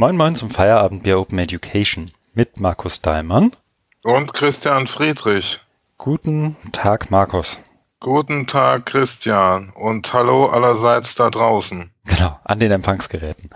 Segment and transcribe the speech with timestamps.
[0.00, 3.54] Moin Moin zum Feierabendbier Open Education mit Markus Daimann.
[4.02, 5.60] Und Christian Friedrich.
[5.98, 7.60] Guten Tag, Markus.
[8.00, 9.74] Guten Tag, Christian.
[9.74, 11.90] Und hallo allerseits da draußen.
[12.06, 13.50] Genau, an den Empfangsgeräten.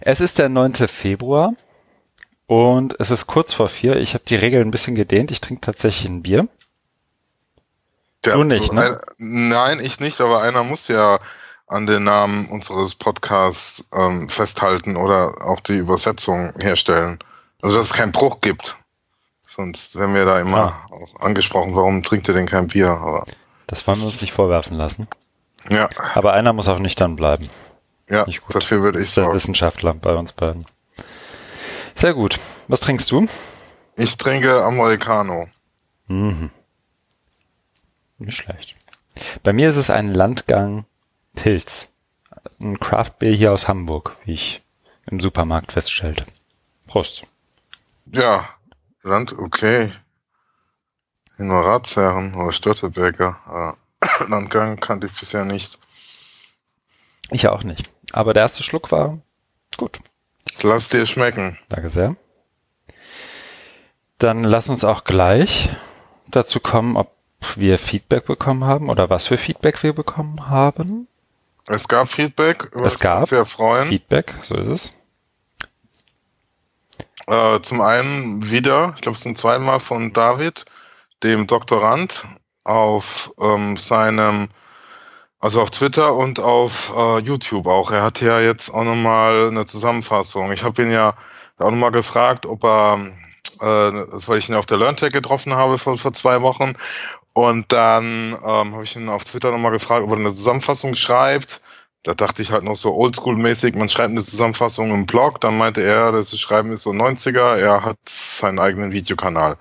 [0.00, 0.74] Es ist der 9.
[0.86, 1.54] Februar
[2.46, 3.96] und es ist kurz vor vier.
[3.96, 5.32] Ich habe die Regeln ein bisschen gedehnt.
[5.32, 6.46] Ich trinke tatsächlich ein Bier.
[8.24, 9.00] Der, du nicht, ne?
[9.18, 11.18] Ein, nein, ich nicht, aber einer muss ja
[11.68, 17.18] an den Namen unseres Podcasts ähm, festhalten oder auch die Übersetzung herstellen.
[17.60, 18.76] Also dass es keinen Bruch gibt.
[19.46, 22.90] Sonst werden wir da immer auch angesprochen, warum trinkt ihr denn kein Bier?
[22.90, 23.26] Aber
[23.66, 25.08] das wollen wir uns nicht vorwerfen lassen.
[25.68, 25.88] Ja.
[26.14, 27.50] Aber einer muss auch nüchtern bleiben.
[28.08, 29.28] Ja, dafür würde ich sagen.
[29.28, 30.64] Der Wissenschaftler bei uns beiden.
[31.94, 32.38] Sehr gut.
[32.68, 33.26] Was trinkst du?
[33.96, 35.48] Ich trinke Americano.
[36.06, 36.50] Mhm.
[38.18, 38.74] Nicht schlecht.
[39.42, 40.84] Bei mir ist es ein Landgang
[41.38, 41.92] Pilz.
[42.60, 44.62] Ein Craftbeer hier aus Hamburg, wie ich
[45.06, 46.24] im Supermarkt feststellte.
[46.88, 47.22] Prost.
[48.06, 48.48] Ja,
[49.02, 49.92] Land, okay.
[51.38, 53.76] In Ratsherren oder Störteberger.
[54.28, 55.78] Landgang kannte ich bisher nicht.
[57.30, 57.92] Ich auch nicht.
[58.12, 59.18] Aber der erste Schluck war
[59.76, 60.00] gut.
[60.62, 61.56] Lass dir schmecken.
[61.68, 62.16] Danke sehr.
[64.18, 65.68] Dann lass uns auch gleich
[66.26, 67.14] dazu kommen, ob
[67.54, 71.06] wir Feedback bekommen haben oder was für Feedback wir bekommen haben.
[71.68, 73.88] Es gab Feedback, über es gab sehr freuen.
[73.88, 74.96] Feedback, so ist es.
[77.26, 80.64] Äh, zum einen wieder, ich glaube zum zweiten Mal von David,
[81.22, 82.24] dem Doktorand,
[82.64, 84.48] auf ähm, seinem,
[85.40, 87.90] also auf Twitter und auf äh, YouTube auch.
[87.90, 90.52] Er hat ja jetzt auch nochmal eine Zusammenfassung.
[90.52, 91.14] Ich habe ihn ja
[91.58, 92.98] auch nochmal gefragt, ob er,
[93.60, 96.74] äh, das weil ich ihn auf der LearnTech getroffen habe vor, vor zwei Wochen,
[97.38, 101.60] und dann ähm, habe ich ihn auf Twitter nochmal gefragt, ob er eine Zusammenfassung schreibt.
[102.02, 105.40] Da dachte ich halt noch so oldschool-mäßig, man schreibt eine Zusammenfassung im Blog.
[105.40, 109.56] Dann meinte er, das Schreiben ist so 90er, er hat seinen eigenen Videokanal.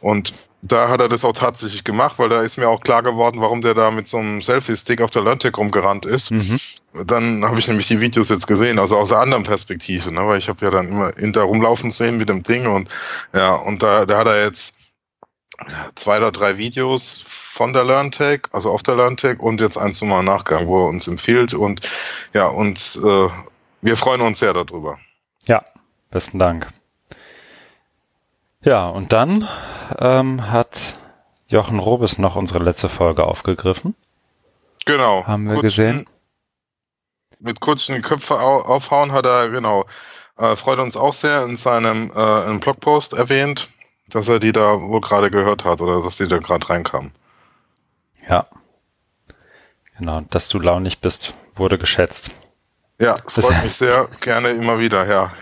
[0.00, 3.40] Und da hat er das auch tatsächlich gemacht, weil da ist mir auch klar geworden,
[3.40, 6.32] warum der da mit so einem Selfie-Stick auf der LearnTech rumgerannt ist.
[6.32, 6.58] Mhm.
[7.06, 10.26] Dann habe ich nämlich die Videos jetzt gesehen, also aus einer anderen Perspektive, ne?
[10.26, 12.88] weil ich habe ja dann immer hinter rumlaufen sehen mit dem Ding und
[13.32, 14.83] ja, und da, da hat er jetzt
[15.94, 20.22] zwei oder drei Videos von der LearnTech, also auf der LearnTech und jetzt eins nochmal
[20.22, 21.80] Nachgang, wo er uns empfiehlt und
[22.32, 23.28] ja, uns, äh,
[23.80, 24.98] wir freuen uns sehr darüber.
[25.46, 25.62] Ja,
[26.10, 26.68] besten Dank.
[28.62, 29.46] Ja, und dann
[29.98, 30.98] ähm, hat
[31.48, 33.94] Jochen Robes noch unsere letzte Folge aufgegriffen.
[34.86, 35.26] Genau.
[35.26, 36.06] Haben wir kurzen, gesehen.
[37.38, 39.84] Mit kurzen Köpfe aufhauen hat er, genau,
[40.38, 43.70] äh, freut uns auch sehr in seinem äh, in Blogpost erwähnt
[44.08, 47.12] dass er die da wohl gerade gehört hat oder dass die da gerade reinkam.
[48.28, 48.46] Ja.
[49.98, 52.32] Genau, dass du launig bist, wurde geschätzt.
[52.98, 54.08] Ja, freut mich sehr.
[54.20, 55.06] Gerne immer wieder.
[55.06, 55.32] Ja,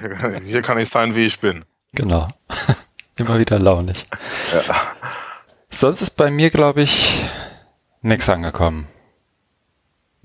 [0.44, 1.64] hier kann ich sein, wie ich bin.
[1.92, 2.28] Genau.
[3.16, 4.04] immer wieder launig.
[4.52, 4.74] Ja.
[5.70, 7.22] Sonst ist bei mir, glaube ich,
[8.02, 8.88] nichts angekommen.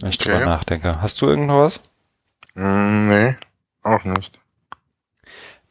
[0.01, 0.31] Wenn ich okay.
[0.31, 1.01] drüber nachdenke.
[1.01, 1.81] Hast du irgendwas?
[2.53, 3.35] Mm, nee,
[3.81, 4.39] auch nicht.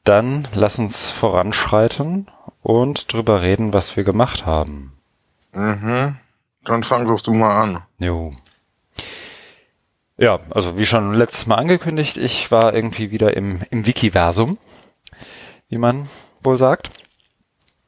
[0.05, 2.31] Dann lass uns voranschreiten
[2.67, 4.93] und drüber reden, was wir gemacht haben.
[5.53, 6.17] Mhm.
[6.65, 7.85] Dann fang doch du mal an.
[8.01, 8.33] Jo.
[10.17, 14.59] Ja, also wie schon letztes Mal angekündigt, ich war irgendwie wieder im, im Wikiversum,
[15.69, 16.09] wie man
[16.43, 16.91] wohl sagt.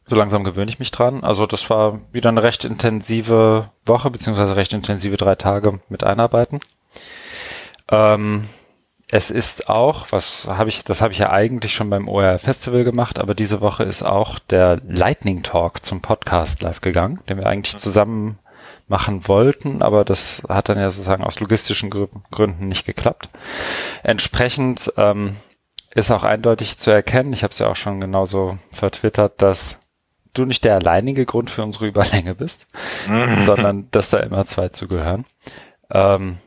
[0.06, 1.24] So langsam gewöhne ich mich dran.
[1.24, 6.60] Also das war wieder eine recht intensive Woche, beziehungsweise recht intensive drei Tage mit Einarbeiten.
[7.90, 8.48] Ähm,
[9.10, 12.84] es ist auch, was habe ich, das habe ich ja eigentlich schon beim OR Festival
[12.84, 17.46] gemacht, aber diese Woche ist auch der Lightning Talk zum Podcast live gegangen, den wir
[17.46, 18.38] eigentlich zusammen
[18.86, 23.28] machen wollten, aber das hat dann ja sozusagen aus logistischen Gründen nicht geklappt.
[24.02, 25.36] Entsprechend ähm,
[25.94, 29.78] ist auch eindeutig zu erkennen, ich habe es ja auch schon genauso vertwittert, dass
[30.34, 32.66] du nicht der alleinige Grund für unsere Überlänge bist,
[33.46, 35.24] sondern dass da immer zwei zugehören.
[35.90, 36.38] Ähm,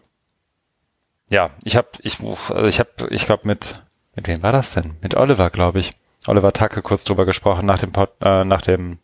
[1.32, 3.82] ja, ich habe, ich, also ich habe, ich glaube mit,
[4.16, 4.98] mit wem war das denn?
[5.02, 5.92] Mit Oliver, glaube ich.
[6.28, 9.00] Oliver Tacke kurz drüber gesprochen nach dem Pod, äh, nach dem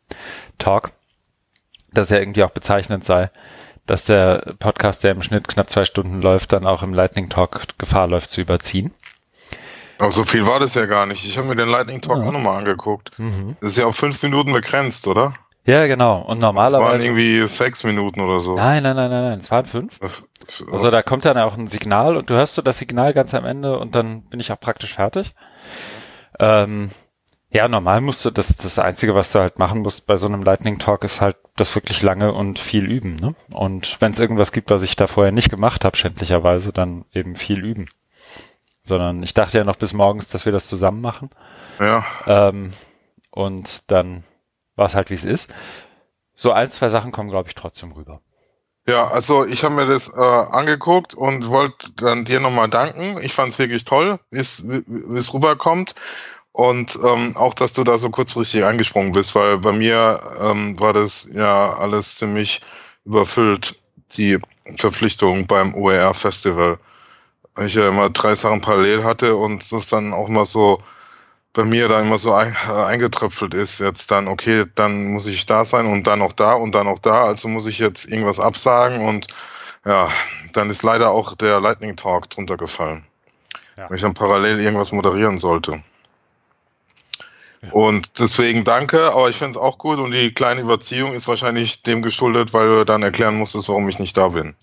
[0.59, 0.91] Talk,
[1.91, 3.31] dass er irgendwie auch bezeichnend sei,
[3.87, 7.61] dass der Podcast, der im Schnitt knapp zwei Stunden läuft, dann auch im Lightning Talk
[7.77, 8.93] Gefahr läuft zu überziehen.
[9.97, 11.25] Aber so viel war das ja gar nicht.
[11.25, 12.27] Ich habe mir den Lightning Talk ja.
[12.27, 13.17] auch nochmal angeguckt.
[13.17, 13.55] Mhm.
[13.61, 15.33] Das ist ja auf fünf Minuten begrenzt, oder?
[15.67, 16.21] Ja, genau.
[16.21, 16.85] Und normalerweise.
[16.85, 18.55] Es waren irgendwie sechs Minuten oder so.
[18.55, 19.39] Nein, nein, nein, nein, nein.
[19.39, 19.99] Es waren fünf.
[20.71, 23.43] Also da kommt dann auch ein Signal und du hörst so das Signal ganz am
[23.45, 25.35] Ende und dann bin ich auch praktisch fertig.
[26.39, 26.91] Ähm,
[27.49, 30.41] ja, normal musst du, das, das Einzige, was du halt machen musst bei so einem
[30.43, 33.17] Lightning Talk ist halt das wirklich lange und viel üben.
[33.17, 33.35] Ne?
[33.53, 37.35] Und wenn es irgendwas gibt, was ich da vorher nicht gemacht habe, schändlicherweise, dann eben
[37.35, 37.89] viel üben.
[38.83, 41.29] sondern ich dachte ja noch bis morgens, dass wir das zusammen machen.
[41.79, 42.05] Ja.
[42.25, 42.71] Ähm,
[43.31, 44.23] und dann
[44.77, 45.49] war es halt, wie es ist.
[46.33, 48.21] So ein, zwei Sachen kommen, glaube ich, trotzdem rüber.
[48.87, 53.17] Ja, also ich habe mir das äh, angeguckt und wollte dann dir nochmal danken.
[53.21, 54.63] Ich fand es wirklich toll, wie es
[55.33, 55.93] rüberkommt.
[56.53, 60.93] Und ähm, auch, dass du da so kurzfristig angesprungen bist, weil bei mir ähm, war
[60.93, 62.61] das ja alles ziemlich
[63.03, 63.75] überfüllt,
[64.13, 64.39] die
[64.77, 66.79] Verpflichtung beim OER Festival.
[67.59, 70.81] Ich ja immer drei Sachen parallel hatte und das dann auch mal so
[71.57, 75.47] bei mir da immer so ein, äh, eingetröpfelt ist, jetzt dann, okay, dann muss ich
[75.47, 78.39] da sein und dann noch da und dann noch da, also muss ich jetzt irgendwas
[78.39, 79.25] absagen und
[79.83, 80.07] ja,
[80.53, 83.05] dann ist leider auch der Lightning Talk drunter gefallen.
[83.75, 83.89] Ja.
[83.89, 85.81] Weil ich dann parallel irgendwas moderieren sollte.
[87.63, 87.71] Ja.
[87.71, 91.81] Und deswegen danke, aber ich finde es auch gut und die kleine Überziehung ist wahrscheinlich
[91.81, 94.53] dem geschuldet, weil du dann erklären musstest, warum ich nicht da bin.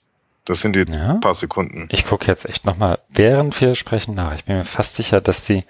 [0.45, 1.15] Das sind die ja.
[1.15, 1.89] paar Sekunden.
[1.91, 4.37] Ich gucke jetzt echt nochmal, während wir sprechen, nach.
[4.37, 5.65] Ich bin mir fast sicher, dass die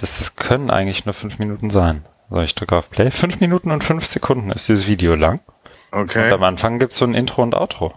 [0.00, 2.06] das, das können eigentlich nur fünf Minuten sein.
[2.30, 3.10] So, ich drücke auf Play.
[3.10, 5.40] Fünf Minuten und fünf Sekunden ist dieses Video lang.
[5.92, 6.26] Okay.
[6.26, 7.94] Und am Anfang gibt's so ein Intro und Outro.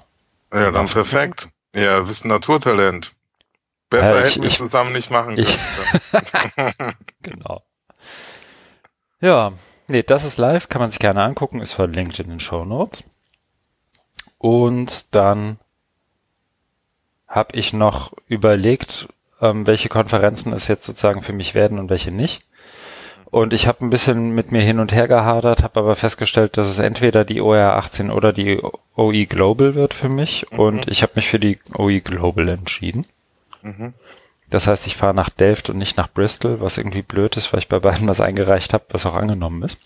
[0.53, 1.49] Ja, dann perfekt.
[1.73, 3.13] Ja, du bist ein Naturtalent.
[3.89, 6.93] Besser ja, ich, hätten wir zusammen nicht machen können.
[7.21, 7.63] genau.
[9.21, 9.53] Ja,
[9.87, 13.03] nee, das ist live, kann man sich gerne angucken, ist verlinkt in den Show Notes.
[14.37, 15.57] Und dann
[17.27, 19.07] habe ich noch überlegt,
[19.43, 22.45] ähm, welche Konferenzen es jetzt sozusagen für mich werden und welche nicht.
[23.25, 26.67] Und ich habe ein bisschen mit mir hin und her gehadert, habe aber festgestellt, dass
[26.67, 28.61] es entweder die OR 18 oder die
[28.95, 30.45] OE Global wird für mich.
[30.51, 30.59] Mhm.
[30.59, 33.07] Und ich habe mich für die OE Global entschieden.
[33.63, 33.93] Mhm.
[34.51, 37.59] Das heißt, ich fahre nach Delft und nicht nach Bristol, was irgendwie blöd ist, weil
[37.59, 39.79] ich bei beiden was eingereicht habe, was auch angenommen ist.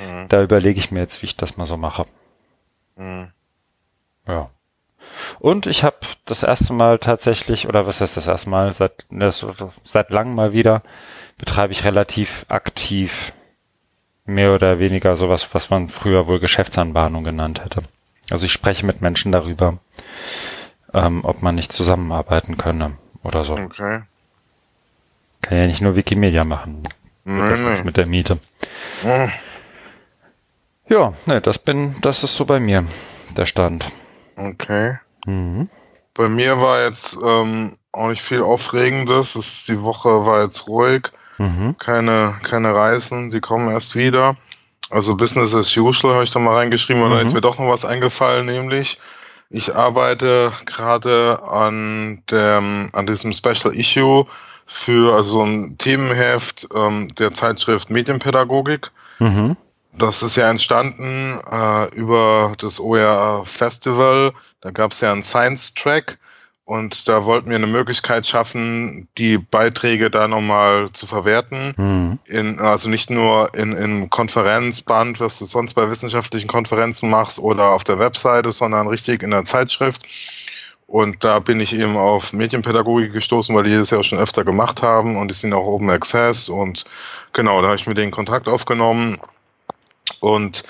[0.00, 0.26] Mhm.
[0.28, 2.06] Da überlege ich mir jetzt, wie ich das mal so mache.
[2.96, 3.28] Mhm.
[4.26, 4.50] Ja.
[5.38, 9.06] Und ich habe das erste Mal tatsächlich, oder was heißt das erste Mal, seit,
[9.84, 10.82] seit langem mal wieder,
[11.38, 13.32] betreibe ich relativ aktiv
[14.26, 17.82] mehr oder weniger sowas, was man früher wohl Geschäftsanbahnung genannt hätte.
[18.30, 19.78] Also ich spreche mit Menschen darüber,
[20.94, 23.54] ähm, ob man nicht zusammenarbeiten könne oder so.
[23.54, 24.02] Okay.
[25.42, 26.82] Kann ja nicht nur Wikimedia machen.
[27.24, 27.84] Nee, das nee.
[27.84, 28.36] mit der Miete.
[29.02, 29.30] Hm.
[30.88, 32.84] Ja, ne, das bin, das ist so bei mir
[33.36, 33.86] der Stand.
[34.36, 34.98] Okay.
[35.26, 35.68] Mhm.
[36.14, 39.36] Bei mir war jetzt ähm, auch nicht viel Aufregendes.
[39.36, 41.10] Es, die Woche war jetzt ruhig.
[41.38, 41.76] Mhm.
[41.78, 44.36] Keine, keine Reisen, die kommen erst wieder.
[44.90, 47.26] Also Business as usual habe ich da mal reingeschrieben, oder mhm.
[47.26, 48.98] ist mir doch noch was eingefallen, nämlich
[49.48, 54.26] ich arbeite gerade an dem, an diesem Special Issue
[54.66, 58.90] für also so ein Themenheft ähm, der Zeitschrift Medienpädagogik.
[59.18, 59.56] Mhm.
[59.92, 64.32] Das ist ja entstanden äh, über das OER Festival.
[64.60, 66.18] Da gab es ja einen Science-Track
[66.64, 71.74] und da wollten wir eine Möglichkeit schaffen, die Beiträge da nochmal zu verwerten.
[71.76, 72.18] Mhm.
[72.26, 77.70] In, also nicht nur in, in Konferenzband, was du sonst bei wissenschaftlichen Konferenzen machst oder
[77.70, 80.02] auf der Webseite, sondern richtig in der Zeitschrift.
[80.86, 84.44] Und da bin ich eben auf Medienpädagogik gestoßen, weil die das ja auch schon öfter
[84.44, 86.84] gemacht haben und die sind auch Open Access und
[87.32, 89.16] genau, da habe ich mit denen Kontakt aufgenommen
[90.20, 90.64] und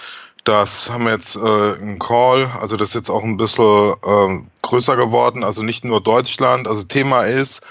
[0.45, 4.43] das haben wir jetzt äh, einen Call, also das ist jetzt auch ein bisschen äh,
[4.63, 7.63] größer geworden, also nicht nur Deutschland, also Thema ist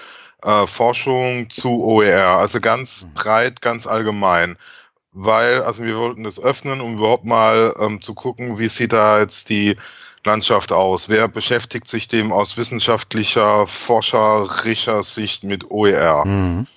[0.44, 3.14] äh, Forschung zu OER, also ganz mhm.
[3.14, 4.58] breit, ganz allgemein.
[5.12, 9.20] Weil, also wir wollten das öffnen, um überhaupt mal ähm, zu gucken, wie sieht da
[9.20, 9.76] jetzt die
[10.24, 11.10] Landschaft aus?
[11.10, 16.26] Wer beschäftigt sich dem aus wissenschaftlicher, forscherischer Sicht mit OER?
[16.28, 16.68] Mhm.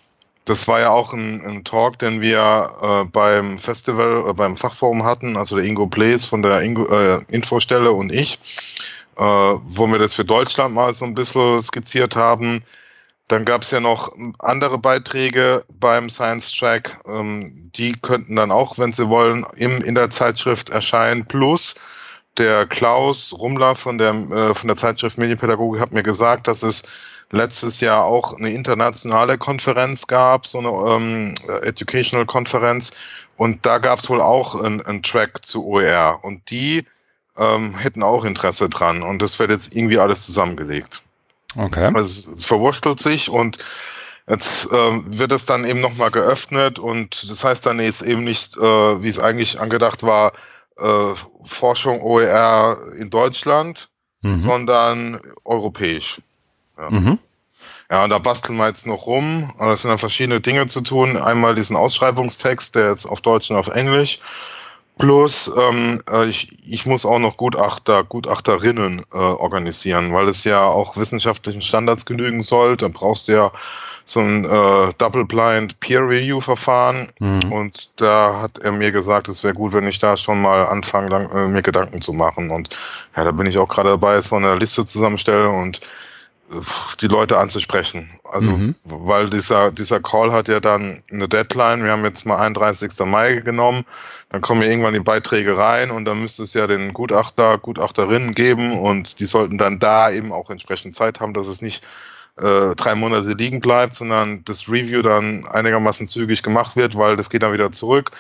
[0.44, 5.04] Das war ja auch ein, ein Talk, den wir äh, beim Festival, äh, beim Fachforum
[5.04, 8.40] hatten, also der Ingo Blaze von der Ingo, äh, Infostelle und ich,
[9.16, 12.64] äh, wo wir das für Deutschland mal so ein bisschen skizziert haben.
[13.28, 18.78] Dann gab es ja noch andere Beiträge beim Science Track, ähm, die könnten dann auch,
[18.78, 21.24] wenn sie wollen, im, in der Zeitschrift erscheinen.
[21.26, 21.76] Plus
[22.36, 26.82] der Klaus Rumler von der, äh, von der Zeitschrift Medienpädagogik hat mir gesagt, dass es
[27.32, 32.92] letztes Jahr auch eine internationale Konferenz gab, so eine ähm, Educational Konferenz.
[33.36, 36.20] Und da gab es wohl auch einen Track zu OER.
[36.22, 36.84] Und die
[37.36, 39.02] ähm, hätten auch Interesse dran.
[39.02, 41.02] Und das wird jetzt irgendwie alles zusammengelegt.
[41.56, 41.86] Okay.
[41.86, 43.58] Also es, es verwurschtelt sich und
[44.28, 48.56] Jetzt ähm, wird es dann eben nochmal geöffnet und das heißt dann jetzt eben nicht,
[48.56, 50.32] äh, wie es eigentlich angedacht war,
[50.78, 53.88] äh, Forschung OER in Deutschland,
[54.20, 54.38] mhm.
[54.38, 56.22] sondern europäisch.
[56.82, 56.90] Ja.
[56.90, 57.18] Mhm.
[57.90, 59.52] ja, und da basteln wir jetzt noch rum.
[59.58, 61.16] Das sind dann verschiedene Dinge zu tun.
[61.16, 64.20] Einmal diesen Ausschreibungstext, der jetzt auf Deutsch und auf Englisch.
[64.98, 70.64] Plus, ähm, äh, ich, ich muss auch noch Gutachter, Gutachterinnen äh, organisieren, weil es ja
[70.64, 72.76] auch wissenschaftlichen Standards genügen soll.
[72.76, 73.52] Da brauchst du ja
[74.04, 77.08] so ein äh, Double-Blind Peer-Review-Verfahren.
[77.18, 77.52] Mhm.
[77.52, 81.30] Und da hat er mir gesagt, es wäre gut, wenn ich da schon mal anfange,
[81.32, 82.50] äh, mir Gedanken zu machen.
[82.50, 82.70] Und
[83.16, 85.80] ja, da bin ich auch gerade dabei, so eine Liste zusammenstellen und
[87.00, 88.10] die Leute anzusprechen.
[88.30, 88.74] Also, mhm.
[88.84, 91.84] weil dieser, dieser Call hat ja dann eine Deadline.
[91.84, 92.92] Wir haben jetzt mal 31.
[93.06, 93.84] Mai genommen.
[94.30, 98.34] Dann kommen ja irgendwann die Beiträge rein und dann müsste es ja den Gutachter, Gutachterinnen
[98.34, 101.84] geben und die sollten dann da eben auch entsprechend Zeit haben, dass es nicht
[102.38, 107.28] äh, drei Monate liegen bleibt, sondern das Review dann einigermaßen zügig gemacht wird, weil das
[107.28, 108.10] geht dann wieder zurück.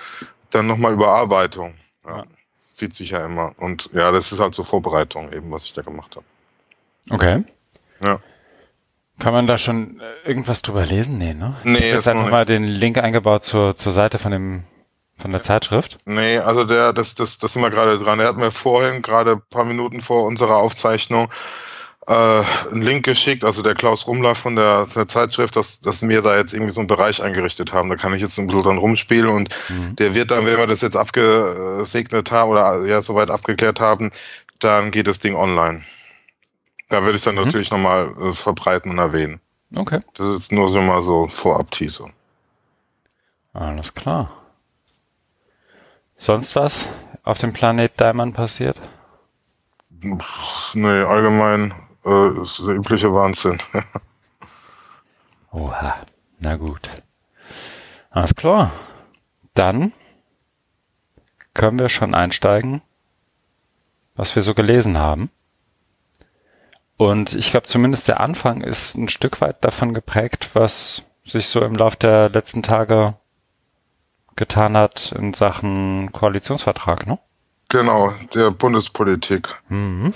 [0.50, 1.74] Dann nochmal Überarbeitung.
[2.06, 2.22] Ja.
[2.54, 3.54] Das zieht sich ja immer.
[3.56, 6.26] Und ja, das ist halt so Vorbereitung eben, was ich da gemacht habe.
[7.10, 7.44] Okay.
[8.02, 8.20] Ja.
[9.18, 11.18] Kann man da schon äh, irgendwas drüber lesen?
[11.18, 11.56] Nee, ne?
[11.64, 14.64] Nee, ich jetzt einfach mal den Link eingebaut zur, zur Seite von dem
[15.16, 15.98] von der Zeitschrift?
[16.04, 18.18] Nee, also der, das, das, das sind wir gerade dran.
[18.18, 21.28] Er hat mir vorhin, gerade ein paar Minuten vor unserer Aufzeichnung,
[22.06, 26.22] äh, einen Link geschickt, also der Klaus Rumler von der, der Zeitschrift, dass, dass wir
[26.22, 27.88] da jetzt irgendwie so einen Bereich eingerichtet haben.
[27.88, 29.94] Da kann ich jetzt ein bisschen dran rumspielen und mhm.
[29.96, 34.10] der wird dann, wenn wir das jetzt abgesegnet haben oder ja soweit abgeklärt haben,
[34.58, 35.82] dann geht das Ding online.
[36.92, 37.44] Da würde ich dann mhm.
[37.44, 39.40] natürlich nochmal äh, verbreiten und erwähnen.
[39.74, 40.00] Okay.
[40.12, 42.10] Das ist nur so mal so Vorab-Teaser.
[43.54, 44.30] Alles klar.
[46.16, 46.88] Sonst was
[47.22, 48.78] auf dem Planet Diamond passiert?
[50.74, 51.72] Nee, allgemein
[52.04, 53.56] äh, ist der übliche Wahnsinn.
[55.50, 55.94] Oha,
[56.40, 56.90] na gut.
[58.10, 58.70] Alles klar.
[59.54, 59.92] Dann
[61.54, 62.82] können wir schon einsteigen,
[64.14, 65.30] was wir so gelesen haben.
[67.08, 71.60] Und ich glaube, zumindest der Anfang ist ein Stück weit davon geprägt, was sich so
[71.60, 73.14] im Laufe der letzten Tage
[74.36, 77.18] getan hat in Sachen Koalitionsvertrag, ne?
[77.68, 79.48] Genau, der Bundespolitik.
[79.68, 80.14] Mhm.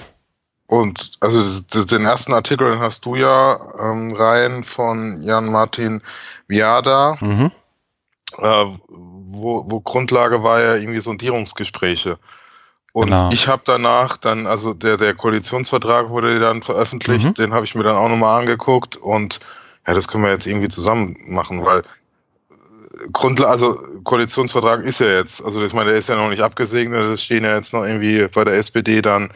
[0.67, 6.03] Und also den ersten Artikel den hast du ja ähm, rein von Jan-Martin
[6.49, 7.53] Viada, mhm.
[8.39, 12.19] äh, wo, wo Grundlage war ja irgendwie Sondierungsgespräche.
[12.97, 13.29] Und genau.
[13.31, 17.35] ich habe danach dann, also der, der Koalitionsvertrag wurde dann veröffentlicht, mhm.
[17.35, 19.41] den habe ich mir dann auch nochmal angeguckt und
[19.87, 21.83] ja, das können wir jetzt irgendwie zusammen machen, weil
[23.13, 27.05] Grundlage, also Koalitionsvertrag ist ja jetzt, also ich meine, der ist ja noch nicht abgesegnet,
[27.05, 29.31] es stehen ja jetzt noch irgendwie bei der SPD dann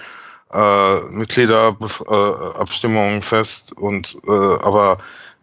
[0.54, 5.00] äh, Mitgliederabstimmungen äh, fest und äh, aber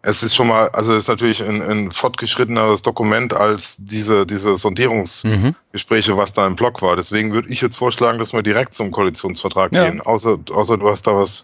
[0.08, 4.56] es ist schon mal, also es ist natürlich ein, ein fortgeschritteneres Dokument als diese, diese
[4.56, 6.18] Sondierungsgespräche, mhm.
[6.18, 6.96] was da im Blog war.
[6.96, 9.84] Deswegen würde ich jetzt vorschlagen, dass wir direkt zum Koalitionsvertrag ja.
[9.84, 10.00] gehen.
[10.00, 11.44] Außer, außer du hast da was.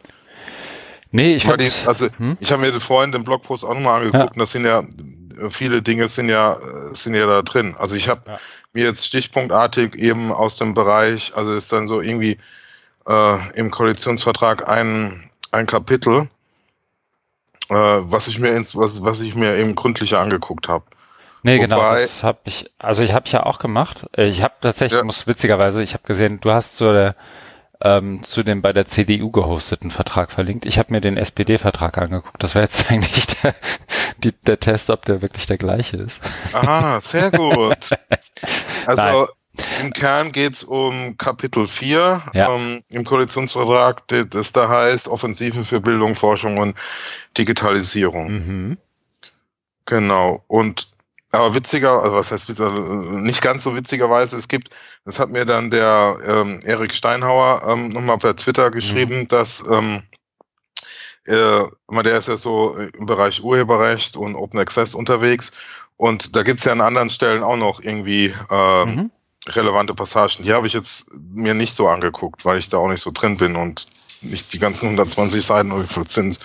[1.12, 2.38] Nee, ich habe also hm?
[2.40, 4.32] ich habe mir vorhin den Blogpost auch nochmal angeguckt ja.
[4.32, 4.84] und das sind ja
[5.50, 6.58] viele Dinge sind ja
[6.94, 7.76] sind ja da drin.
[7.78, 8.40] Also ich habe ja.
[8.72, 12.40] mir jetzt stichpunktartig eben aus dem Bereich, also ist dann so irgendwie
[13.08, 16.30] äh, im Koalitionsvertrag ein ein Kapitel,
[17.70, 20.86] äh, was ich mir ins, was, was ich mir eben gründlicher angeguckt habe.
[21.44, 24.06] Nee, genau, Wobei, genau, das habe ich, also ich habe ja auch gemacht.
[24.16, 25.06] Äh, ich habe tatsächlich, ja.
[25.06, 27.16] muss witzigerweise, ich habe gesehen, du hast so der,
[27.82, 30.66] ähm, zu dem bei der CDU gehosteten Vertrag verlinkt.
[30.66, 32.42] Ich habe mir den SPD-Vertrag angeguckt.
[32.42, 33.54] Das wäre jetzt eigentlich der,
[34.18, 36.22] die, der Test, ob der wirklich der gleiche ist.
[36.54, 37.90] Aha, sehr gut.
[38.86, 39.28] Also Nein.
[39.82, 42.54] Im Kern geht es um Kapitel 4 ja.
[42.54, 46.76] ähm, im Koalitionsvertrag, das da heißt Offensive für Bildung, Forschung und
[47.38, 48.32] Digitalisierung.
[48.32, 48.78] Mhm.
[49.86, 50.44] Genau.
[50.48, 50.92] Und
[51.32, 54.70] aber witziger, also was heißt witziger, nicht ganz so witzigerweise, es gibt,
[55.04, 59.28] das hat mir dann der ähm, Erik Steinhauer ähm, nochmal per Twitter geschrieben, mhm.
[59.30, 60.04] dass ähm,
[61.26, 61.64] äh,
[62.04, 65.54] der ist ja so im Bereich Urheberrecht und Open Access unterwegs
[65.98, 69.10] und da gibt's ja an anderen Stellen auch noch irgendwie äh, mhm
[69.48, 70.44] relevante Passagen.
[70.44, 73.38] Die habe ich jetzt mir nicht so angeguckt, weil ich da auch nicht so drin
[73.38, 73.88] bin und
[74.24, 75.72] nicht die ganzen 120 Seiten
[76.06, 76.40] sind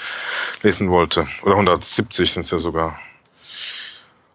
[0.62, 1.26] lesen wollte.
[1.42, 2.98] Oder 170 sind es ja sogar.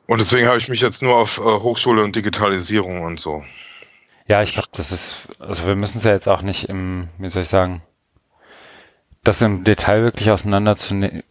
[0.06, 3.44] Und deswegen habe ich mich jetzt nur auf äh, Hochschule und Digitalisierung und so.
[4.28, 7.30] Ja, ich glaube, das ist, also wir müssen es ja jetzt auch nicht im, wie
[7.30, 7.82] soll ich sagen,
[9.24, 11.24] das im Detail wirklich auseinander zu, ne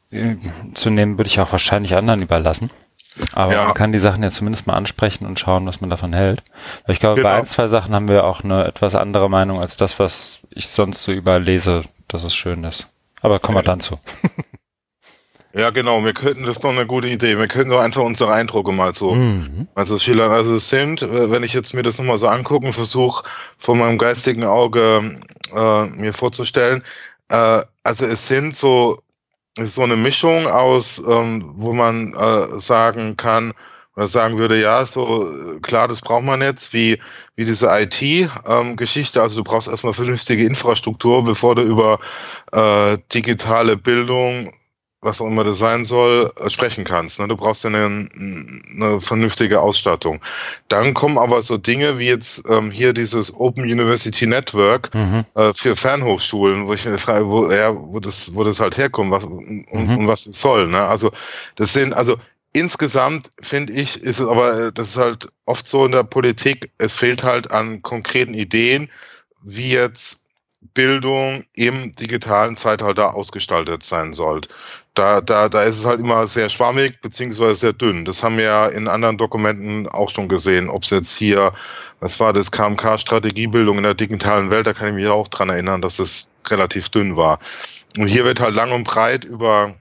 [0.75, 2.71] zu nehmen, würde ich auch wahrscheinlich anderen überlassen.
[3.33, 3.65] Aber ja.
[3.65, 6.43] man kann die Sachen ja zumindest mal ansprechen und schauen, was man davon hält.
[6.87, 7.29] Weil ich glaube, genau.
[7.29, 10.69] bei ein, zwei Sachen haben wir auch eine etwas andere Meinung als das, was ich
[10.69, 12.91] sonst so überlese, dass es schön ist.
[13.21, 13.97] Aber kommen wir dann zu.
[15.55, 17.39] Ja, genau, wir könnten, das ist doch eine gute Idee.
[17.39, 19.69] Wir könnten doch einfach unsere Eindrücke mal so, mhm.
[19.75, 20.31] also schildern.
[20.31, 23.25] Also es sind, wenn ich jetzt mir das nochmal so angucke und versuche,
[23.59, 25.21] von meinem geistigen Auge
[25.55, 26.83] äh, mir vorzustellen,
[27.29, 29.03] äh, also es sind so
[29.59, 33.53] ist so eine Mischung aus, ähm, wo man äh, sagen kann,
[33.97, 36.99] oder sagen würde, ja, so klar, das braucht man jetzt, wie,
[37.37, 39.19] wie diese IT-Geschichte.
[39.19, 41.99] Ähm, also du brauchst erstmal vernünftige Infrastruktur, bevor du über
[42.53, 44.53] äh, digitale Bildung
[45.03, 47.19] was auch immer das sein soll, äh, sprechen kannst.
[47.19, 47.27] Ne?
[47.27, 50.21] Du brauchst ja eine, eine vernünftige Ausstattung.
[50.69, 55.25] Dann kommen aber so Dinge wie jetzt ähm, hier dieses Open University Network mhm.
[55.35, 59.11] äh, für Fernhochschulen, wo ich mir frage, wo, ja, wo das, wo das halt herkommt,
[59.11, 59.99] was und, mhm.
[59.99, 60.69] und was es soll.
[60.69, 60.79] Ne?
[60.79, 61.11] Also
[61.57, 62.17] das sind, also
[62.53, 66.71] insgesamt finde ich, ist es aber, äh, das ist halt oft so in der Politik,
[66.79, 68.91] es fehlt halt an konkreten Ideen,
[69.43, 70.27] wie jetzt
[70.75, 74.43] Bildung im digitalen Zeitalter ausgestaltet sein soll
[74.95, 78.05] da, da, da ist es halt immer sehr schwammig beziehungsweise sehr dünn.
[78.05, 80.69] Das haben wir ja in anderen Dokumenten auch schon gesehen.
[80.69, 81.55] Ob es jetzt hier,
[82.01, 85.81] was war das, KMK-Strategiebildung in der digitalen Welt, da kann ich mich auch dran erinnern,
[85.81, 87.39] dass es relativ dünn war.
[87.97, 89.77] Und hier wird halt lang und breit über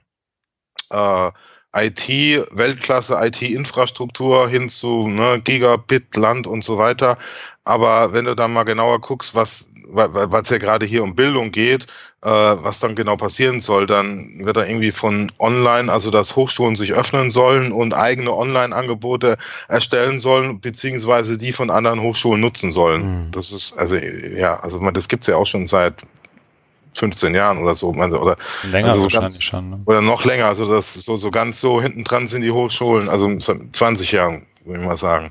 [0.90, 1.30] äh,
[1.74, 2.08] IT,
[2.50, 7.18] Weltklasse IT-Infrastruktur hin zu ne, Gigabit, Land und so weiter.
[7.64, 11.52] Aber wenn du dann mal genauer guckst, was weil es ja gerade hier um Bildung
[11.52, 11.86] geht,
[12.22, 16.76] äh, was dann genau passieren soll, dann wird da irgendwie von online, also dass Hochschulen
[16.76, 19.36] sich öffnen sollen und eigene Online-Angebote
[19.68, 23.26] erstellen sollen, beziehungsweise die von anderen Hochschulen nutzen sollen.
[23.26, 23.30] Mhm.
[23.32, 25.94] Das ist, also ja, also man, das gibt's ja auch schon seit
[26.94, 29.80] 15 Jahren oder so, oder länger also so ganz, schon, ne?
[29.86, 33.34] oder noch länger, also das so so ganz so hinten dran sind die Hochschulen, also
[33.36, 35.30] 20 Jahren, würde ich mal sagen.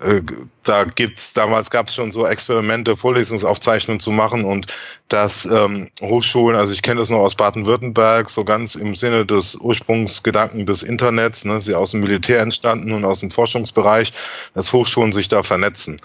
[0.00, 0.20] Äh,
[0.62, 4.66] da gibt's damals gab es schon so Experimente, Vorlesungsaufzeichnungen zu machen und
[5.08, 9.54] dass ähm, Hochschulen, also ich kenne das noch aus Baden-Württemberg, so ganz im Sinne des
[9.56, 14.12] Ursprungsgedanken des Internets, ne, sie aus dem Militär entstanden und aus dem Forschungsbereich,
[14.54, 16.00] dass Hochschulen sich da vernetzen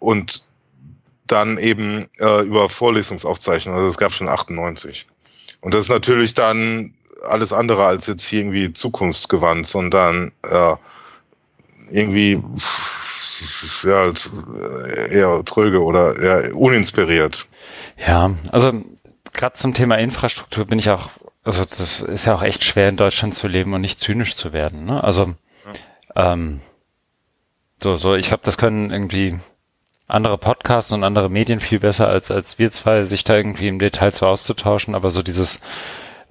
[0.00, 0.42] und
[1.34, 5.06] dann eben äh, über Vorlesungsaufzeichnungen, also es gab schon 98.
[5.60, 6.94] Und das ist natürlich dann
[7.28, 10.76] alles andere als jetzt hier irgendwie zukunftsgewandt, sondern äh,
[11.90, 12.42] irgendwie
[13.82, 14.12] ja,
[15.10, 17.48] eher tröge oder eher uninspiriert.
[18.06, 18.72] Ja, also
[19.32, 21.10] gerade zum Thema Infrastruktur bin ich auch,
[21.42, 24.52] also das ist ja auch echt schwer in Deutschland zu leben und nicht zynisch zu
[24.52, 24.84] werden.
[24.84, 25.02] Ne?
[25.02, 25.34] Also
[26.14, 26.32] ja.
[26.32, 26.60] ähm,
[27.82, 29.38] so, so, ich glaube, das können irgendwie
[30.14, 33.78] andere Podcasts und andere Medien viel besser als als wir zwei, sich da irgendwie im
[33.78, 35.60] Detail zu auszutauschen, aber so dieses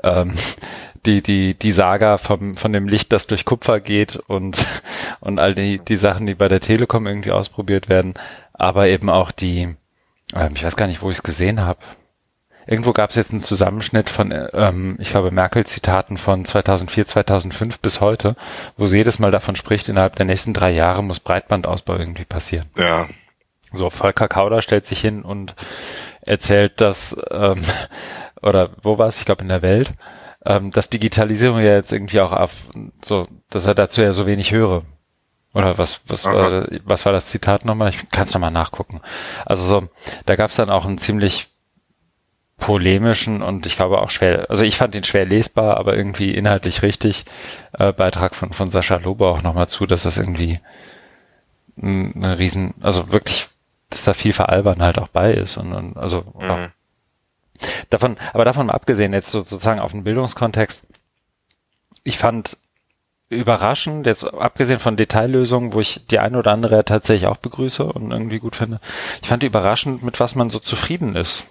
[0.03, 0.33] ähm,
[1.05, 4.65] die, die, die Saga vom, von dem Licht, das durch Kupfer geht und,
[5.19, 8.13] und all die, die Sachen, die bei der Telekom irgendwie ausprobiert werden,
[8.53, 9.75] aber eben auch die,
[10.33, 11.79] ähm, ich weiß gar nicht, wo ich es gesehen habe.
[12.65, 17.99] Irgendwo gab es jetzt einen Zusammenschnitt von, ähm, ich glaube, Merkel-Zitaten von 2004, 2005 bis
[17.99, 18.37] heute,
[18.77, 22.69] wo sie jedes Mal davon spricht, innerhalb der nächsten drei Jahre muss Breitbandausbau irgendwie passieren.
[22.77, 23.05] Ja.
[23.73, 25.55] So, Volker Kauder stellt sich hin und
[26.21, 27.63] erzählt, dass, ähm,
[28.41, 29.91] oder wo war es, ich glaube in der Welt,
[30.45, 32.63] ähm, dass Digitalisierung ja jetzt irgendwie auch auf
[33.03, 34.83] so, dass er dazu ja so wenig höre.
[35.53, 37.89] Oder was, was, war, was war das Zitat nochmal?
[37.89, 39.01] Ich kann es nochmal nachgucken.
[39.45, 39.87] Also so,
[40.25, 41.49] da gab es dann auch einen ziemlich
[42.57, 46.81] polemischen und ich glaube auch schwer, also ich fand ihn schwer lesbar, aber irgendwie inhaltlich
[46.81, 47.25] richtig,
[47.77, 50.59] äh, Beitrag von, von Sascha Lobe auch nochmal zu, dass das irgendwie
[51.77, 53.49] ein, ein riesen, also wirklich,
[53.93, 56.71] dass da viel Veralbern halt auch bei ist und, und also mhm.
[57.89, 60.83] Davon, aber davon abgesehen, jetzt sozusagen auf den Bildungskontext,
[62.03, 62.57] ich fand
[63.29, 68.11] überraschend, jetzt abgesehen von Detaillösungen, wo ich die eine oder andere tatsächlich auch begrüße und
[68.11, 68.79] irgendwie gut finde,
[69.21, 71.45] ich fand überraschend, mit was man so zufrieden ist.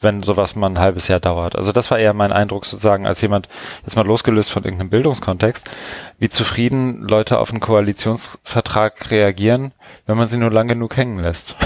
[0.00, 1.56] Wenn sowas mal ein halbes Jahr dauert.
[1.56, 3.48] Also das war eher mein Eindruck sozusagen als jemand,
[3.84, 5.70] jetzt mal losgelöst von irgendeinem Bildungskontext,
[6.18, 9.72] wie zufrieden Leute auf einen Koalitionsvertrag reagieren,
[10.06, 11.56] wenn man sie nur lang genug hängen lässt.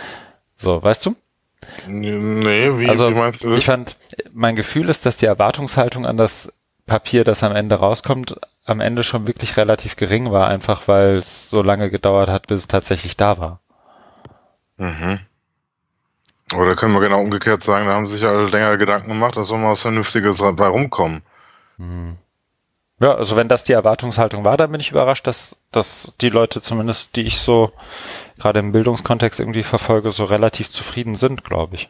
[0.56, 1.16] so, weißt du?
[1.86, 3.58] Nee, wie, also, wie meinst du das?
[3.58, 3.96] Ich fand,
[4.32, 6.52] mein Gefühl ist, dass die Erwartungshaltung an das
[6.86, 11.50] Papier, das am Ende rauskommt, am Ende schon wirklich relativ gering war, einfach weil es
[11.50, 13.60] so lange gedauert hat, bis es tatsächlich da war.
[14.76, 15.20] Mhm.
[16.56, 19.58] Oder können wir genau umgekehrt sagen, da haben sich alle länger Gedanken gemacht, dass soll
[19.58, 21.22] mal was Vernünftiges dabei rumkommen.
[21.76, 22.16] Mhm.
[23.00, 26.60] Ja, also wenn das die Erwartungshaltung war, dann bin ich überrascht, dass, dass die Leute
[26.60, 27.72] zumindest, die ich so
[28.38, 31.88] gerade im Bildungskontext irgendwie verfolge, so relativ zufrieden sind, glaube ich.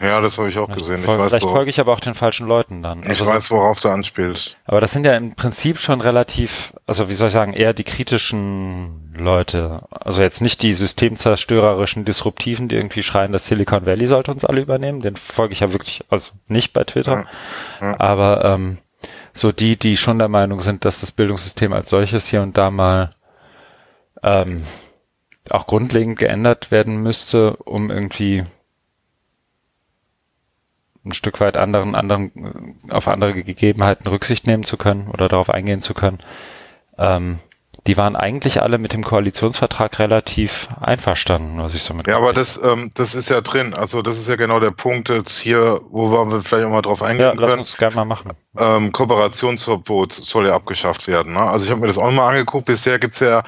[0.00, 1.00] Ja, das habe ich auch gesehen.
[1.00, 3.00] Ich weiß, vielleicht folge ich aber auch den falschen Leuten dann.
[3.00, 4.56] Ich also weiß, worauf du anspielst.
[4.64, 7.84] Aber das sind ja im Prinzip schon relativ, also wie soll ich sagen, eher die
[7.84, 9.82] kritischen Leute.
[9.90, 14.62] Also jetzt nicht die systemzerstörerischen, disruptiven, die irgendwie schreien, das Silicon Valley sollte uns alle
[14.62, 15.02] übernehmen.
[15.02, 17.26] Den folge ich ja wirklich, also nicht bei Twitter.
[17.82, 18.00] Ja, ja.
[18.00, 18.78] Aber ähm,
[19.34, 22.70] so die, die schon der Meinung sind, dass das Bildungssystem als solches hier und da
[22.70, 23.10] mal
[24.22, 24.64] ähm,
[25.50, 28.44] auch grundlegend geändert werden müsste, um irgendwie
[31.04, 35.80] ein Stück weit anderen, anderen, auf andere Gegebenheiten Rücksicht nehmen zu können oder darauf eingehen
[35.80, 36.18] zu können.
[36.98, 37.40] Ähm,
[37.86, 42.06] die waren eigentlich alle mit dem Koalitionsvertrag relativ einverstanden, was ich so mit.
[42.06, 43.72] Ja, aber das, ähm, das ist ja drin.
[43.72, 47.02] Also das ist ja genau der Punkt jetzt hier, wo wir vielleicht auch mal drauf
[47.02, 47.48] eingehen ja, können.
[47.48, 48.32] Lass uns gerne mal machen.
[48.58, 51.32] Ähm, Kooperationsverbot soll ja abgeschafft werden.
[51.32, 51.40] Ne?
[51.40, 52.66] Also ich habe mir das auch mal angeguckt.
[52.66, 53.42] Bisher gibt's ja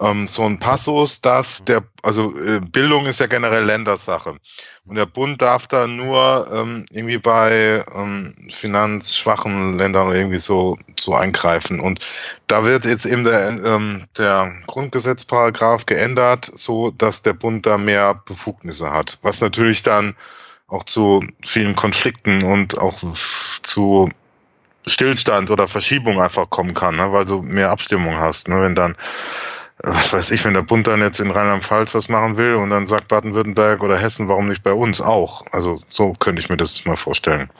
[0.00, 4.36] ähm, so ein Passus, dass der, also äh, Bildung ist ja generell Ländersache.
[4.84, 11.14] Und der Bund darf da nur ähm, irgendwie bei ähm, finanzschwachen Ländern irgendwie so, so
[11.14, 11.80] eingreifen.
[11.80, 12.00] Und
[12.46, 18.16] da wird jetzt eben der, ähm, der Grundgesetzparagraph geändert, so dass der Bund da mehr
[18.24, 19.18] Befugnisse hat.
[19.22, 20.16] Was natürlich dann
[20.66, 22.98] auch zu vielen Konflikten und auch
[23.62, 24.08] zu
[24.86, 27.12] Stillstand oder Verschiebung einfach kommen kann, ne?
[27.12, 28.48] weil du mehr Abstimmung hast.
[28.48, 28.62] Ne?
[28.62, 28.96] Wenn dann
[29.82, 32.86] was weiß ich, wenn der Bund dann jetzt in Rheinland-Pfalz was machen will und dann
[32.86, 35.44] sagt Baden-Württemberg oder Hessen, warum nicht bei uns auch?
[35.52, 37.50] Also so könnte ich mir das mal vorstellen.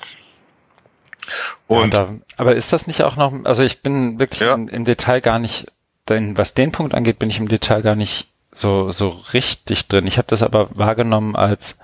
[1.67, 4.55] Und ja, da, aber ist das nicht auch noch, also ich bin wirklich ja.
[4.55, 5.73] im, im, Detail gar nicht,
[6.09, 10.07] denn was den Punkt angeht, bin ich im Detail gar nicht so, so richtig drin.
[10.07, 11.79] Ich habe das aber wahrgenommen als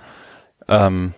[0.67, 1.13] ähm,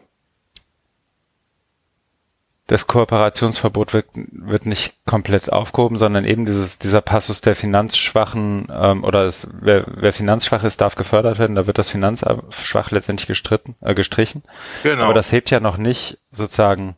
[2.69, 9.03] das Kooperationsverbot wird, wird nicht komplett aufgehoben, sondern eben dieses, dieser Passus der Finanzschwachen ähm,
[9.03, 13.75] oder es, wer, wer finanzschwach ist, darf gefördert werden, da wird das Finanzschwach letztendlich gestritten,
[13.81, 14.43] äh, gestrichen.
[14.83, 15.05] Genau.
[15.05, 16.95] Aber das hebt ja noch nicht sozusagen,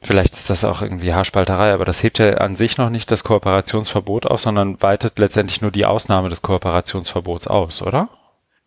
[0.00, 3.22] vielleicht ist das auch irgendwie Haarspalterei, aber das hebt ja an sich noch nicht das
[3.22, 8.08] Kooperationsverbot auf, sondern weitet letztendlich nur die Ausnahme des Kooperationsverbots aus, oder?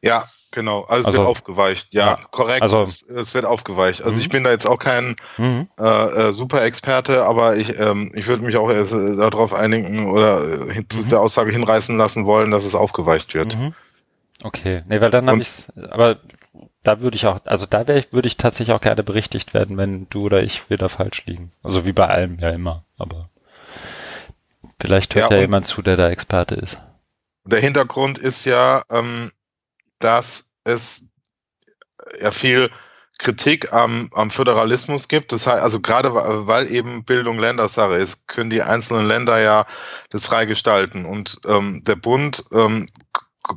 [0.04, 1.94] Ja, Genau, also, also wird aufgeweicht.
[1.94, 2.62] Ja, ja, korrekt.
[2.62, 4.02] Also es, es, wird aufgeweicht.
[4.02, 4.22] Also mhm.
[4.22, 5.68] ich bin da jetzt auch kein mhm.
[5.78, 5.84] äh,
[6.30, 10.88] äh, Super-Experte, aber ich, ähm, ich würde mich auch erst äh, darauf einigen oder äh,
[10.88, 11.10] zu mhm.
[11.10, 13.58] der Aussage hinreißen lassen wollen, dass es aufgeweicht wird.
[13.58, 13.74] Mhm.
[14.44, 16.20] Okay, nee, weil dann habe ich aber
[16.84, 19.76] da würde ich auch, also da wäre ich, würde ich tatsächlich auch gerne berichtigt werden,
[19.76, 21.50] wenn du oder ich wieder falsch liegen.
[21.64, 23.30] Also wie bei allem ja immer, aber
[24.80, 26.80] vielleicht hört ja, ja jemand zu, der da Experte ist.
[27.44, 29.32] Der Hintergrund ist ja, ähm,
[30.00, 31.10] dass es
[32.22, 32.70] ja viel
[33.18, 35.32] Kritik am, am Föderalismus gibt.
[35.32, 39.66] Das heißt, also gerade weil eben Bildung Ländersache ist, können die einzelnen Länder ja
[40.10, 41.06] das frei gestalten.
[41.06, 42.88] Und ähm, der Bund ähm,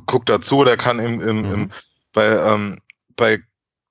[0.05, 1.53] guckt dazu, der kann im, im, mhm.
[1.53, 1.69] im
[2.13, 2.77] bei, ähm,
[3.15, 3.43] bei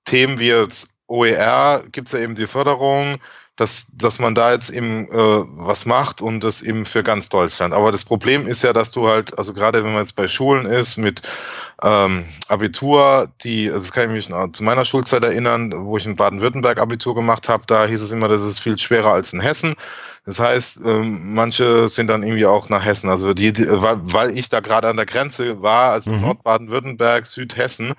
[0.05, 3.17] Themen wie jetzt OER gibt's ja eben die Förderung,
[3.55, 7.73] dass, dass man da jetzt eben äh, was macht und das eben für ganz Deutschland.
[7.73, 10.65] Aber das Problem ist ja, dass du halt, also gerade wenn man jetzt bei Schulen
[10.65, 11.21] ist mit
[11.81, 16.05] ähm, Abitur, die, also das kann ich mich noch zu meiner Schulzeit erinnern, wo ich
[16.05, 19.39] in Baden-Württemberg Abitur gemacht habe, da hieß es immer, das ist viel schwerer als in
[19.39, 19.75] Hessen.
[20.25, 23.09] Das heißt, ähm, manche sind dann irgendwie auch nach Hessen.
[23.09, 26.21] Also die, die weil, weil ich da gerade an der Grenze war, also mhm.
[26.21, 27.93] Nordbaden-Württemberg, Südhessen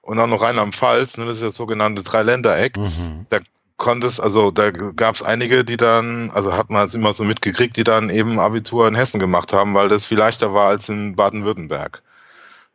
[0.00, 3.26] und auch noch Rheinland-Pfalz, ne, das ist das sogenannte Dreiländereck, mhm.
[3.28, 3.38] da
[3.76, 7.76] konntest, also da gab es einige, die dann, also hat man es immer so mitgekriegt,
[7.76, 11.16] die dann eben Abitur in Hessen gemacht haben, weil das viel leichter war als in
[11.16, 12.02] Baden-Württemberg.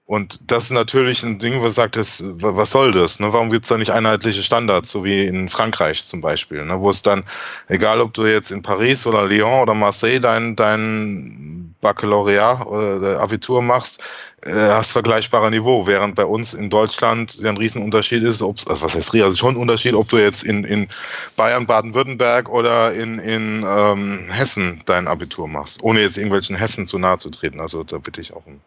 [0.10, 3.20] Und das ist natürlich ein Ding, was sagt, das, was soll das?
[3.20, 3.32] Ne?
[3.32, 6.82] Warum gibt es da nicht einheitliche Standards, so wie in Frankreich zum Beispiel, ne?
[6.82, 7.24] wo es dann,
[7.68, 13.62] egal ob du jetzt in Paris oder Lyon oder Marseille dein, dein Baccalaureat oder Abitur
[13.62, 14.02] machst,
[14.42, 18.84] äh, hast vergleichbare Niveau, während bei uns in Deutschland ja ein Riesenunterschied ist, ob also
[18.84, 20.88] was heißt also schon ein Unterschied, ob du jetzt in, in
[21.36, 26.98] Bayern, Baden-Württemberg oder in, in ähm, Hessen dein Abitur machst, ohne jetzt irgendwelchen Hessen zu
[26.98, 27.60] nahe zu treten.
[27.60, 28.60] Also da bitte ich auch um.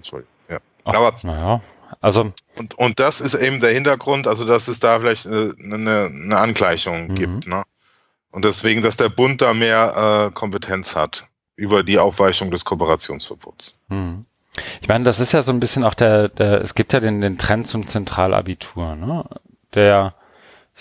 [0.00, 0.24] Sorry.
[0.88, 1.60] Ach, Aber naja,
[2.00, 6.38] also und, und das ist eben der Hintergrund, also dass es da vielleicht eine, eine
[6.38, 7.14] Angleichung mhm.
[7.14, 7.62] gibt, ne?
[8.30, 13.74] Und deswegen, dass der Bund da mehr äh, Kompetenz hat über die Aufweichung des Kooperationsverbots.
[13.88, 14.26] Mhm.
[14.80, 17.20] Ich meine, das ist ja so ein bisschen auch der, der es gibt ja den,
[17.20, 19.24] den Trend zum Zentralabitur, ne?
[19.74, 20.14] Der,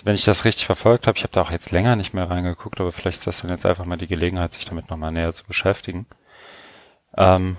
[0.04, 2.80] wenn ich das richtig verfolgt habe, ich habe da auch jetzt länger nicht mehr reingeguckt,
[2.80, 5.46] aber vielleicht ist das dann jetzt einfach mal die Gelegenheit, sich damit nochmal näher zu
[5.46, 6.06] beschäftigen.
[7.18, 7.58] Ähm,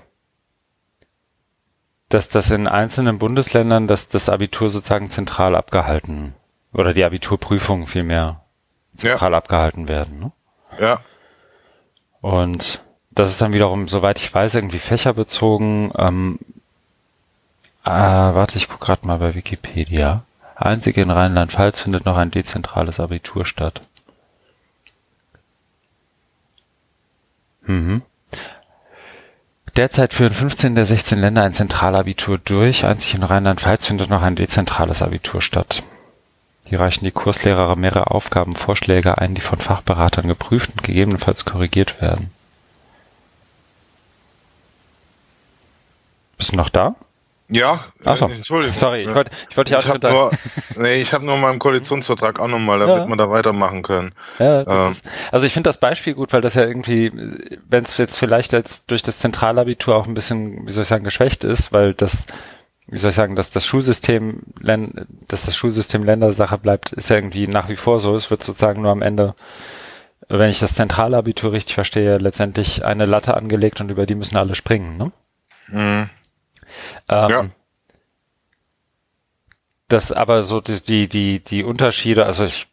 [2.08, 6.34] dass das in einzelnen Bundesländern, dass das Abitur sozusagen zentral abgehalten
[6.72, 8.42] oder die Abiturprüfungen vielmehr
[8.96, 9.38] zentral ja.
[9.38, 10.18] abgehalten werden.
[10.18, 10.32] Ne?
[10.80, 11.00] Ja.
[12.20, 15.92] Und das ist dann wiederum, soweit ich weiß, irgendwie fächerbezogen.
[15.96, 16.38] Ähm,
[17.84, 20.24] äh, warte, ich gucke gerade mal bei Wikipedia.
[20.54, 23.80] Einzig in Rheinland-Pfalz findet noch ein dezentrales Abitur statt.
[27.62, 28.02] Mhm.
[29.76, 32.84] Derzeit führen 15 der 16 Länder ein Zentralabitur durch.
[32.84, 35.84] Einzig in Rheinland-Pfalz findet noch ein dezentrales Abitur statt.
[36.68, 42.30] Hier reichen die Kurslehrer mehrere Aufgabenvorschläge ein, die von Fachberatern geprüft und gegebenenfalls korrigiert werden.
[46.36, 46.94] Bist du noch da?
[47.50, 48.74] Ja, Achso, äh, Entschuldigung.
[48.74, 50.30] Sorry, ich wollte ich wollte ja auch nur,
[50.76, 53.08] Nee, ich habe nur meinen Koalitionsvertrag auch nochmal, damit ja.
[53.08, 54.12] wir da weitermachen können.
[54.38, 54.92] Ja, ähm.
[54.92, 57.10] ist, also ich finde das Beispiel gut, weil das ja irgendwie,
[57.66, 61.04] wenn es jetzt vielleicht jetzt durch das Zentralabitur auch ein bisschen, wie soll ich sagen,
[61.04, 62.24] geschwächt ist, weil das,
[62.86, 67.46] wie soll ich sagen, dass das Schulsystem, dass das Schulsystem Ländersache bleibt, ist ja irgendwie
[67.46, 68.14] nach wie vor so.
[68.14, 69.34] Es wird sozusagen nur am Ende
[70.28, 74.54] wenn ich das Zentralabitur richtig verstehe, letztendlich eine Latte angelegt und über die müssen alle
[74.54, 75.12] springen, ne?
[75.68, 76.10] Mhm.
[77.08, 77.46] Ähm, ja.
[79.88, 82.66] Das aber so die, die, die, Unterschiede, also ich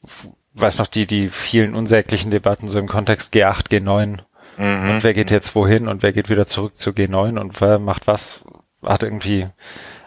[0.54, 4.20] weiß noch die, die vielen unsäglichen Debatten so im Kontext G8, G9
[4.58, 4.90] mhm.
[4.90, 8.08] und wer geht jetzt wohin und wer geht wieder zurück zu G9 und wer macht
[8.08, 8.44] was,
[8.84, 9.48] hat irgendwie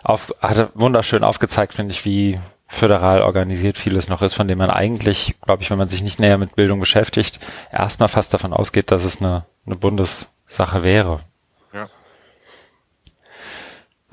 [0.03, 4.71] auf, hat wunderschön aufgezeigt, finde ich, wie, föderal organisiert vieles noch ist, von dem man
[4.71, 7.39] eigentlich, glaube ich, wenn man sich nicht näher mit Bildung beschäftigt,
[7.73, 11.19] erstmal fast davon ausgeht, dass es eine, eine Bundessache wäre.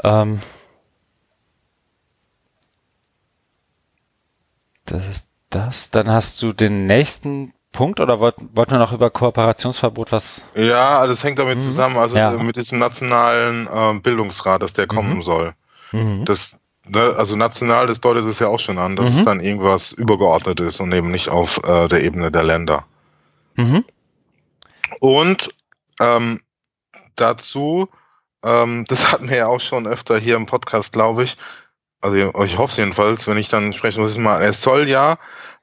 [0.06, 0.40] Ähm,
[4.86, 5.90] das ist das.
[5.90, 10.46] Dann hast du den nächsten Punkt oder wollten wollt wir noch über Kooperationsverbot was?
[10.56, 11.64] Ja, also das hängt damit mhm.
[11.64, 12.32] zusammen, also ja.
[12.32, 15.24] mit diesem nationalen äh, Bildungsrat, dass der kommen mhm.
[15.24, 15.54] soll.
[15.92, 16.24] Mhm.
[16.26, 19.20] Das, ne, also national, das deutet es ja auch schon an, dass mhm.
[19.20, 22.86] es dann irgendwas übergeordnet ist und eben nicht auf äh, der Ebene der Länder.
[23.56, 23.84] Mhm.
[25.00, 25.50] Und
[26.00, 26.40] ähm,
[27.16, 27.90] dazu,
[28.46, 31.38] ähm, das hatten wir ja auch schon öfter hier im Podcast, glaube ich,
[32.02, 35.16] also ich hoffe es jedenfalls, wenn ich dann sprechen muss, mal, es soll ja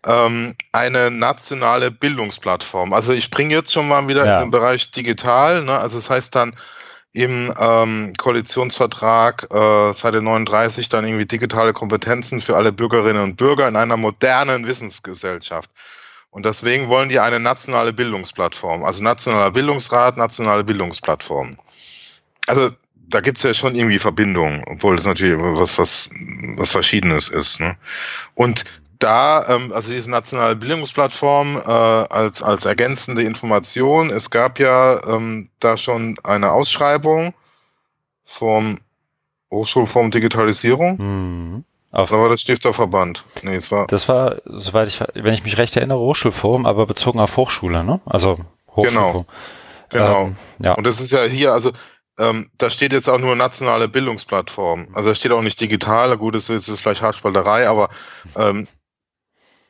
[0.05, 2.93] ähm, eine nationale Bildungsplattform.
[2.93, 4.39] Also ich springe jetzt schon mal wieder ja.
[4.39, 5.79] in den Bereich digital, ne?
[5.79, 6.57] also das heißt dann
[7.13, 13.69] im ähm, Koalitionsvertrag äh, Seite 39 dann irgendwie digitale Kompetenzen für alle Bürgerinnen und Bürger
[13.69, 15.71] in einer modernen Wissensgesellschaft.
[16.31, 21.59] Und deswegen wollen die eine nationale Bildungsplattform, also nationaler Bildungsrat, nationale Bildungsplattform.
[22.47, 26.11] Also da gibt's ja schon irgendwie Verbindungen, obwohl es natürlich was, was,
[26.57, 27.61] was Verschiedenes ist.
[27.61, 27.77] Ne?
[28.35, 28.65] Und
[28.99, 35.51] da, ähm, also diese nationale Bildungsplattform äh, als, als ergänzende Information, es gab ja ähm,
[35.61, 37.35] da schon eine Ausschreibung
[38.25, 38.77] vom
[39.51, 40.97] Hochschulforum Digitalisierung.
[40.99, 41.65] Mhm.
[41.91, 43.25] Auf Oder war das Stifterverband?
[43.43, 43.87] Nee, es war.
[43.89, 48.01] Das war, soweit ich, wenn ich mich recht erinnere, Hochschulforum, aber bezogen auf Hochschule, ne?
[48.07, 48.37] Also
[48.75, 49.27] Hochschulforum.
[49.27, 49.27] Genau.
[49.91, 50.27] Genau.
[50.29, 50.73] Ähm, ja.
[50.73, 51.73] Und das ist ja hier, also
[52.19, 54.89] ähm, da steht jetzt auch nur nationale Bildungsplattform.
[54.95, 57.91] Also da steht auch nicht digital, gut, das ist, vielleicht Hartspalterei, aber
[58.37, 58.69] ähm,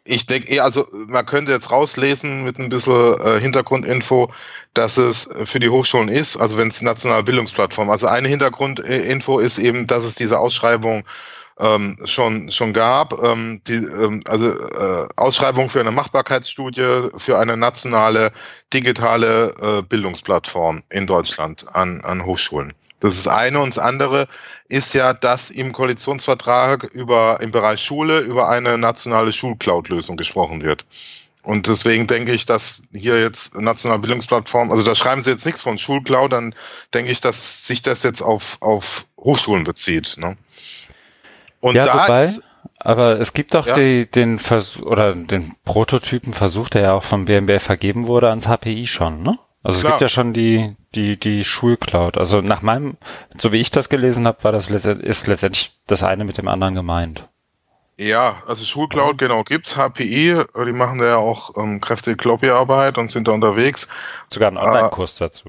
[0.04, 4.32] ich denke, also man könnte jetzt rauslesen mit ein bisschen äh, Hintergrundinfo,
[4.74, 7.88] dass es für die Hochschulen ist, also wenn es nationale Bildungsplattform.
[7.88, 11.04] Also eine Hintergrundinfo ist eben, dass es diese Ausschreibung
[11.58, 17.56] ähm, schon schon gab, ähm, die, ähm, also äh, Ausschreibung für eine Machbarkeitsstudie für eine
[17.56, 18.32] nationale
[18.72, 22.72] digitale äh, Bildungsplattform in Deutschland an an Hochschulen.
[23.00, 24.28] Das ist eine und das andere
[24.68, 30.86] ist ja, dass im Koalitionsvertrag über im Bereich Schule über eine nationale Schulcloud-Lösung gesprochen wird.
[31.42, 35.60] Und deswegen denke ich, dass hier jetzt nationale Bildungsplattform, also da schreiben sie jetzt nichts
[35.60, 36.54] von Schulcloud, dann
[36.94, 40.16] denke ich, dass sich das jetzt auf, auf Hochschulen bezieht.
[40.18, 40.36] Ne?
[41.62, 42.42] Und ja, da wobei, ist,
[42.78, 43.74] aber es gibt doch ja.
[43.74, 48.88] die, den Versuch oder den Prototypenversuch, der ja auch vom BMBF vergeben wurde, ans HPI
[48.88, 49.38] schon, ne?
[49.62, 49.92] Also Klar.
[49.92, 52.18] es gibt ja schon die, die, die Schulcloud.
[52.18, 52.96] Also nach meinem,
[53.36, 56.48] so wie ich das gelesen habe, war das letztendlich, ist letztendlich das eine mit dem
[56.48, 57.28] anderen gemeint.
[57.96, 59.76] Ja, also Schulcloud, genau, gibt's.
[59.76, 63.86] HPI, die machen da ja auch ähm, kräftige Lobbyarbeit und sind da unterwegs.
[64.28, 65.48] Sogar einen Online-Kurs äh, dazu.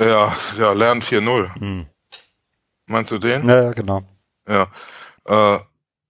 [0.00, 1.54] ja, ja, Lern 4.0.
[1.60, 1.86] Hm.
[2.88, 3.48] Meinst du den?
[3.48, 4.02] Ja, genau.
[4.48, 4.66] Ja.
[5.26, 5.58] Äh,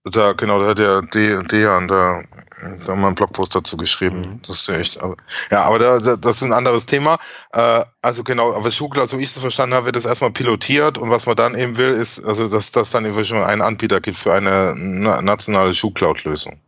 [0.05, 2.21] da, genau, da hat der Dejan da,
[2.85, 4.21] da mal einen Blogpost dazu geschrieben.
[4.21, 4.41] Mhm.
[4.47, 5.17] Das ist ja echt, aber,
[5.51, 7.19] ja, aber da, da, das ist ein anderes Thema.
[7.53, 10.99] Äh, also genau, aber Schugler, so wie ich es verstanden habe, wird das erstmal pilotiert
[10.99, 14.01] und was man dann eben will, ist, also dass das dann eben schon einen Anbieter
[14.03, 14.75] gibt für eine
[15.23, 16.61] nationale Schuhcloud-Lösung.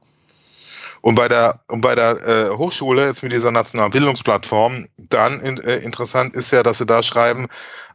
[1.07, 5.59] Und bei der, und bei der äh, Hochschule, jetzt mit dieser nationalen Bildungsplattform, dann in,
[5.59, 7.47] äh, interessant ist ja, dass sie da schreiben,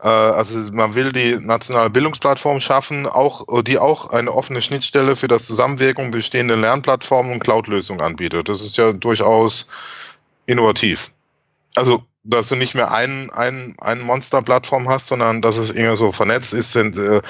[0.02, 5.46] also man will die nationale Bildungsplattform schaffen, auch, die auch eine offene Schnittstelle für das
[5.46, 8.50] Zusammenwirken bestehender Lernplattformen und Cloud-Lösungen anbietet.
[8.50, 9.68] Das ist ja durchaus
[10.46, 11.12] innovativ.
[11.76, 16.12] Also dass du nicht mehr einen, einen, einen Monster-Plattform hast, sondern dass es irgendwie so
[16.12, 17.22] vernetzt ist, sind äh,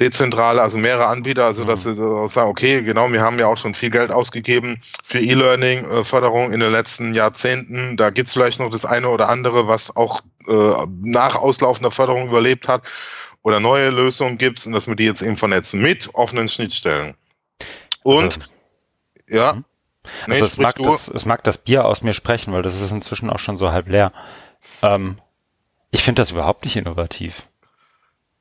[0.00, 1.94] dezentrale, also mehrere Anbieter, also dass mhm.
[1.94, 6.58] sie sagen, okay, genau, wir haben ja auch schon viel Geld ausgegeben für E-Learning-Förderung in
[6.58, 7.96] den letzten Jahrzehnten.
[7.96, 12.66] Da gibt's vielleicht noch das eine oder andere, was auch äh, nach auslaufender Förderung überlebt
[12.66, 12.82] hat
[13.42, 17.14] oder neue Lösungen gibt und dass wir die jetzt eben vernetzen mit offenen Schnittstellen.
[18.02, 18.40] Und also,
[19.28, 19.52] ja.
[19.54, 19.64] Mhm.
[20.26, 22.92] Nee, also es mag, das, es mag das Bier aus mir sprechen, weil das ist
[22.92, 24.12] inzwischen auch schon so halb leer.
[24.82, 25.18] Ähm,
[25.90, 27.46] ich finde das überhaupt nicht innovativ.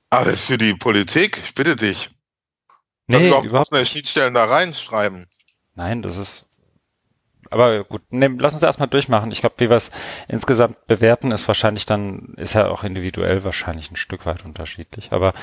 [0.10, 2.10] Aber für die Politik, ich bitte dich.
[3.08, 3.91] Nee, überhaupt, überhaupt nicht.
[3.91, 5.27] Schnittstellen da reinschreiben.
[5.75, 6.45] Nein, das ist.
[7.51, 9.32] Aber gut, ne, lass uns erstmal durchmachen.
[9.32, 9.89] Ich glaube, wie wir es
[10.27, 15.12] insgesamt bewerten, ist wahrscheinlich dann, ist ja auch individuell wahrscheinlich ein Stück weit unterschiedlich.
[15.12, 15.34] Aber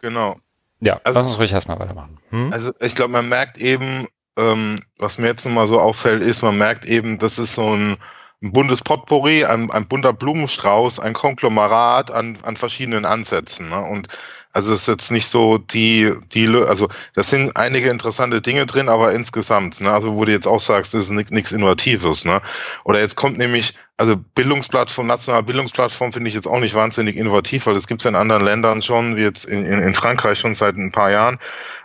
[0.00, 0.34] Genau.
[0.80, 2.18] ja, Also- lass uns ruhig erstmal weitermachen.
[2.30, 2.52] Hm?
[2.52, 6.56] Also ich glaube, man merkt eben, ähm, was mir jetzt nochmal so auffällt, ist, man
[6.56, 7.96] merkt eben, das ist so ein,
[8.42, 13.68] ein buntes Potpourri, ein, ein bunter Blumenstrauß, ein Konglomerat an, an verschiedenen Ansätzen.
[13.68, 13.80] Ne?
[13.80, 14.08] Und
[14.54, 18.90] also es ist jetzt nicht so die, die, also das sind einige interessante Dinge drin,
[18.90, 19.90] aber insgesamt, ne?
[19.90, 22.26] also wo du jetzt auch sagst, das ist nichts Innovatives.
[22.26, 22.42] Ne?
[22.84, 27.66] Oder jetzt kommt nämlich, also Bildungsplattform, nationale Bildungsplattform finde ich jetzt auch nicht wahnsinnig innovativ,
[27.66, 30.38] weil das gibt es ja in anderen Ländern schon, wie jetzt in, in, in Frankreich
[30.38, 31.38] schon seit ein paar Jahren.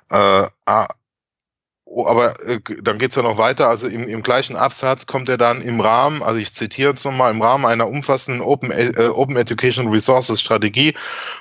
[0.10, 0.88] Äh, ah,
[1.89, 3.67] oh, aber äh, dann geht's ja noch weiter.
[3.67, 7.32] Also im, im gleichen Absatz kommt er dann im Rahmen, also ich zitiere jetzt nochmal,
[7.32, 10.93] im Rahmen einer umfassenden Open, äh, Open Education Resources Strategie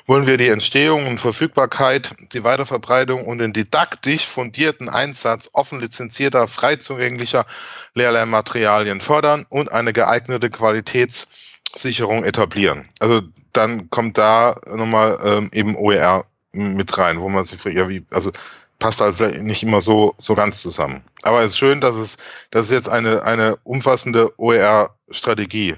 [0.07, 6.47] wollen wir die Entstehung und Verfügbarkeit, die Weiterverbreitung und den didaktisch fundierten Einsatz offen lizenzierter,
[6.47, 7.47] frei zugänglicher
[7.95, 12.89] Lehrlernmaterialien fördern und eine geeignete Qualitätssicherung etablieren.
[13.01, 17.89] Also dann kommt da nochmal ähm, eben OER mit rein, wo man sich für ja
[17.89, 18.33] wie, also
[18.79, 21.03] passt halt vielleicht nicht immer so, so ganz zusammen.
[21.23, 22.19] Aber es ist schön, dass es,
[22.51, 25.77] dass es jetzt eine, eine umfassende OER-Strategie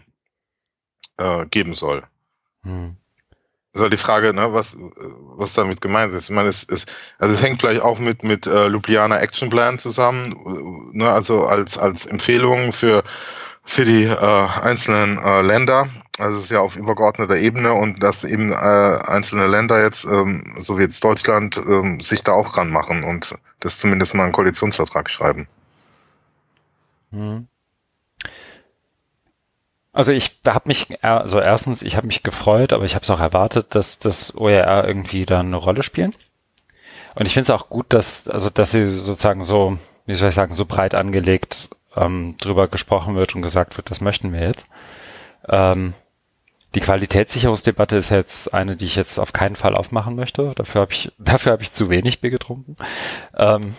[1.17, 2.05] äh, geben soll.
[2.63, 2.97] Hm.
[3.73, 4.77] Das ist halt die Frage, ne, was,
[5.37, 6.31] was damit gemeint ist.
[6.31, 6.87] Ich meine, es, es,
[7.19, 11.45] also es hängt vielleicht auch mit, mit äh, Ljubljana Action Plan zusammen, äh, ne, also
[11.45, 13.05] als, als Empfehlung für,
[13.69, 15.89] für die äh, einzelnen äh, Länder.
[16.19, 20.55] Also es ist ja auf übergeordneter Ebene und dass eben äh, einzelne Länder jetzt, ähm,
[20.57, 25.11] so wie jetzt Deutschland, ähm, sich da auch ranmachen und das zumindest mal einen Koalitionsvertrag
[25.11, 25.49] schreiben.
[27.13, 27.47] Hm.
[29.93, 33.21] Also ich habe mich, also erstens, ich habe mich gefreut, aber ich habe es auch
[33.21, 36.15] erwartet, dass das OER irgendwie da eine Rolle spielen.
[37.17, 40.35] Und ich finde es auch gut, dass, also dass sie sozusagen so, wie soll ich
[40.35, 41.69] sagen, so breit angelegt
[41.99, 44.67] ähm, drüber gesprochen wird und gesagt wird, das möchten wir jetzt.
[45.49, 45.95] Ähm,
[46.75, 50.53] die Qualitätssicherungsdebatte ist jetzt eine, die ich jetzt auf keinen Fall aufmachen möchte.
[50.55, 52.77] Dafür habe ich, dafür habe ich zu wenig Bier getrunken.
[53.37, 53.75] Ähm,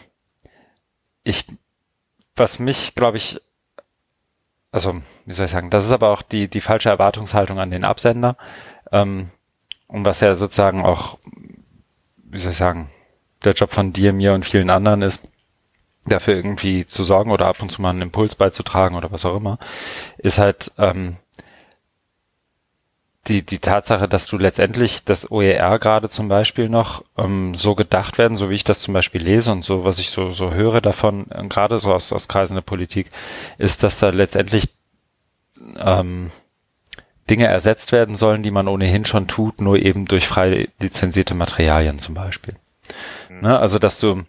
[1.24, 1.46] ich,
[2.36, 3.42] was mich, glaube ich,
[4.72, 7.84] also, wie soll ich sagen, das ist aber auch die, die falsche Erwartungshaltung an den
[7.84, 8.38] Absender.
[8.92, 9.32] Ähm,
[9.88, 11.18] und was ja sozusagen auch,
[12.18, 12.90] wie soll ich sagen,
[13.44, 15.28] der Job von dir, mir und vielen anderen ist,
[16.10, 19.36] dafür irgendwie zu sorgen oder ab und zu mal einen Impuls beizutragen oder was auch
[19.36, 19.60] immer,
[20.18, 21.18] ist halt ähm,
[23.28, 28.18] die, die Tatsache, dass du letztendlich das OER gerade zum Beispiel noch ähm, so gedacht
[28.18, 30.82] werden, so wie ich das zum Beispiel lese und so, was ich so, so höre
[30.82, 33.10] davon, äh, gerade so aus, aus Kreisen der Politik,
[33.58, 34.70] ist, dass da letztendlich
[35.78, 36.32] ähm,
[37.30, 42.00] Dinge ersetzt werden sollen, die man ohnehin schon tut, nur eben durch frei lizenzierte Materialien
[42.00, 42.56] zum Beispiel.
[43.30, 43.42] Mhm.
[43.42, 43.60] Ne?
[43.60, 44.24] Also, dass du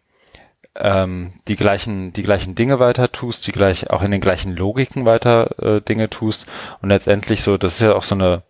[0.76, 5.04] ähm, die gleichen, die gleichen Dinge weiter tust, die gleich auch in den gleichen Logiken
[5.04, 6.46] weiter äh, Dinge tust
[6.80, 8.42] und letztendlich so, das ist ja auch so eine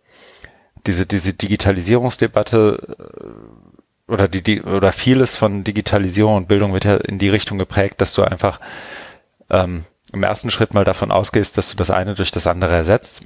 [0.87, 2.97] diese diese Digitalisierungsdebatte
[4.09, 7.57] äh, oder die, die oder vieles von Digitalisierung und Bildung wird ja in die Richtung
[7.57, 8.59] geprägt, dass du einfach
[9.49, 13.23] ähm, im ersten Schritt mal davon ausgehst, dass du das eine durch das andere ersetzt.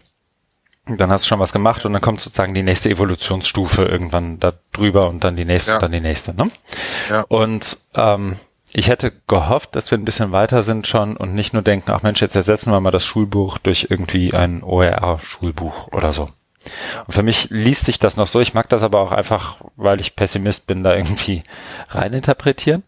[0.87, 4.53] Dann hast du schon was gemacht und dann kommt sozusagen die nächste Evolutionsstufe irgendwann da
[4.71, 5.77] drüber und dann die nächste Ja.
[5.77, 6.35] und dann die nächste.
[6.35, 6.51] Ne?
[7.09, 7.21] Ja.
[7.21, 8.35] Und ähm,
[8.77, 12.03] ich hätte gehofft, dass wir ein bisschen weiter sind schon und nicht nur denken, ach
[12.03, 16.23] Mensch, jetzt ersetzen wir mal das Schulbuch durch irgendwie ein OER-Schulbuch oder so.
[16.23, 18.41] Und für mich liest sich das noch so.
[18.41, 21.41] Ich mag das aber auch einfach, weil ich Pessimist bin, da irgendwie
[21.87, 22.83] reininterpretieren.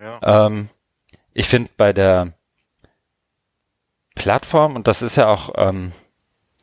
[0.00, 0.46] Ja.
[0.46, 0.70] Ähm,
[1.34, 2.32] ich finde bei der
[4.14, 5.92] Plattform, und das ist ja auch, ähm,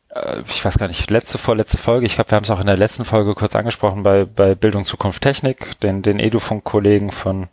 [0.08, 2.66] äh, ich weiß gar nicht, letzte, vorletzte Folge, ich glaube, wir haben es auch in
[2.66, 7.48] der letzten Folge kurz angesprochen bei, bei Bildung Zukunft Technik, den, den Edufunk-Kollegen von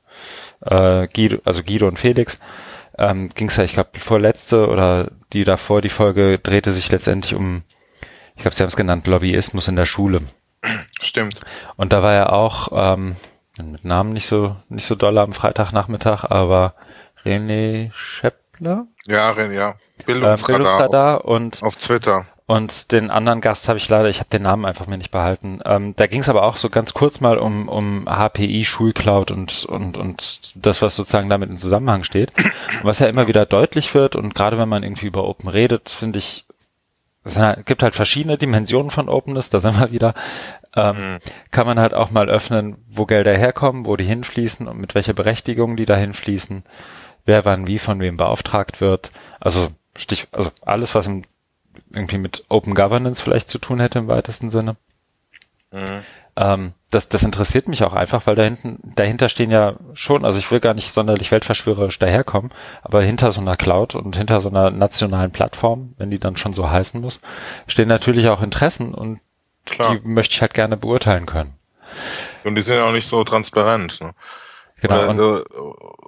[0.61, 2.39] äh, Guido, also Guido und Felix,
[2.97, 7.35] ähm, ging es ja, ich glaube, vorletzte oder die davor, die Folge drehte sich letztendlich
[7.35, 7.63] um,
[8.35, 10.19] ich glaube, sie haben es genannt, Lobbyismus in der Schule.
[11.01, 11.41] Stimmt.
[11.75, 13.15] Und da war ja auch, ähm,
[13.57, 16.73] mit Namen nicht so, nicht so doll am Freitagnachmittag, aber
[17.23, 19.71] René Scheppler, Ja, Ren, ja.
[19.71, 22.25] äh, Bildungsradar, Bildungsradar und, auf Twitter.
[22.45, 25.59] Und den anderen Gast habe ich leider, ich habe den Namen einfach mir nicht behalten.
[25.65, 29.63] Ähm, da ging es aber auch so ganz kurz mal um, um HPI, Schulcloud und,
[29.65, 32.31] und, und das, was sozusagen damit in Zusammenhang steht.
[32.37, 35.89] Und was ja immer wieder deutlich wird und gerade wenn man irgendwie über Open redet,
[35.89, 36.45] finde ich,
[37.23, 40.13] es halt- gibt halt verschiedene Dimensionen von Openness, da sind wir wieder.
[40.75, 41.17] Ähm, Mhm.
[41.51, 45.13] kann man halt auch mal öffnen, wo Gelder herkommen, wo die hinfließen und mit welcher
[45.13, 46.63] Berechtigung die da hinfließen,
[47.25, 49.11] wer wann wie von wem beauftragt wird.
[49.39, 51.23] Also Stich, also alles, was im,
[51.93, 54.75] irgendwie mit Open Governance vielleicht zu tun hätte im weitesten Sinne.
[55.71, 56.03] Mhm.
[56.35, 60.49] Ähm, das, das interessiert mich auch einfach, weil dahinten, dahinter stehen ja schon, also ich
[60.51, 64.71] will gar nicht sonderlich weltverschwörerisch daherkommen, aber hinter so einer Cloud und hinter so einer
[64.71, 67.21] nationalen Plattform, wenn die dann schon so heißen muss,
[67.67, 69.21] stehen natürlich auch Interessen und
[69.65, 69.95] Klar.
[69.95, 71.53] die möchte ich halt gerne beurteilen können.
[72.43, 74.01] Und die sind ja auch nicht so transparent.
[74.01, 74.11] Ne?
[74.81, 74.95] Genau.
[74.95, 75.43] Oder, also,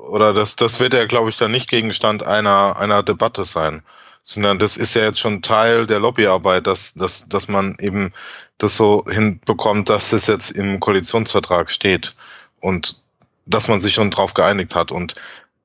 [0.10, 3.84] oder das, das wird ja, glaube ich, dann nicht Gegenstand einer, einer Debatte sein
[4.28, 8.12] sondern das ist ja jetzt schon Teil der Lobbyarbeit, dass, dass, dass man eben
[8.58, 12.16] das so hinbekommt, dass es jetzt im Koalitionsvertrag steht
[12.60, 13.02] und
[13.46, 14.92] dass man sich schon drauf geeinigt hat.
[14.92, 15.14] Und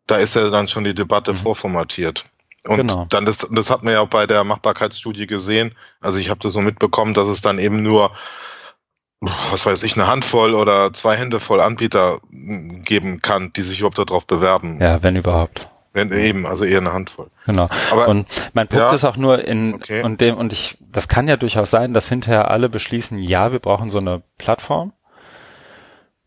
[0.06, 1.36] da ist ja dann schon die Debatte mhm.
[1.36, 2.26] vorformatiert.
[2.66, 3.06] Und genau.
[3.08, 5.74] dann das, das hat man ja auch bei der Machbarkeitsstudie gesehen.
[6.02, 8.12] Also ich habe das so mitbekommen, dass es dann eben nur,
[9.20, 13.98] was weiß ich, eine Handvoll oder zwei Hände voll Anbieter geben kann, die sich überhaupt
[13.98, 14.78] darauf bewerben.
[14.82, 15.70] Ja, wenn überhaupt.
[15.92, 17.30] Wenn eben, also eher eine Handvoll.
[17.46, 17.66] Genau.
[17.90, 20.02] Aber, und mein Punkt ja, ist auch nur in okay.
[20.02, 23.58] und dem und ich, das kann ja durchaus sein, dass hinterher alle beschließen, ja, wir
[23.58, 24.92] brauchen so eine Plattform.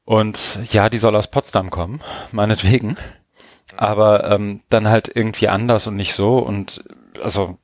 [0.06, 2.02] Und ja, die soll aus Potsdam kommen,
[2.34, 2.98] meinetwegen.
[3.78, 6.38] Aber ähm, dann halt irgendwie anders und nicht so.
[6.38, 6.84] Und
[7.24, 7.58] also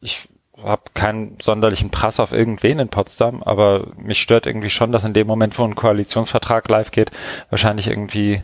[0.00, 0.28] ich
[0.62, 5.12] habe keinen sonderlichen Prass auf irgendwen in Potsdam, aber mich stört irgendwie schon, dass in
[5.12, 7.10] dem Moment, wo ein Koalitionsvertrag live geht,
[7.50, 8.42] wahrscheinlich irgendwie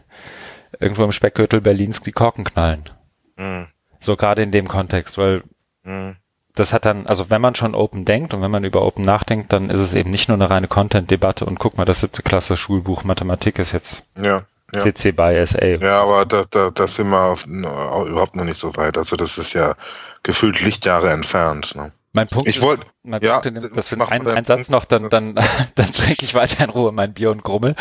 [0.84, 2.88] irgendwo im Speckgürtel Berlins die Korken knallen.
[3.36, 3.66] Mhm.
[4.00, 5.42] So gerade in dem Kontext, weil
[5.82, 6.16] mhm.
[6.54, 9.52] das hat dann, also wenn man schon Open denkt und wenn man über Open nachdenkt,
[9.52, 12.56] dann ist es eben nicht nur eine reine Content-Debatte und guck mal, das siebte Klasse
[12.56, 14.78] Schulbuch Mathematik ist jetzt ja, ja.
[14.78, 15.64] CC by SA.
[15.64, 18.98] Ja, aber da, da, da sind wir auf, überhaupt noch nicht so weit.
[18.98, 19.74] Also das ist ja
[20.22, 21.74] gefühlt Lichtjahre entfernt.
[21.76, 21.92] Ne?
[22.16, 25.34] Mein Punkt ich wollt, mein ja, Punkt das wird ein, ein Satz noch, dann, dann,
[25.74, 27.74] dann trinke ich weiter in Ruhe mein Bier und Grummel.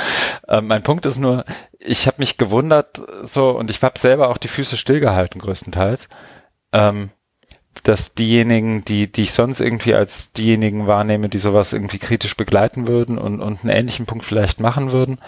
[0.48, 1.46] Ähm, mein Punkt ist nur,
[1.78, 6.10] ich habe mich gewundert so und ich habe selber auch die Füße stillgehalten größtenteils,
[6.72, 7.12] ähm,
[7.84, 12.88] dass diejenigen, die, die ich sonst irgendwie als diejenigen wahrnehme, die sowas irgendwie kritisch begleiten
[12.88, 15.20] würden und, und einen ähnlichen Punkt vielleicht machen würden,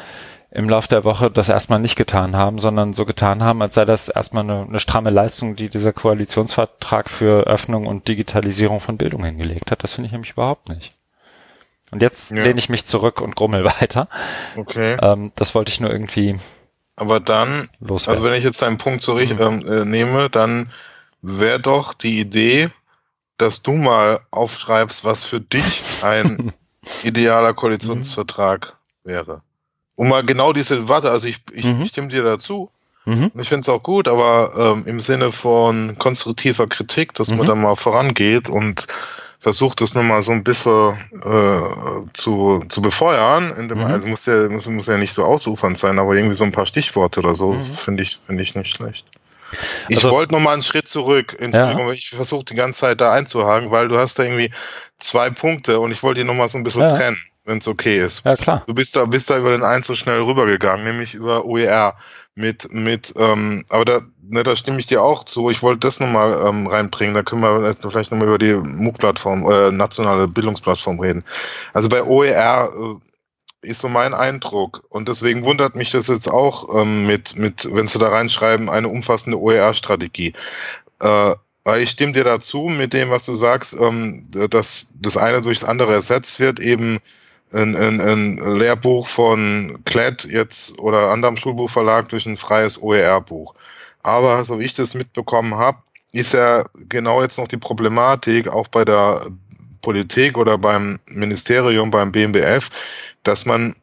[0.55, 3.83] im Laufe der Woche das erstmal nicht getan haben, sondern so getan haben, als sei
[3.83, 9.25] das erstmal eine, eine stramme Leistung, die dieser Koalitionsvertrag für Öffnung und Digitalisierung von Bildung
[9.25, 9.83] hingelegt hat.
[9.83, 10.91] Das finde ich nämlich überhaupt nicht.
[11.91, 12.41] Und jetzt ja.
[12.41, 14.07] lehne ich mich zurück und grummel weiter.
[14.55, 14.95] Okay.
[15.01, 16.39] Ähm, das wollte ich nur irgendwie.
[16.95, 18.23] Aber dann, loswerden.
[18.23, 19.61] also wenn ich jetzt deinen Punkt so richtig mhm.
[19.67, 20.71] ähm, äh, nehme, dann
[21.21, 22.69] wäre doch die Idee,
[23.37, 26.53] dass du mal aufschreibst, was für dich ein
[27.03, 29.41] idealer Koalitionsvertrag wäre
[29.95, 31.85] um mal genau diese, warte, also ich, ich mhm.
[31.85, 32.69] stimme dir dazu.
[33.05, 33.31] Mhm.
[33.35, 37.37] Ich finde es auch gut, aber ähm, im Sinne von konstruktiver Kritik, dass mhm.
[37.37, 38.87] man da mal vorangeht und
[39.39, 43.53] versucht das nochmal so ein bisschen äh, zu, zu befeuern.
[43.69, 43.85] Dem, mhm.
[43.85, 46.65] Also muss ja, muss, muss ja nicht so ausufernd sein, aber irgendwie so ein paar
[46.65, 47.61] Stichworte oder so, mhm.
[47.61, 49.05] finde ich, finde ich nicht schlecht.
[49.87, 51.37] Ich also, wollte nochmal einen Schritt zurück.
[51.39, 51.93] Entschuldigung, ja.
[51.93, 54.49] ich versuche die ganze Zeit da einzuhaken, weil du hast da irgendwie
[54.97, 56.89] zwei Punkte und ich wollte die nochmal so ein bisschen ja.
[56.89, 58.25] trennen wenn es okay ist.
[58.25, 58.63] Ja, klar.
[58.65, 61.95] Du bist da, bist da über den einen so schnell rübergegangen, nämlich über OER
[62.33, 65.49] mit, mit, ähm, aber da, ne, da stimme ich dir auch zu.
[65.49, 67.15] Ich wollte das nochmal ähm, reinbringen.
[67.15, 71.23] Da können wir vielleicht nochmal über die MOOC-Plattform, äh, nationale Bildungsplattform reden.
[71.73, 76.81] Also bei OER äh, ist so mein Eindruck und deswegen wundert mich das jetzt auch
[76.81, 80.33] ähm, mit, mit, wenn sie da reinschreiben, eine umfassende OER-Strategie.
[80.99, 85.41] Äh, weil ich stimme dir dazu mit dem, was du sagst, ähm, dass das eine
[85.41, 86.99] durch das andere ersetzt wird, eben
[87.51, 93.55] ein, ein, ein Lehrbuch von Klett jetzt oder anderem Schulbuchverlag durch ein freies OER-Buch.
[94.03, 95.79] Aber so wie ich das mitbekommen habe,
[96.11, 99.25] ist ja genau jetzt noch die Problematik auch bei der
[99.81, 102.69] Politik oder beim Ministerium, beim BMBF,
[103.23, 103.75] dass man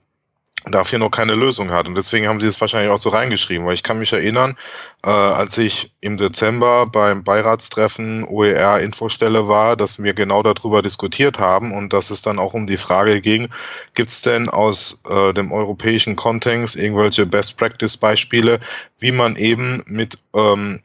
[0.64, 1.88] dafür noch keine Lösung hat.
[1.88, 4.56] Und deswegen haben sie es wahrscheinlich auch so reingeschrieben, weil ich kann mich erinnern,
[5.04, 11.38] äh, als ich im Dezember beim Beiratstreffen OER Infostelle war, dass wir genau darüber diskutiert
[11.38, 13.48] haben und dass es dann auch um die Frage ging,
[13.94, 18.60] gibt es denn aus äh, dem europäischen Kontext irgendwelche Best Practice Beispiele,
[18.98, 20.80] wie man eben mit ähm,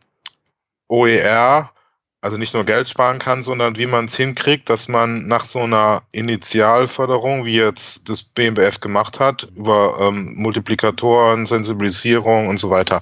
[0.87, 1.71] OER
[2.19, 5.59] also nicht nur Geld sparen kann, sondern wie man es hinkriegt, dass man nach so
[5.59, 13.01] einer Initialförderung, wie jetzt das BMBF gemacht hat, über ähm, Multiplikatoren, Sensibilisierung und so weiter,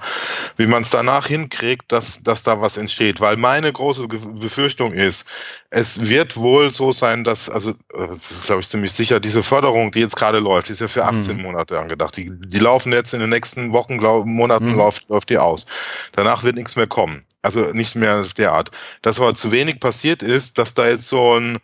[0.58, 3.22] wie man es danach hinkriegt, dass, dass da was entsteht.
[3.22, 5.26] Weil meine große Befürchtung ist,
[5.70, 9.92] es wird wohl so sein, dass, also das ist glaube ich ziemlich sicher, diese Förderung,
[9.92, 11.44] die jetzt gerade läuft, die ist ja für 18 mhm.
[11.44, 12.16] Monate angedacht.
[12.18, 14.78] Die, die laufen jetzt in den nächsten Wochen, glaub, Monaten mhm.
[14.78, 15.66] läuft, läuft die aus.
[16.14, 17.26] Danach wird nichts mehr kommen.
[17.42, 18.72] Also nicht mehr derart.
[19.02, 21.60] Dass aber zu wenig passiert ist, dass da jetzt so ein,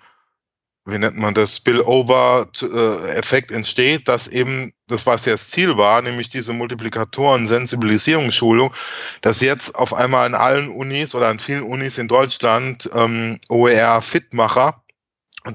[0.92, 6.54] wie nennt man das, Spillover-Effekt entsteht, dass eben das, was das Ziel war, nämlich diese
[6.54, 8.74] Multiplikatoren, Sensibilisierungsschulung,
[9.22, 14.84] dass jetzt auf einmal an allen Unis oder an vielen Unis in Deutschland ähm, OER-Fitmacher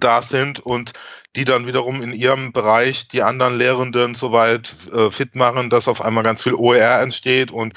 [0.01, 0.93] da sind und
[1.37, 6.01] die dann wiederum in ihrem Bereich die anderen Lehrenden soweit äh, fit machen, dass auf
[6.01, 7.74] einmal ganz viel OER entsteht und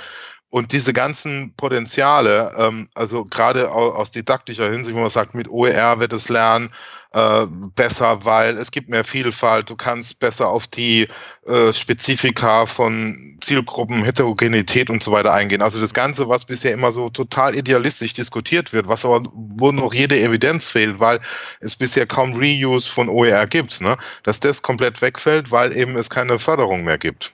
[0.52, 5.48] und diese ganzen Potenziale, ähm, also gerade aus, aus didaktischer Hinsicht, wo man sagt, mit
[5.48, 6.72] OER wird es lernen
[7.12, 11.08] äh, besser, weil es gibt mehr Vielfalt, du kannst besser auf die
[11.48, 15.62] äh, Spezifika von Zielgruppen, Heterogenität und so weiter eingehen.
[15.62, 19.94] Also das Ganze, was bisher immer so total idealistisch diskutiert wird, was aber wo noch
[19.94, 21.20] jede Evidenz fehlt, weil
[21.60, 23.98] es bisher kaum Reuse von OER gibt, ne?
[24.24, 27.34] dass das komplett wegfällt, weil eben es keine Förderung mehr gibt.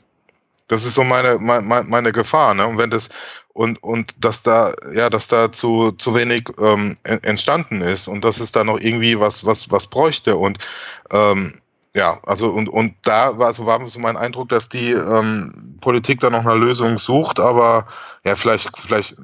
[0.67, 2.53] Das ist so meine, meine, meine Gefahr.
[2.53, 2.65] Ne?
[2.65, 3.09] Und wenn das
[3.56, 8.41] und und dass da ja, dass da zu zu wenig ähm, entstanden ist und dass
[8.41, 10.36] es da noch irgendwie was was was bräuchte.
[10.36, 10.58] Und
[11.10, 11.53] ähm,
[11.93, 16.20] ja, also und und da war so war so mein Eindruck, dass die ähm, Politik
[16.20, 17.88] da noch eine Lösung sucht, aber
[18.26, 19.16] ja, vielleicht vielleicht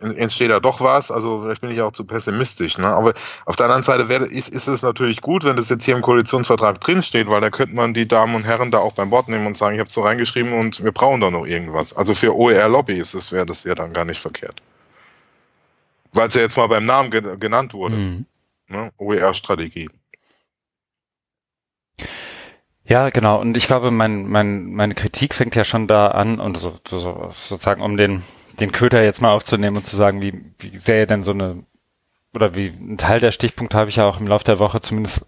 [0.00, 1.10] entsteht da doch was.
[1.10, 2.78] Also vielleicht bin ich auch zu pessimistisch.
[2.78, 2.86] Ne?
[2.86, 3.14] Aber
[3.46, 6.02] auf der anderen Seite wäre, ist, ist es natürlich gut, wenn das jetzt hier im
[6.02, 9.46] Koalitionsvertrag drinsteht, weil da könnte man die Damen und Herren da auch beim Wort nehmen
[9.46, 11.96] und sagen, ich habe so reingeschrieben und wir brauchen da noch irgendwas.
[11.96, 14.62] Also für OER-Lobby ist es, wäre das ja dann gar nicht verkehrt.
[16.12, 17.96] Weil es ja jetzt mal beim Namen ge genannt wurde.
[17.96, 18.26] Mhm.
[18.68, 18.90] Ne?
[18.98, 19.88] OER-Strategie.
[22.84, 23.40] Ja, genau.
[23.40, 27.32] Und ich glaube, mein, mein, meine Kritik fängt ja schon da an und so, so
[27.34, 28.22] sozusagen um den
[28.60, 31.64] den Köder jetzt mal aufzunehmen und zu sagen, wie, wie sähe denn so eine,
[32.34, 35.26] oder wie ein Teil der Stichpunkte habe ich ja auch im Laufe der Woche zumindest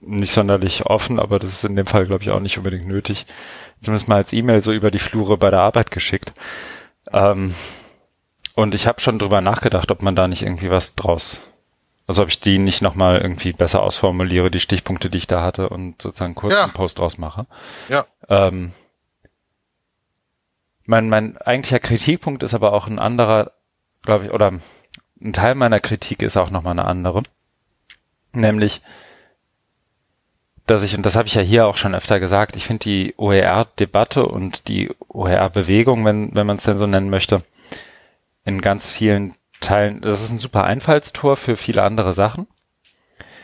[0.00, 3.26] nicht sonderlich offen, aber das ist in dem Fall, glaube ich, auch nicht unbedingt nötig.
[3.80, 6.32] Zumindest mal als E-Mail so über die Flure bei der Arbeit geschickt.
[7.12, 7.54] Ähm,
[8.54, 11.40] und ich habe schon drüber nachgedacht, ob man da nicht irgendwie was draus,
[12.06, 15.68] also ob ich die nicht nochmal irgendwie besser ausformuliere, die Stichpunkte, die ich da hatte
[15.68, 16.64] und sozusagen kurz ja.
[16.64, 17.46] einen Post draus mache.
[17.88, 18.04] Ja.
[18.28, 18.72] Ähm,
[20.84, 23.52] mein, mein eigentlicher Kritikpunkt ist aber auch ein anderer,
[24.02, 24.52] glaube ich, oder
[25.20, 27.22] ein Teil meiner Kritik ist auch nochmal eine andere.
[28.32, 28.80] Nämlich,
[30.66, 33.14] dass ich, und das habe ich ja hier auch schon öfter gesagt, ich finde die
[33.16, 37.42] OER-Debatte und die OER-Bewegung, wenn, wenn man es denn so nennen möchte,
[38.44, 42.46] in ganz vielen Teilen, das ist ein super Einfallstor für viele andere Sachen.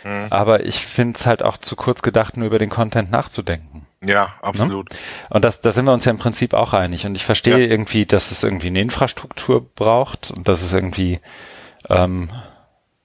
[0.04, 0.26] Mhm.
[0.30, 3.86] Aber ich finde es halt auch zu kurz gedacht, nur über den Content nachzudenken.
[4.02, 4.30] Ja, ne?
[4.42, 4.90] absolut.
[4.90, 4.96] Ne?
[5.30, 7.06] Und das, da sind wir uns ja im Prinzip auch einig.
[7.06, 7.66] Und ich verstehe ja.
[7.66, 11.20] irgendwie, dass es irgendwie eine Infrastruktur braucht und dass es irgendwie,
[11.88, 12.30] ähm,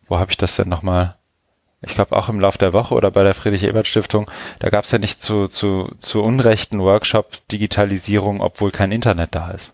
[0.08, 1.16] wo habe ich das denn nochmal?
[1.86, 5.00] Ich glaube auch im Lauf der Woche oder bei der Friedrich-Ebert-Stiftung, da gab es ja
[5.00, 9.74] nicht zu, zu, zu Unrechten Workshop Digitalisierung, obwohl kein Internet da ist.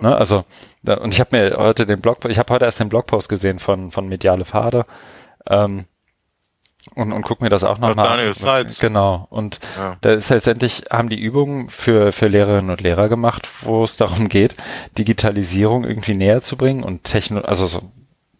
[0.00, 0.14] Ne?
[0.14, 0.44] Also,
[0.86, 3.90] und ich habe mir heute den Blog, ich habe heute erst den Blogpost gesehen von,
[3.90, 4.86] von Mediale Pfade,
[5.48, 5.86] ähm,
[6.94, 8.16] und, und guck mir das auch nochmal an.
[8.16, 8.78] Daniel Seitz.
[8.78, 9.26] Genau.
[9.30, 9.96] Und ja.
[10.00, 14.28] da ist letztendlich, haben die Übungen für, für Lehrerinnen und Lehrer gemacht, wo es darum
[14.28, 14.56] geht,
[14.98, 17.82] Digitalisierung irgendwie näher zu bringen und Techno, also so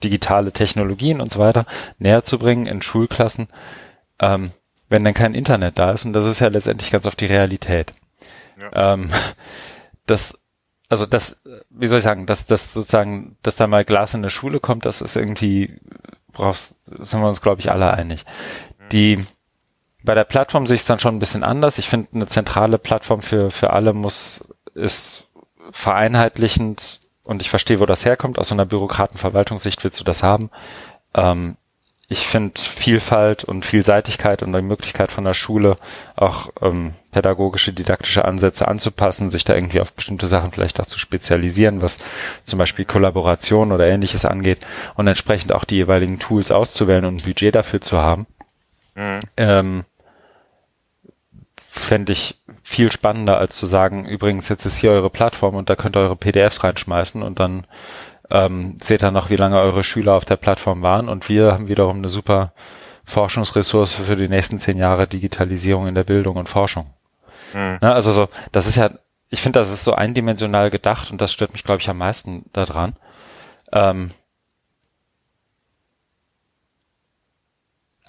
[0.03, 1.67] digitale Technologien und so weiter
[1.99, 3.49] näher zu bringen in Schulklassen,
[4.19, 4.53] ähm,
[4.89, 6.05] wenn dann kein Internet da ist.
[6.05, 7.93] Und das ist ja letztendlich ganz oft die Realität.
[8.59, 8.95] Ja.
[8.95, 9.11] Ähm,
[10.07, 10.39] das,
[10.89, 14.31] also das, wie soll ich sagen, dass das sozusagen, dass da mal Glas in der
[14.31, 15.79] Schule kommt, das ist irgendwie
[16.33, 18.25] brauchst, sind wir uns, glaube ich, alle einig.
[18.93, 19.25] Die,
[20.03, 21.79] bei der Plattform sehe ich es dann schon ein bisschen anders.
[21.79, 24.43] Ich finde, eine zentrale Plattform für, für alle muss,
[24.75, 25.29] ist
[25.73, 28.39] vereinheitlichend und ich verstehe, wo das herkommt.
[28.39, 30.51] Aus so einer Bürokratenverwaltungssicht willst du das haben.
[31.15, 31.57] Ähm,
[32.13, 35.77] ich finde Vielfalt und Vielseitigkeit und die Möglichkeit von der Schule
[36.17, 40.99] auch ähm, pädagogische, didaktische Ansätze anzupassen, sich da irgendwie auf bestimmte Sachen vielleicht auch zu
[40.99, 42.01] spezialisieren, was
[42.43, 44.59] zum Beispiel Kollaboration oder ähnliches angeht
[44.97, 48.27] und entsprechend auch die jeweiligen Tools auszuwählen und ein Budget dafür zu haben.
[48.97, 49.21] Mhm.
[49.37, 49.85] Ähm,
[51.69, 55.77] fände ich viel spannender, als zu sagen, übrigens, jetzt ist hier eure Plattform und da
[55.77, 57.69] könnt ihr eure PDFs reinschmeißen und dann
[58.31, 61.69] ähm, seht ihr noch, wie lange eure Schüler auf der Plattform waren und wir haben
[61.69, 62.53] wiederum eine super
[63.05, 66.91] Forschungsressource für die nächsten zehn Jahre Digitalisierung in der Bildung und Forschung.
[67.53, 67.79] Mhm.
[67.81, 68.91] Ne, also so, das ist ja,
[69.29, 72.45] ich finde, das ist so eindimensional gedacht und das stört mich, glaube ich, am meisten
[72.53, 72.95] daran.
[73.73, 74.13] Ähm,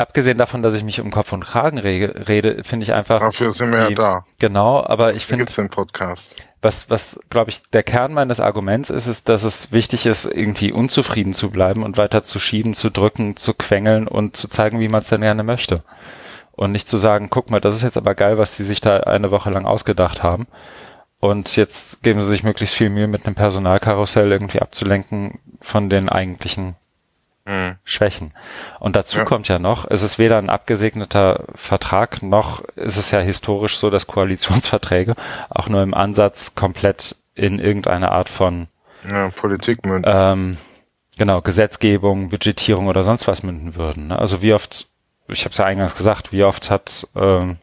[0.02, 3.20] abgesehen davon, dass ich mich um Kopf und Kragen rede, rede finde ich einfach.
[3.20, 4.26] Dafür sind wir die, ja da.
[4.40, 5.46] Genau, aber ich finde.
[5.46, 9.72] gibt's den Podcast was, was glaube ich, der Kern meines Arguments ist, ist, dass es
[9.72, 14.36] wichtig ist, irgendwie unzufrieden zu bleiben und weiter zu schieben, zu drücken, zu quengeln und
[14.36, 15.84] zu zeigen, wie man es denn gerne möchte.
[16.52, 18.98] Und nicht zu sagen, guck mal, das ist jetzt aber geil, was sie sich da
[18.98, 20.48] eine Woche lang ausgedacht haben.
[21.20, 26.10] Und jetzt geben sie sich möglichst viel Mühe, mit einem Personalkarussell irgendwie abzulenken von den
[26.10, 26.76] eigentlichen
[27.52, 27.76] mhm.
[27.84, 28.34] Schwächen.
[28.80, 29.26] Und dazu ja.
[29.26, 33.90] kommt ja noch, es ist weder ein abgesegneter Vertrag, noch ist es ja historisch so,
[33.90, 35.14] dass Koalitionsverträge
[35.50, 38.68] auch nur im Ansatz komplett in irgendeine Art von
[39.08, 40.12] ja, Politik münden.
[40.14, 40.58] Ähm,
[41.18, 44.08] genau, Gesetzgebung, Budgetierung oder sonst was münden würden.
[44.08, 44.20] Ne?
[44.20, 44.88] Also wie oft
[45.28, 47.58] ich habe es ja eingangs gesagt, wie oft hat ähm,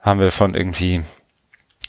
[0.00, 1.02] haben wir von irgendwie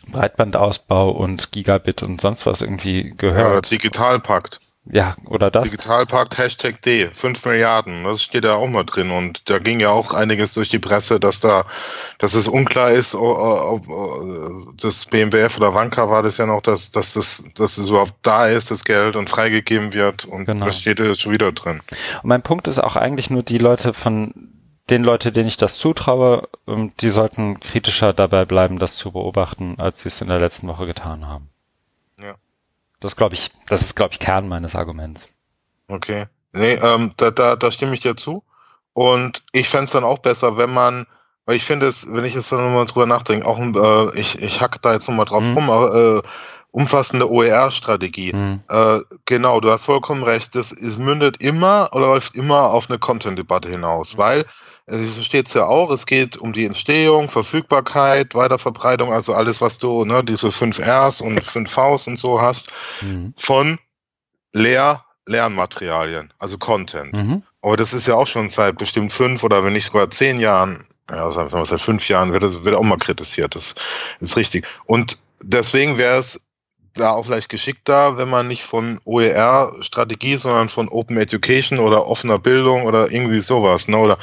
[0.07, 3.65] Breitbandausbau und Gigabit und sonst was irgendwie gehört.
[3.65, 4.59] Ja, Digitalpakt.
[4.91, 5.71] Ja, oder das.
[5.71, 9.09] Digitalpakt Hashtag D, 5 Milliarden, das steht da auch mal drin.
[9.09, 11.65] Und da ging ja auch einiges durch die Presse, dass da,
[12.19, 16.91] dass es unklar ist, ob, ob das BMWF oder Wanka war das ja noch, dass,
[16.91, 20.25] dass das, dass es überhaupt da ist, das Geld und freigegeben wird.
[20.25, 20.65] Und genau.
[20.65, 21.81] das steht jetzt schon wieder drin.
[22.21, 24.51] Und mein Punkt ist auch eigentlich nur die Leute von
[24.91, 29.77] den Leute, denen ich das zutraue, ähm, die sollten kritischer dabei bleiben, das zu beobachten,
[29.79, 31.49] als sie es in der letzten Woche getan haben.
[33.05, 35.27] Das glaube ich, das ist, glaube ich, Kern meines Arguments.
[35.87, 36.25] Okay.
[36.53, 38.43] Nee, ähm, da, da, da stimme ich dir zu.
[38.93, 41.05] Und ich fände es dann auch besser, wenn man,
[41.45, 44.81] weil ich finde es, wenn ich jetzt nochmal drüber nachdenke, auch äh, ich, ich hack
[44.81, 45.55] da jetzt nochmal drauf mhm.
[45.55, 46.21] rum, äh,
[46.71, 48.33] umfassende OER-Strategie.
[48.33, 48.63] Mhm.
[48.69, 50.55] Äh, genau, du hast vollkommen recht.
[50.55, 54.17] Das ist, mündet immer oder läuft immer auf eine Content-Debatte hinaus, mhm.
[54.17, 54.45] weil
[54.87, 59.61] also so steht es ja auch, es geht um die Entstehung, Verfügbarkeit, Weiterverbreitung, also alles,
[59.61, 62.69] was du, ne, diese fünf Rs und fünf Vs und so hast,
[63.01, 63.33] mhm.
[63.35, 63.79] von
[64.53, 67.13] Lehr Lernmaterialien, also Content.
[67.13, 67.43] Mhm.
[67.61, 70.85] Aber das ist ja auch schon seit bestimmt fünf oder wenn nicht sogar zehn Jahren,
[71.09, 73.55] ja, sagen wir mal, seit fünf Jahren wird das wird auch mal kritisiert.
[73.55, 73.73] Das
[74.19, 74.67] ist richtig.
[74.85, 76.44] Und deswegen wäre es
[76.95, 82.39] da auch vielleicht geschickter, wenn man nicht von OER-Strategie, sondern von Open Education oder offener
[82.39, 84.17] Bildung oder irgendwie sowas, ne, oder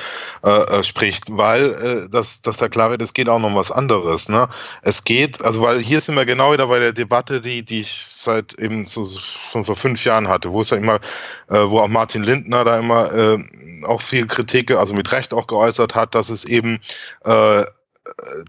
[0.44, 3.70] äh, äh, spricht, weil äh, dass, dass da klar wird, es geht auch noch was
[3.70, 4.48] anderes, ne?
[4.82, 8.04] Es geht, also weil hier sind wir genau wieder bei der Debatte, die die ich
[8.16, 10.96] seit eben so schon vor fünf Jahren hatte, wo es ja immer,
[11.48, 13.38] äh, wo auch Martin Lindner da immer äh,
[13.86, 16.78] auch viel Kritik, also mit Recht auch geäußert hat, dass es eben
[17.24, 17.64] äh,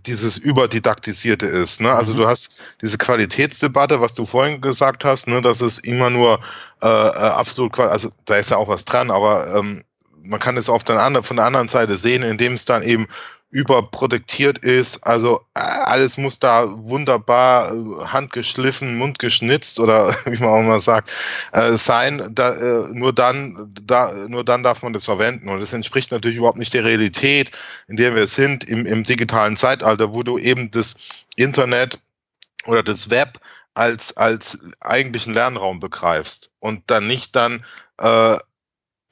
[0.06, 1.82] dieses überdidaktisierte ist.
[1.82, 1.94] Ne?
[1.94, 2.18] Also mhm.
[2.18, 2.52] du hast
[2.82, 6.40] diese Qualitätsdebatte, was du vorhin gesagt hast, ne, dass es immer nur
[6.82, 9.84] äh, äh absolut, also da ist ja auch was dran, aber ähm,
[10.24, 13.08] man kann es auf der anderen, von der anderen Seite sehen, indem es dann eben
[13.54, 15.06] überproduktiert ist.
[15.06, 21.12] Also äh, alles muss da wunderbar äh, handgeschliffen, mundgeschnitzt oder wie man auch mal sagt
[21.52, 22.32] äh, sein.
[22.34, 26.38] Da, äh, nur dann, da, nur dann darf man das verwenden und das entspricht natürlich
[26.38, 27.52] überhaupt nicht der Realität,
[27.88, 30.96] in der wir sind im, im digitalen Zeitalter, wo du eben das
[31.36, 32.00] Internet
[32.66, 33.40] oder das Web
[33.76, 37.64] als als eigentlichen Lernraum begreifst und dann nicht dann
[38.00, 38.38] äh,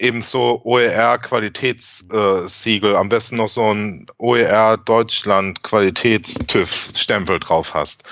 [0.02, 8.04] ebenso OER-Qualitätssiegel, am besten noch so ein OER Deutschland Qualitätstüv-Stempel drauf hast.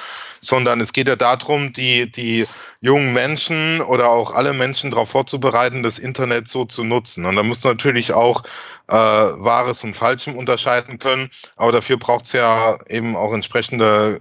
[0.42, 2.48] Sondern es geht ja darum, die, die
[2.80, 7.26] jungen Menschen oder auch alle Menschen darauf vorzubereiten, das Internet so zu nutzen.
[7.26, 8.44] Und da muss natürlich auch
[8.88, 14.20] äh, Wahres und Falschem unterscheiden können, aber dafür braucht es ja eben auch entsprechende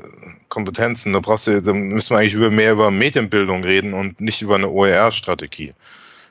[0.49, 1.13] Kompetenzen.
[1.13, 4.57] Da brauchst du, da müssen wir eigentlich über mehr über Medienbildung reden und nicht über
[4.57, 5.73] eine OER-Strategie.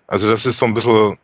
[0.08, 1.18] Also das ist so ein bisschen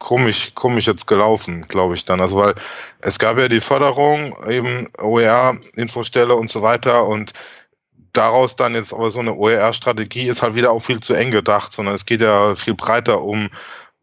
[0.00, 2.20] komisch, komisch jetzt gelaufen, glaube ich dann.
[2.20, 2.56] Also weil
[3.00, 7.32] es gab ja die Förderung, eben OER-Infostelle und so weiter und
[8.12, 11.72] daraus dann jetzt aber so eine OER-Strategie ist halt wieder auch viel zu eng gedacht,
[11.72, 13.48] sondern es geht ja viel breiter um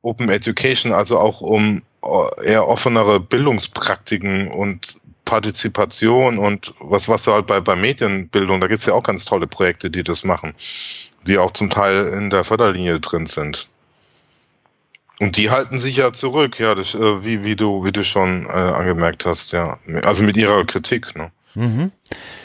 [0.01, 7.47] Open Education, also auch um äh, eher offenere Bildungspraktiken und Partizipation und was, was halt
[7.47, 10.53] bei, bei Medienbildung, da gibt es ja auch ganz tolle Projekte, die das machen,
[11.27, 13.67] die auch zum Teil in der Förderlinie drin sind.
[15.20, 18.45] Und die halten sich ja zurück, ja, das, äh, wie, wie du, wie du schon
[18.45, 19.80] äh, angemerkt hast, ja.
[20.03, 21.32] Also mit ihrer Kritik, ne?
[21.55, 21.91] Mhm.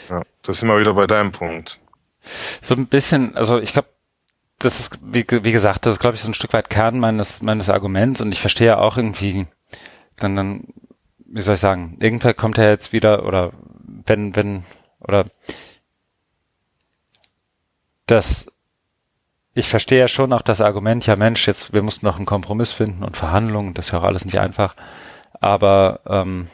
[0.09, 1.79] Ja, das sind wir wieder bei deinem Punkt.
[2.61, 3.89] So ein bisschen, also ich glaube,
[4.57, 7.41] das ist, wie, wie gesagt, das ist, glaube ich, so ein Stück weit Kern meines,
[7.41, 9.45] meines Arguments und ich verstehe ja auch irgendwie,
[10.17, 10.63] dann, dann,
[11.25, 13.51] wie soll ich sagen, irgendwer kommt ja jetzt wieder, oder
[14.05, 14.63] wenn, wenn,
[14.99, 15.25] oder
[18.07, 18.47] das
[19.53, 22.71] ich verstehe ja schon auch das Argument, ja Mensch, jetzt, wir mussten noch einen Kompromiss
[22.71, 24.75] finden und Verhandlungen, das ist ja auch alles nicht einfach.
[25.39, 26.47] Aber ähm,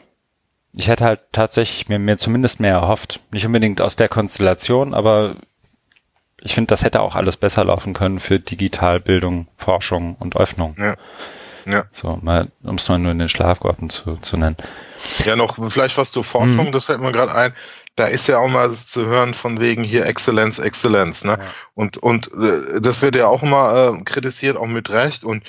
[0.74, 3.20] ich hätte halt tatsächlich mir, mir zumindest mehr erhofft.
[3.30, 5.36] Nicht unbedingt aus der Konstellation, aber
[6.40, 10.74] ich finde, das hätte auch alles besser laufen können für Digitalbildung, Forschung und Öffnung.
[10.78, 10.94] Ja.
[11.66, 11.84] Ja.
[11.92, 14.56] So, mal, um es mal nur in den Schlafgarten zu, zu nennen.
[15.24, 16.72] Ja, noch vielleicht was zur Forschung, hm.
[16.72, 17.52] das fällt mir gerade ein
[18.00, 21.36] da ist ja auch mal zu hören von wegen hier Exzellenz, Exzellenz, ne?
[21.38, 21.46] Ja.
[21.74, 25.22] Und, und äh, das wird ja auch immer äh, kritisiert, auch mit Recht.
[25.22, 25.44] Und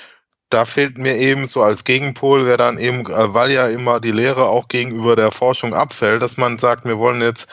[0.49, 4.11] da fehlt mir eben so als Gegenpol, wer dann eben, äh, weil ja immer die
[4.11, 7.47] Lehre auch gegenüber der Forschung abfällt, dass man sagt, wir wollen jetzt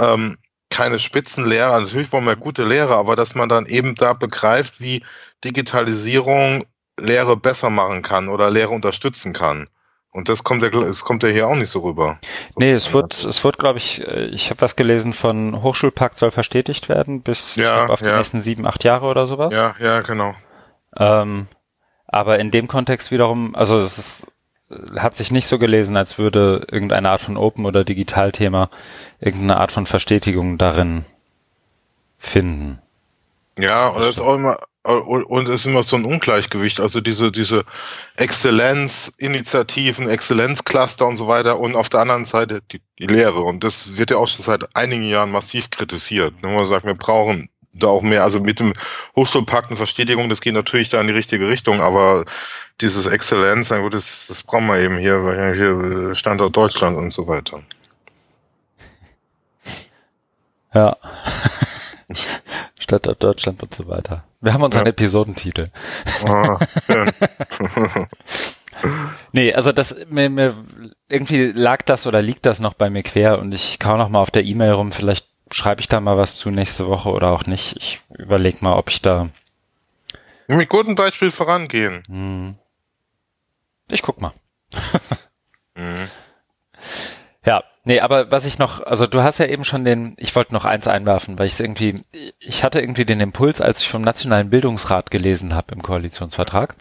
[0.00, 0.36] ähm,
[0.70, 5.04] keine Spitzenlehrer, natürlich wollen wir gute Lehrer, aber dass man dann eben da begreift, wie
[5.42, 6.64] Digitalisierung
[7.00, 9.66] Lehre besser machen kann oder Lehre unterstützen kann.
[10.10, 12.18] Und das kommt ja, es kommt ja hier auch nicht so rüber.
[12.56, 16.30] Nee, es wird, es wird, glaube ich, äh, ich habe was gelesen von Hochschulpakt soll
[16.30, 18.10] verstetigt werden bis ja, glaub, auf ja.
[18.10, 19.52] die nächsten sieben, acht Jahre oder sowas.
[19.52, 20.34] Ja, ja, genau.
[20.96, 21.46] Ähm,
[22.06, 24.32] aber in dem Kontext wiederum, also es ist,
[24.96, 28.70] hat sich nicht so gelesen, als würde irgendeine Art von Open- oder Digitalthema
[29.20, 31.04] irgendeine Art von Verstetigung darin
[32.16, 32.80] finden.
[33.58, 37.30] Ja, und das ist auch immer, und es ist immer so ein Ungleichgewicht, also diese,
[37.30, 37.64] diese
[38.16, 43.40] Exzellenzinitiativen, Exzellenzcluster und so weiter und auf der anderen Seite die, die Lehre.
[43.40, 46.34] Und das wird ja auch schon seit einigen Jahren massiv kritisiert.
[46.40, 48.72] Wenn man sagt, wir brauchen da auch mehr, also mit dem
[49.14, 52.24] Hochschulpakt und Verstetigung, das geht natürlich da in die richtige Richtung, aber
[52.80, 57.12] dieses Exzellenz, na gut, das, das brauchen wir eben hier, weil hier Standort Deutschland und
[57.12, 57.62] so weiter.
[60.74, 60.96] Ja.
[62.88, 64.24] Standort Deutschland und so weiter.
[64.40, 64.90] Wir haben unseren ja.
[64.90, 65.66] Episodentitel.
[66.24, 67.10] Ah, schön.
[69.32, 70.56] nee, also das mir, mir
[71.08, 74.20] irgendwie lag das oder liegt das noch bei mir quer und ich kau noch mal
[74.20, 77.44] auf der E-Mail rum, vielleicht schreibe ich da mal was zu nächste Woche oder auch
[77.44, 77.76] nicht.
[77.76, 79.28] Ich überlege mal, ob ich da
[80.46, 82.02] mit gutem Beispiel vorangehen.
[82.08, 82.54] Hm.
[83.90, 84.32] Ich guck mal.
[85.76, 86.08] mhm.
[87.88, 90.66] Nee, aber was ich noch, also du hast ja eben schon den, ich wollte noch
[90.66, 92.04] eins einwerfen, weil ich es irgendwie,
[92.38, 96.74] ich hatte irgendwie den Impuls, als ich vom Nationalen Bildungsrat gelesen habe im Koalitionsvertrag.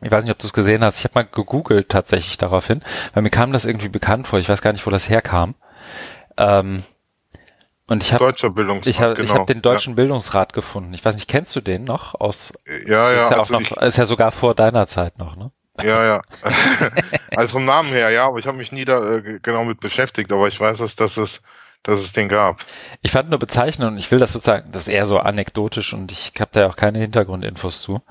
[0.00, 1.00] Ich weiß nicht, ob du es gesehen hast.
[1.00, 2.82] Ich habe mal gegoogelt tatsächlich daraufhin,
[3.14, 4.38] weil mir kam das irgendwie bekannt vor.
[4.38, 5.56] Ich weiß gar nicht, wo das herkam.
[6.36, 6.84] Ähm,
[7.88, 8.32] und ich habe
[8.84, 9.28] ich hab, genau.
[9.28, 9.96] ich hab den deutschen ja.
[9.96, 10.94] Bildungsrat gefunden.
[10.94, 12.52] Ich weiß nicht, kennst du den noch aus?
[12.86, 13.22] Ja, ja.
[13.24, 15.50] Ist ja, also auch noch, ist ja sogar vor deiner Zeit noch, ne?
[15.80, 16.22] Ja, ja.
[17.36, 20.32] also vom Namen her, ja, aber ich habe mich nie da äh, genau mit beschäftigt,
[20.32, 21.42] aber ich weiß, dass, dass, es,
[21.82, 22.64] dass es den gab.
[23.00, 26.12] Ich fand nur bezeichnend und ich will das sozusagen, das ist eher so anekdotisch und
[26.12, 28.02] ich habe da ja auch keine Hintergrundinfos zu.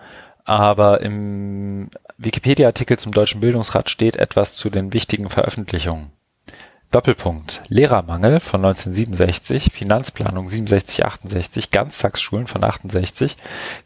[0.43, 6.12] Aber im Wikipedia-Artikel zum Deutschen Bildungsrat steht etwas zu den wichtigen Veröffentlichungen.
[6.89, 7.64] Doppelpunkt.
[7.70, 13.38] Lehrermangel von 1967, Finanzplanung 67, 68, Ganztagsschulen von 68,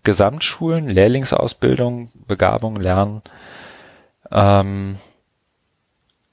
[0.03, 3.21] Gesamtschulen, Lehrlingsausbildung, Begabung, Lernen
[4.32, 4.99] ähm,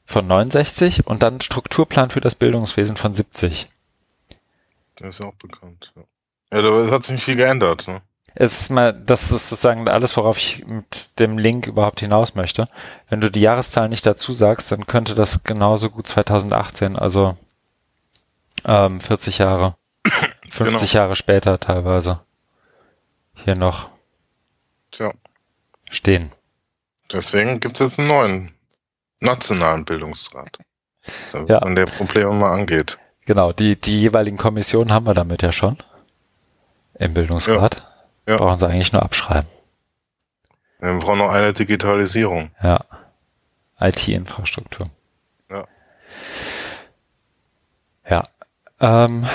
[0.04, 3.66] von 69 und dann Strukturplan für das Bildungswesen von 70.
[4.96, 5.92] Das ist ja auch bekannt.
[5.96, 7.88] Ja, ja da hat sich nicht viel geändert.
[7.88, 8.02] Ne?
[8.34, 12.68] Es ist mal, das ist sozusagen alles, worauf ich mit dem Link überhaupt hinaus möchte.
[13.08, 17.36] Wenn du die Jahreszahlen nicht dazu sagst, dann könnte das genauso gut 2018, also
[18.64, 19.74] ähm, 40 Jahre,
[20.50, 21.02] 50 genau.
[21.02, 22.20] Jahre später teilweise
[23.34, 23.90] hier noch
[24.90, 25.12] Tja.
[25.90, 26.32] stehen.
[27.12, 28.54] Deswegen gibt es jetzt einen neuen
[29.20, 30.58] nationalen Bildungsrat,
[31.48, 31.58] ja.
[31.58, 32.98] an der Probleme mal angeht.
[33.24, 35.76] Genau, die, die jeweiligen Kommissionen haben wir damit ja schon
[36.98, 37.80] im Bildungsrat.
[38.26, 38.32] Ja.
[38.32, 38.36] Ja.
[38.36, 39.48] Brauchen sie eigentlich nur abschreiben.
[40.80, 42.50] Wir brauchen noch eine Digitalisierung.
[42.62, 42.84] Ja.
[43.80, 44.86] IT-Infrastruktur.
[45.50, 45.64] Ja.
[48.08, 48.24] Ja.
[48.80, 49.26] Ähm,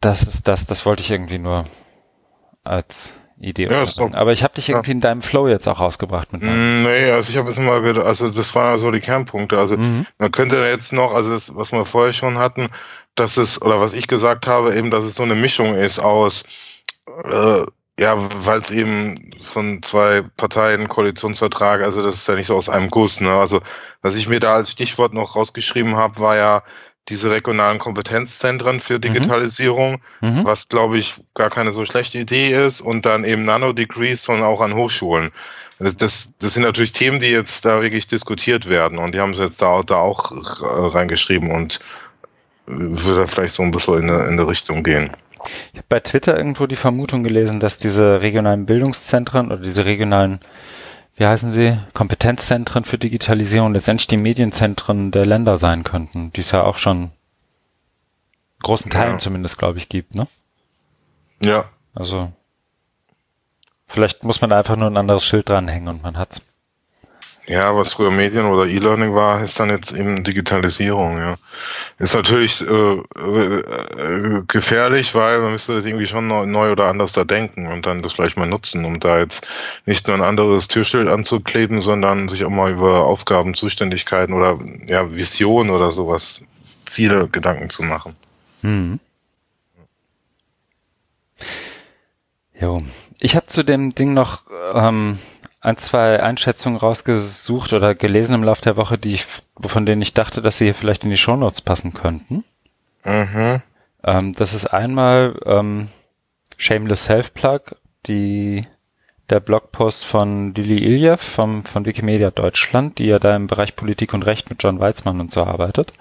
[0.00, 1.66] das ist das, das wollte ich irgendwie nur
[2.62, 3.68] als Idee.
[3.70, 4.94] Ja, doch, Aber ich habe dich irgendwie ja.
[4.94, 6.42] in deinem Flow jetzt auch rausgebracht mit.
[6.42, 9.58] Mm, nee, also ich habe jetzt mal gedacht, also das waren so die Kernpunkte.
[9.58, 10.06] Also mhm.
[10.18, 12.68] man könnte jetzt noch, also das, was wir vorher schon hatten,
[13.14, 16.44] dass es, oder was ich gesagt habe, eben, dass es so eine Mischung ist aus
[17.24, 17.66] äh,
[17.98, 22.68] ja, weil es eben von zwei Parteien Koalitionsvertrag, also das ist ja nicht so aus
[22.68, 23.20] einem Guss.
[23.20, 23.30] Ne?
[23.30, 23.60] Also
[24.02, 26.62] was ich mir da als Stichwort noch rausgeschrieben habe, war ja
[27.08, 29.02] diese regionalen Kompetenzzentren für mhm.
[29.02, 30.44] Digitalisierung, mhm.
[30.44, 34.60] was glaube ich gar keine so schlechte Idee ist und dann eben Nano-Degrees, sondern auch
[34.60, 35.30] an Hochschulen.
[35.78, 39.32] Das, das, das sind natürlich Themen, die jetzt da wirklich diskutiert werden und die haben
[39.32, 40.32] es jetzt da, da auch
[40.62, 41.80] reingeschrieben und
[42.66, 45.10] würde vielleicht so ein bisschen in eine, in eine Richtung gehen.
[45.72, 50.40] Ich habe bei Twitter irgendwo die Vermutung gelesen, dass diese regionalen Bildungszentren oder diese regionalen,
[51.16, 56.50] wie heißen sie, Kompetenzzentren für Digitalisierung letztendlich die Medienzentren der Länder sein könnten, die es
[56.50, 57.12] ja auch schon
[58.62, 59.18] großen Teilen ja.
[59.18, 60.26] zumindest, glaube ich, gibt, ne?
[61.40, 61.66] Ja.
[61.94, 62.32] Also
[63.86, 66.42] vielleicht muss man da einfach nur ein anderes Schild dranhängen und man hat's.
[67.46, 71.34] Ja, was früher Medien oder E-Learning war, ist dann jetzt eben Digitalisierung, ja.
[71.98, 77.24] Ist natürlich äh, äh, gefährlich, weil man müsste das irgendwie schon neu oder anders da
[77.24, 79.46] denken und dann das vielleicht mal nutzen, um da jetzt
[79.84, 85.14] nicht nur ein anderes Türschild anzukleben, sondern sich auch mal über Aufgaben, Zuständigkeiten oder ja,
[85.14, 86.44] Vision oder sowas,
[86.86, 88.16] Ziele, Gedanken zu machen.
[88.62, 89.00] Hm.
[92.58, 92.82] Jo.
[93.20, 94.42] Ich habe zu dem Ding noch
[94.74, 95.18] ähm,
[95.64, 99.24] ein, zwei Einschätzungen rausgesucht oder gelesen im Laufe der Woche, die ich,
[99.58, 102.44] von denen ich dachte, dass sie hier vielleicht in die Shownotes passen könnten.
[103.02, 103.62] Mhm.
[104.04, 105.88] Ähm, das ist einmal ähm,
[106.58, 108.66] Shameless Self-Plug, die
[109.30, 114.12] der Blogpost von Lili Iljev vom, von Wikimedia Deutschland, die ja da im Bereich Politik
[114.12, 115.92] und Recht mit John Weizmann und so arbeitet.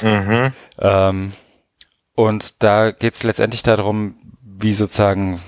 [0.00, 0.52] Mhm.
[0.80, 1.32] Ähm,
[2.16, 5.40] und da geht es letztendlich darum, wie sozusagen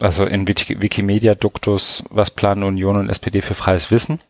[0.00, 4.20] also in Wikimedia Duktus, was planen Union und SPD für freies Wissen?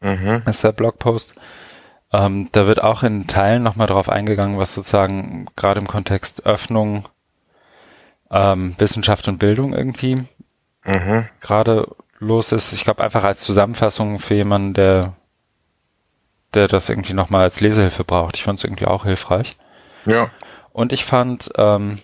[0.00, 0.42] Mhm.
[0.46, 1.34] ist der Blogpost.
[2.12, 7.08] Ähm, da wird auch in Teilen nochmal drauf eingegangen, was sozusagen gerade im Kontext Öffnung,
[8.30, 10.24] ähm, Wissenschaft und Bildung irgendwie
[10.84, 11.26] Mhm.
[11.40, 12.72] gerade los ist.
[12.74, 15.14] Ich glaube einfach als Zusammenfassung für jemanden, der,
[16.52, 18.36] der das irgendwie nochmal als Lesehilfe braucht.
[18.36, 19.56] Ich fand es irgendwie auch hilfreich.
[20.04, 20.30] Ja.
[20.72, 22.00] Und ich fand ähm,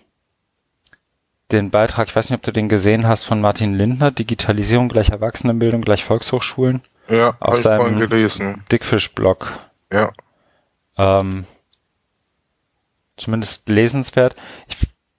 [1.52, 5.10] den Beitrag, ich weiß nicht, ob du den gesehen hast, von Martin Lindner, Digitalisierung gleich
[5.10, 8.64] Erwachsenenbildung gleich Volkshochschulen, Ja, Auf seinem- gelesen.
[8.70, 9.52] Dickfisch-Blog.
[9.92, 10.10] Ja.
[10.96, 11.44] Ähm,
[13.16, 14.34] zumindest lesenswert.
[14.68, 14.76] Ich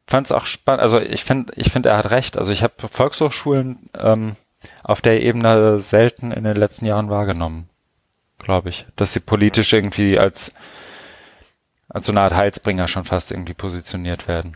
[0.08, 2.38] fand es auch spannend, also ich finde, ich finde, er hat recht.
[2.38, 4.36] Also ich habe Volkshochschulen ähm,
[4.84, 7.70] auf der Ebene selten in den letzten Jahren wahrgenommen,
[8.40, 10.54] glaube ich, dass sie politisch irgendwie als
[11.90, 14.56] als so eine Art Heilsbringer schon fast irgendwie positioniert werden.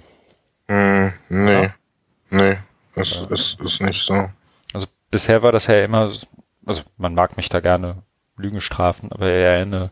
[0.68, 1.64] Hm, nee.
[1.64, 1.74] Ja.
[2.30, 2.58] Nee.
[2.96, 4.30] Es ist, ist nicht so.
[4.74, 6.12] Also bisher war das ja immer,
[6.66, 8.04] also man mag mich da gerne
[8.38, 9.92] Lügen strafen, aber eher eine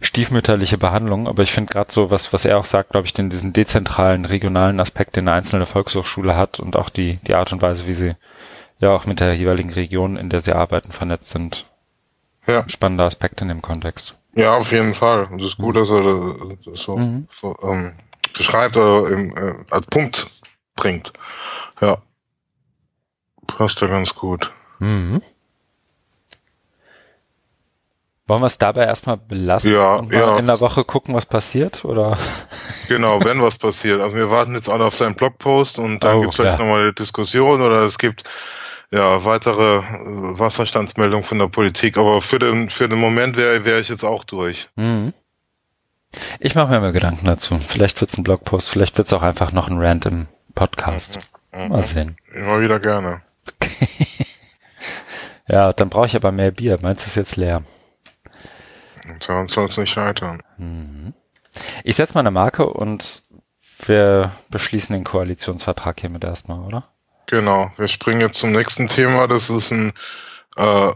[0.00, 1.26] stiefmütterliche Behandlung.
[1.28, 4.24] Aber ich finde gerade so, was, was er auch sagt, glaube ich, den, diesen dezentralen,
[4.24, 7.94] regionalen Aspekt, den eine einzelne Volkshochschule hat und auch die, die Art und Weise, wie
[7.94, 8.12] sie
[8.78, 11.62] ja auch mit der jeweiligen Region, in der sie arbeiten, vernetzt sind.
[12.46, 12.68] Ja.
[12.68, 14.18] Spannender Aspekt in dem Kontext.
[14.34, 15.28] Ja, auf jeden Fall.
[15.30, 17.28] Und es ist gut, dass er das das so, Mhm.
[17.30, 17.92] so ähm,
[18.32, 20.26] beschreibt oder im, äh, als Punkt
[20.76, 21.12] bringt.
[21.80, 21.98] Ja.
[23.46, 24.50] Passt ja ganz gut.
[24.78, 25.20] Mhm.
[28.28, 30.38] Wollen wir es dabei erstmal belassen Ja, und mal ja.
[30.38, 31.84] in der Woche gucken, was passiert?
[31.84, 32.16] Oder?
[32.88, 34.00] Genau, wenn was passiert.
[34.02, 36.64] Also wir warten jetzt alle auf seinen Blogpost und dann Oh, gibt's vielleicht ja.
[36.64, 38.24] nochmal eine Diskussion oder es gibt
[38.90, 39.82] ja weitere äh,
[40.38, 41.96] Wasserstandsmeldungen von der Politik.
[41.96, 44.68] Aber für den, für den Moment wäre wär ich jetzt auch durch.
[44.76, 45.12] Mhm.
[46.40, 47.58] Ich mache mir mal Gedanken dazu.
[47.58, 51.18] Vielleicht wird's ein Blogpost, vielleicht wird's auch einfach noch ein Rant im Podcast.
[51.52, 52.16] Mal sehen.
[52.34, 53.22] Immer wieder gerne.
[55.48, 56.78] Ja, dann brauche ich aber mehr Bier.
[56.82, 57.62] Meins ist jetzt leer.
[59.26, 60.40] Daran soll es nicht scheitern.
[61.84, 63.22] Ich setze mal eine Marke und
[63.84, 66.82] wir beschließen den Koalitionsvertrag hiermit erstmal, oder?
[67.26, 67.72] Genau.
[67.76, 69.26] Wir springen jetzt zum nächsten Thema.
[69.26, 69.92] Das ist ein
[70.56, 70.92] äh,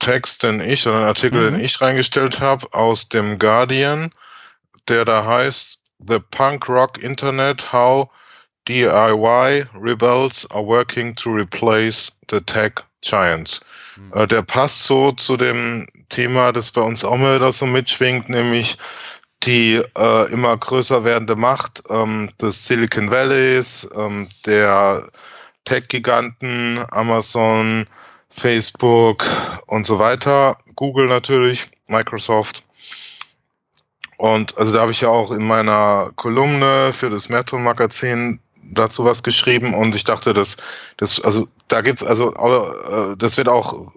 [0.00, 1.56] Text, den ich, oder ein Artikel, Mhm.
[1.56, 4.12] den ich reingestellt habe aus dem Guardian,
[4.88, 8.10] der da heißt The Punk Rock Internet, How
[8.68, 13.60] DIY Rebels are working to replace the tech giants.
[14.12, 18.28] Äh, der passt so zu dem Thema, das bei uns auch mal da so mitschwingt,
[18.28, 18.76] nämlich
[19.42, 25.08] die äh, immer größer werdende Macht ähm, des Silicon Valleys, ähm, der
[25.64, 27.86] Tech-Giganten, Amazon,
[28.30, 29.24] Facebook
[29.66, 32.64] und so weiter, Google natürlich, Microsoft.
[34.16, 38.40] Und also da habe ich ja auch in meiner Kolumne für das Merton-Magazin
[38.72, 40.56] dazu was geschrieben und ich dachte, dass
[40.96, 43.92] das, also da gibt's also, äh, das wird auch,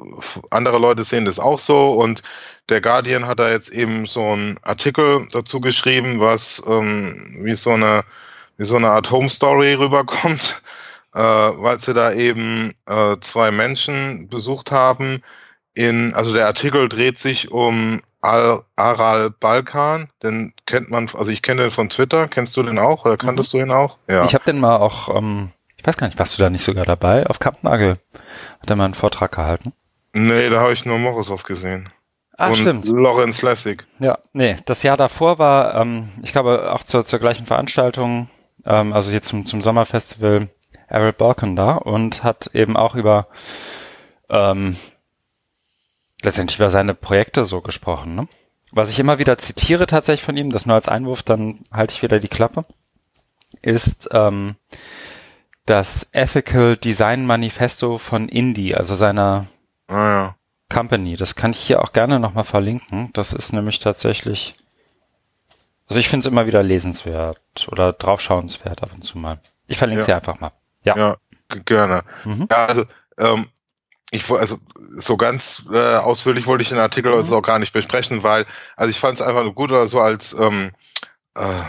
[0.52, 2.22] andere Leute sehen das auch so und
[2.70, 7.72] der Guardian hat da jetzt eben so einen Artikel dazu geschrieben, was ähm, wie so
[7.72, 8.04] eine,
[8.58, 10.62] wie so eine Art Home Story rüberkommt,
[11.16, 15.22] äh, weil sie da eben äh, zwei Menschen besucht haben.
[15.76, 21.64] In, also der Artikel dreht sich um Aral Balkan, den kennt man, also ich kenne
[21.64, 23.98] den von Twitter, kennst du den auch oder kanntest du ihn auch?
[24.10, 24.26] Ja.
[24.26, 26.86] Ich habe den mal auch, ähm, ich weiß gar nicht, warst du da nicht sogar
[26.86, 27.28] dabei?
[27.28, 27.98] Auf Kampnagel
[28.60, 29.74] hat er mal einen Vortrag gehalten.
[30.14, 31.90] nee, da habe ich nur Morrisov gesehen.
[32.38, 32.86] Ah, und stimmt.
[32.86, 33.88] Lorenz Lessig.
[34.00, 38.30] Ja, nee, das Jahr davor war, ähm, ich glaube, auch zur, zur gleichen Veranstaltung,
[38.66, 40.50] ähm, also hier zum, zum Sommerfestival,
[40.88, 43.28] Errol Balkan da und hat eben auch über
[44.30, 44.78] ähm,
[46.22, 48.16] letztendlich über seine Projekte so gesprochen.
[48.16, 48.28] Ne?
[48.72, 52.02] Was ich immer wieder zitiere tatsächlich von ihm, das nur als Einwurf, dann halte ich
[52.02, 52.66] wieder die Klappe,
[53.62, 54.56] ist ähm,
[55.66, 59.48] das Ethical Design Manifesto von Indie, also seiner
[59.88, 60.36] Ah ja.
[60.70, 61.16] Company.
[61.16, 63.10] Das kann ich hier auch gerne nochmal verlinken.
[63.14, 64.54] Das ist nämlich tatsächlich,
[65.88, 67.40] also ich finde es immer wieder lesenswert
[67.72, 69.40] oder draufschauenswert ab und zu mal.
[69.68, 70.16] Ich verlinke es Ja.
[70.16, 70.52] hier einfach mal.
[70.84, 70.98] Ja.
[70.98, 71.18] Ja,
[71.66, 72.04] gerne.
[72.26, 72.48] Mhm.
[72.52, 72.84] Ja, also
[73.18, 73.48] ähm,
[74.12, 74.58] ich also
[74.98, 77.18] so ganz äh, ausführlich wollte ich den Artikel Mhm.
[77.18, 78.46] also auch gar nicht besprechen, weil
[78.76, 80.72] also ich fand es einfach nur gut oder so als ähm,
[81.36, 81.62] äh,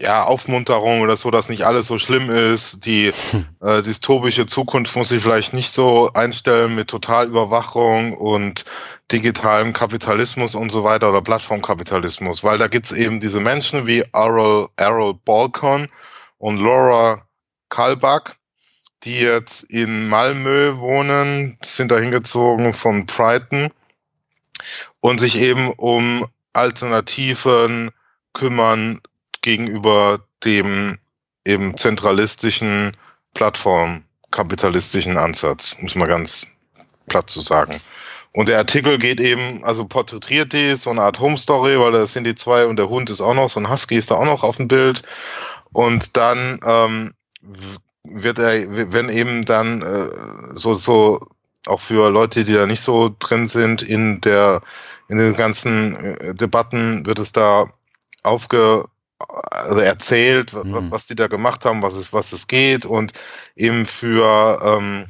[0.00, 2.84] ja Aufmunterung oder so, dass nicht alles so schlimm ist.
[2.84, 3.06] Die
[3.60, 8.64] äh, dystopische Zukunft muss sich vielleicht nicht so einstellen mit Totalüberwachung und
[9.10, 14.68] digitalem Kapitalismus und so weiter oder Plattformkapitalismus, weil da gibt's eben diese Menschen wie Errol,
[14.76, 15.88] Errol Balcon
[16.36, 17.22] und Laura
[17.70, 18.34] Kalbach,
[19.04, 23.70] die jetzt in Malmö wohnen, sind da hingezogen von Brighton
[25.00, 27.90] und sich eben um Alternativen
[28.32, 29.00] kümmern
[29.40, 30.98] gegenüber dem
[31.44, 32.96] eben zentralistischen
[33.34, 36.46] Plattformkapitalistischen Ansatz, muss man ganz
[37.08, 37.80] platt zu sagen.
[38.34, 42.06] Und der Artikel geht eben, also porträtiert die, so eine Art Home Story, weil da
[42.06, 44.24] sind die zwei und der Hund ist auch noch, so ein Husky ist da auch
[44.26, 45.02] noch auf dem Bild.
[45.72, 47.12] Und dann ähm,
[48.12, 50.08] wird er, wenn eben dann äh,
[50.54, 51.20] so, so
[51.66, 54.62] auch für Leute, die da nicht so drin sind in der,
[55.08, 57.70] in den ganzen äh, Debatten, wird es da
[58.22, 58.84] aufge,
[59.18, 60.90] also erzählt, mhm.
[60.90, 63.12] was die da gemacht haben, was es, was es geht und
[63.56, 65.06] eben für, ähm,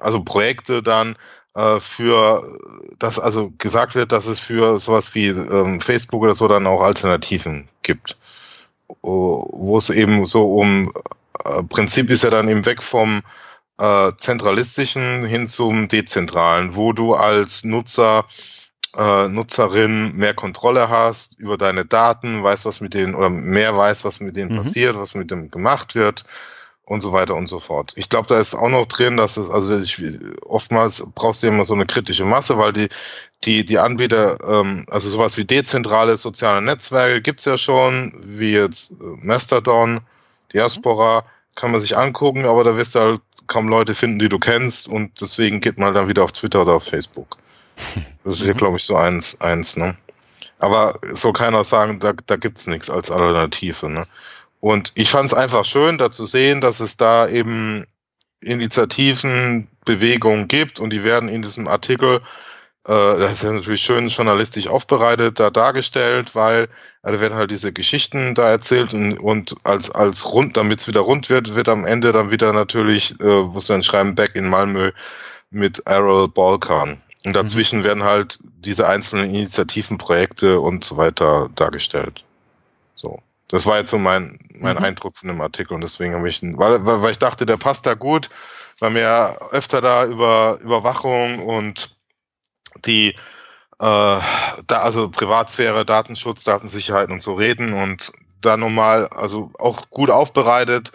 [0.00, 1.16] also Projekte dann
[1.54, 2.58] äh, für
[2.98, 6.82] das also gesagt wird, dass es für sowas wie ähm, Facebook oder so dann auch
[6.82, 8.18] Alternativen gibt,
[9.02, 10.92] wo es eben so um
[11.44, 13.22] äh, Prinzip ist ja dann eben weg vom
[13.78, 18.26] äh, zentralistischen hin zum dezentralen, wo du als Nutzer
[18.96, 24.04] äh, Nutzerin mehr Kontrolle hast über deine Daten, weißt, was mit denen oder mehr weiß,
[24.04, 24.62] was mit denen mhm.
[24.62, 26.24] passiert, was mit dem gemacht wird
[26.86, 27.92] und so weiter und so fort.
[27.96, 30.00] Ich glaube, da ist auch noch drin, dass es, also ich,
[30.42, 32.88] oftmals brauchst du immer so eine kritische Masse, weil die,
[33.44, 38.92] die, die Anbieter, ähm, also sowas wie dezentrale soziale Netzwerke gibt's ja schon, wie jetzt
[38.92, 38.94] äh,
[39.26, 40.00] Mastodon,
[40.52, 41.24] Diaspora,
[41.54, 44.88] kann man sich angucken, aber da wirst du halt kaum Leute finden, die du kennst
[44.88, 47.38] und deswegen geht man dann wieder auf Twitter oder auf Facebook.
[48.24, 48.58] Das ist hier, mhm.
[48.58, 49.96] glaube ich, so eins, eins, ne?
[50.58, 54.06] Aber so keiner sagen, da, da gibt's nichts als Alternative, ne?
[54.58, 57.86] Und ich fand es einfach schön, da zu sehen, dass es da eben
[58.40, 62.20] Initiativen, Bewegungen gibt und die werden in diesem Artikel,
[62.92, 66.68] das ist ja natürlich schön journalistisch aufbereitet, da dargestellt, weil
[67.04, 70.88] ja, da werden halt diese Geschichten da erzählt und, und als, als rund, damit es
[70.88, 74.48] wieder rund wird, wird am Ende dann wieder natürlich, äh, muss dann schreiben, Back in
[74.48, 74.92] Malmö
[75.50, 77.02] mit Errol Balkan.
[77.24, 77.84] Und dazwischen mhm.
[77.84, 82.24] werden halt diese einzelnen Initiativen, Projekte und so weiter dargestellt.
[82.94, 83.20] So.
[83.48, 84.84] Das war jetzt so mein, mein mhm.
[84.84, 87.86] Eindruck von dem Artikel und deswegen habe ich, weil, weil, weil ich dachte, der passt
[87.86, 88.28] da gut,
[88.78, 91.95] weil wir ja öfter da über Überwachung und
[92.86, 93.14] die äh,
[93.78, 94.22] da
[94.68, 100.92] also Privatsphäre, Datenschutz, Datensicherheit und so reden und da nochmal, also auch gut aufbereitet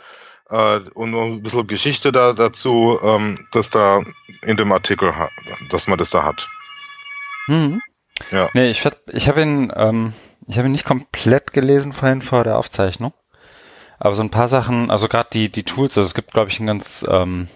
[0.50, 4.04] äh, und noch ein bisschen Geschichte da dazu, ähm, dass da
[4.42, 5.14] in dem Artikel,
[5.70, 6.50] dass man das da hat.
[7.48, 7.82] Mhm.
[8.32, 8.50] Ja.
[8.54, 10.14] Nee, ich, ich habe ihn, ähm,
[10.48, 13.14] ich habe ihn nicht komplett gelesen vorhin vor der Aufzeichnung.
[14.00, 16.60] Aber so ein paar Sachen, also gerade die, die Tools, also es gibt, glaube ich,
[16.60, 17.48] einen ganz, ähm,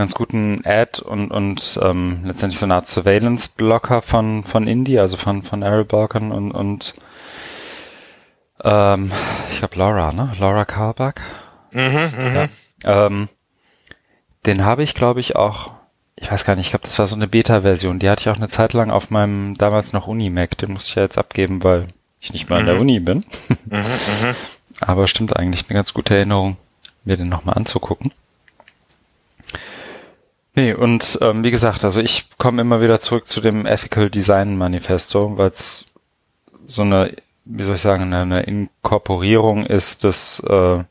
[0.00, 5.16] ganz guten Ad und, und ähm, letztendlich so eine Art Surveillance-Blocker von, von Indie, also
[5.16, 6.94] von, von Errol Balkan und, und
[8.62, 9.12] ähm,
[9.50, 10.32] ich glaube Laura, ne?
[10.38, 11.20] Laura Carback.
[11.72, 12.48] Mhm, mh.
[12.84, 13.06] ja.
[13.06, 13.28] ähm,
[14.46, 15.72] den habe ich, glaube ich, auch
[16.20, 17.98] ich weiß gar nicht, ich glaube, das war so eine Beta-Version.
[17.98, 20.58] Die hatte ich auch eine Zeit lang auf meinem damals noch Uni-Mac.
[20.58, 21.88] Den musste ich ja jetzt abgeben, weil
[22.20, 22.60] ich nicht mal mhm.
[22.60, 22.80] an der.
[22.80, 23.24] Uni bin.
[23.48, 24.34] Mhm, mhm,
[24.80, 26.58] Aber stimmt eigentlich eine ganz gute Erinnerung,
[27.04, 28.12] mir den nochmal anzugucken.
[30.54, 34.58] Nee, und ähm, wie gesagt, also ich komme immer wieder zurück zu dem Ethical Design
[34.58, 35.86] Manifesto, weil es
[36.66, 40.82] so eine, wie soll ich sagen, eine Inkorporierung ist des äh,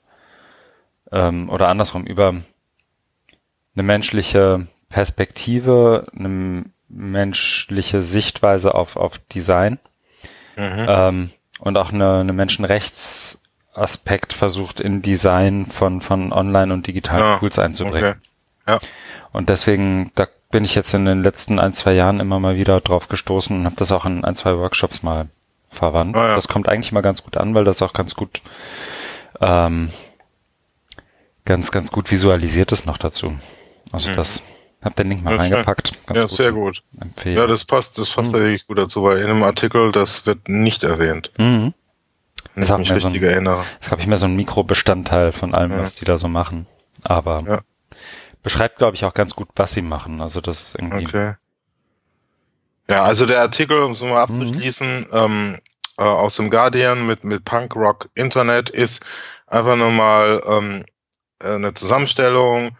[1.11, 9.77] ähm, oder andersrum über eine menschliche Perspektive, eine menschliche Sichtweise auf, auf Design
[10.55, 10.85] mhm.
[10.87, 11.29] ähm,
[11.59, 17.59] und auch eine, eine Menschenrechtsaspekt versucht in Design von, von Online- und digitalen ja, Tools
[17.59, 18.15] einzubringen.
[18.17, 18.28] Okay.
[18.69, 18.79] Ja.
[19.31, 22.81] Und deswegen, da bin ich jetzt in den letzten ein, zwei Jahren immer mal wieder
[22.81, 25.27] drauf gestoßen und habe das auch in ein, zwei Workshops mal
[25.69, 26.15] verwandt.
[26.15, 26.35] Ah, ja.
[26.35, 28.41] Das kommt eigentlich mal ganz gut an, weil das auch ganz gut
[29.39, 29.91] ähm,
[31.45, 33.27] ganz, ganz gut visualisiert ist noch dazu.
[33.91, 34.15] Also mhm.
[34.15, 34.43] das
[34.83, 35.93] hab den Link mal ja, reingepackt.
[36.13, 36.83] Ja, gut sehr gut.
[36.99, 37.37] Empfehlen.
[37.37, 38.37] Ja, das passt, das passt mhm.
[38.37, 41.31] wirklich gut dazu, weil in einem Artikel, das wird nicht erwähnt.
[41.37, 41.73] Mhm.
[42.55, 43.63] Nicht mich richtig so ein, erinnere.
[43.79, 45.79] Das glaube ich, mehr so ein Mikrobestandteil von allem, ja.
[45.79, 46.65] was die da so machen.
[47.03, 47.59] Aber ja.
[48.43, 50.21] Beschreibt, glaube ich, auch ganz gut, was sie machen.
[50.21, 51.05] Also das ist irgendwie.
[51.05, 51.33] Okay.
[52.89, 55.07] Ja, also der Artikel, um es mal abzuschließen, mhm.
[55.11, 55.57] ähm,
[55.97, 59.05] äh, aus dem Guardian mit, mit Punk Rock Internet ist
[59.45, 60.85] einfach nochmal ähm,
[61.39, 62.75] eine Zusammenstellung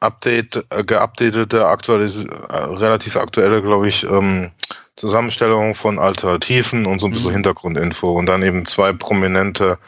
[0.00, 4.50] Update, äh, geupdatete, aktualis äh, relativ aktuelle, glaube ich, ähm,
[4.96, 7.34] Zusammenstellung von Alternativen und so ein bisschen mhm.
[7.34, 9.78] Hintergrundinfo und dann eben zwei prominente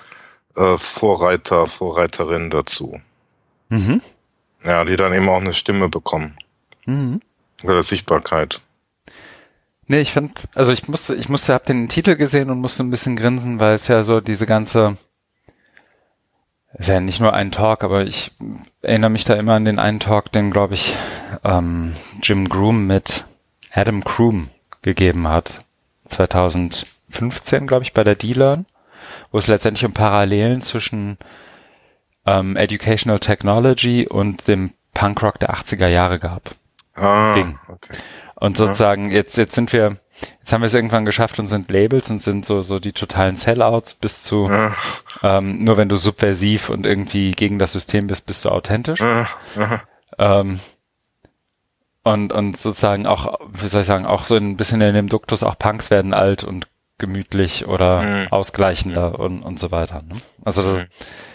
[0.57, 3.01] äh, Vorreiter, Vorreiterinnen dazu.
[3.69, 4.01] Mhm.
[4.65, 6.37] Ja, die dann eben auch eine Stimme bekommen.
[6.87, 7.21] Mhm.
[7.63, 8.61] Oder Sichtbarkeit.
[9.87, 12.91] Nee, ich finde, also ich musste, ich musste, hab den Titel gesehen und musste ein
[12.91, 14.97] bisschen grinsen, weil es ja so diese ganze
[16.77, 18.33] ist ja nicht nur ein Talk, aber ich
[18.83, 20.97] erinnere mich da immer an den einen Talk, den, glaube ich,
[21.45, 23.27] ähm, Jim Groom mit
[23.73, 24.49] Adam Kroom
[24.83, 25.65] gegeben hat.
[26.07, 28.67] 2015, glaube ich, bei der D-Learn,
[29.31, 31.17] wo es letztendlich um Parallelen zwischen
[32.27, 36.51] ähm, Educational Technology und dem Punkrock der 80er Jahre gab.
[36.95, 37.59] Ah, Ding.
[37.69, 37.95] okay.
[38.37, 39.17] Und sozusagen, ja.
[39.17, 39.97] jetzt, jetzt sind wir,
[40.41, 43.37] jetzt haben wir es irgendwann geschafft und sind Labels und sind so, so die totalen
[43.37, 44.51] Sellouts bis zu,
[45.23, 49.01] ähm, nur wenn du subversiv und irgendwie gegen das System bist, bist du authentisch.
[50.19, 50.61] Ähm,
[52.05, 55.43] und, und sozusagen auch, wie soll ich sagen, auch so ein bisschen in dem Duktus,
[55.43, 56.69] auch Punks werden alt und
[56.99, 58.29] gemütlich oder mhm.
[58.31, 59.15] ausgleichender mhm.
[59.17, 60.03] und, und so weiter.
[60.03, 60.17] Ne?
[60.45, 60.87] Also mhm.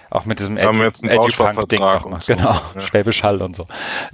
[0.10, 2.22] Auch mit diesem Edu, Edu-Punk-Ding nochmal.
[2.22, 2.82] So, genau, ja.
[2.82, 3.66] Schwäbisch Hall und so.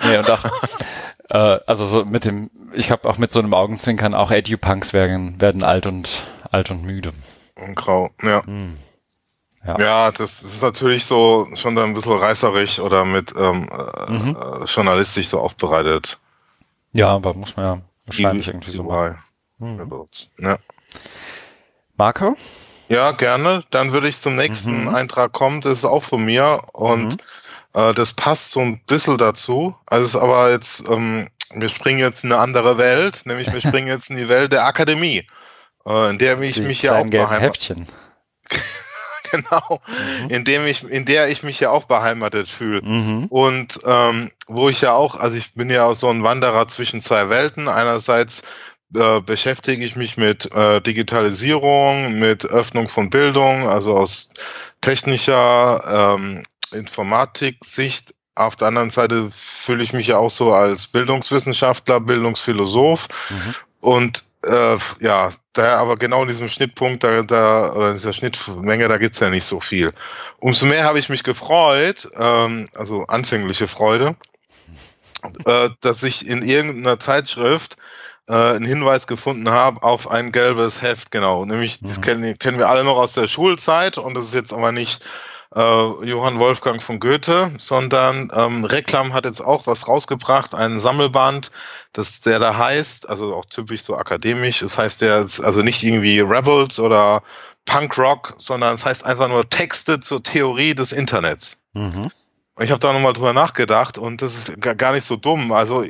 [0.03, 0.43] Nee, und auch,
[1.29, 5.39] äh, also so mit dem, ich habe auch mit so einem Augenzwinkern, auch Edu-Punks werden,
[5.41, 7.11] werden alt und alt und müde.
[7.55, 8.41] Und grau, ja.
[8.45, 8.77] Mhm.
[9.65, 9.79] Ja.
[9.79, 13.67] ja, das ist natürlich so schon ein bisschen reißerig oder mit ähm,
[14.07, 14.37] mhm.
[14.39, 16.19] äh, journalistisch so aufbereitet.
[16.93, 19.17] Ja, aber muss man ja wahrscheinlich irgendwie so machen.
[19.57, 20.07] Mhm.
[20.37, 20.59] Ja.
[21.97, 22.37] Marco?
[22.87, 23.63] Ja, gerne.
[23.71, 24.95] Dann würde ich zum nächsten mhm.
[24.95, 25.61] Eintrag kommen.
[25.61, 27.81] Das ist auch von mir und mhm.
[27.81, 29.75] äh, das passt so ein bisschen dazu.
[29.85, 33.61] Also es ist aber jetzt, ähm, wir springen jetzt in eine andere Welt, nämlich wir
[33.67, 35.27] springen jetzt in die Welt der Akademie,
[35.87, 37.75] äh, in der ich die mich ja auch beheimatet.
[39.31, 40.29] genau, mhm.
[40.29, 42.81] in dem ich, in der ich mich ja auch beheimatet fühle.
[42.83, 43.25] Mhm.
[43.25, 47.01] Und ähm, wo ich ja auch, also ich bin ja auch so ein Wanderer zwischen
[47.01, 47.67] zwei Welten.
[47.67, 48.43] Einerseits
[48.93, 54.29] äh, beschäftige ich mich mit äh, Digitalisierung, mit Öffnung von Bildung, also aus
[54.81, 58.13] technischer ähm, Informatik-Sicht.
[58.35, 63.07] Auf der anderen Seite fühle ich mich ja auch so als Bildungswissenschaftler, Bildungsphilosoph.
[63.29, 63.55] Mhm.
[63.79, 68.87] Und äh, ja, da aber genau in diesem Schnittpunkt, da, da oder in dieser Schnittmenge,
[68.87, 69.93] da gibt's ja nicht so viel.
[70.37, 74.15] Umso mehr habe ich mich gefreut, ähm, also anfängliche Freude,
[75.45, 77.77] äh, dass ich in irgendeiner Zeitschrift
[78.27, 81.45] äh, einen Hinweis gefunden habe auf ein gelbes Heft, genau.
[81.45, 81.87] Nämlich, mhm.
[81.87, 85.03] das kennen, kennen wir alle noch aus der Schulzeit und das ist jetzt aber nicht
[85.55, 91.51] äh, Johann Wolfgang von Goethe, sondern ähm, Reklam hat jetzt auch was rausgebracht, einen Sammelband,
[91.93, 95.83] das der da heißt, also auch typisch so akademisch, es das heißt der also nicht
[95.83, 97.23] irgendwie Rebels oder
[97.65, 101.57] Punk Rock, sondern es heißt einfach nur Texte zur Theorie des Internets.
[101.73, 102.11] Mhm.
[102.59, 105.85] Ich habe da nochmal drüber nachgedacht und das ist gar nicht so dumm, also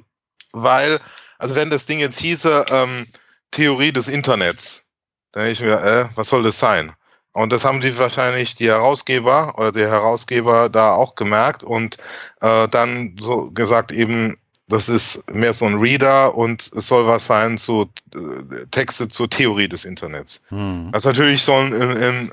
[0.51, 0.99] weil,
[1.37, 3.07] also wenn das Ding jetzt hieße ähm,
[3.51, 4.85] Theorie des Internets,
[5.31, 6.93] dann denke ich mir, äh, was soll das sein?
[7.33, 11.97] Und das haben die wahrscheinlich die Herausgeber oder der Herausgeber da auch gemerkt und
[12.39, 17.27] äh, dann so gesagt eben, das ist mehr so ein Reader und es soll was
[17.27, 20.41] sein zu äh, Texte zur Theorie des Internets.
[20.47, 20.89] Hm.
[20.91, 22.31] Das ist natürlich so ein, in, in,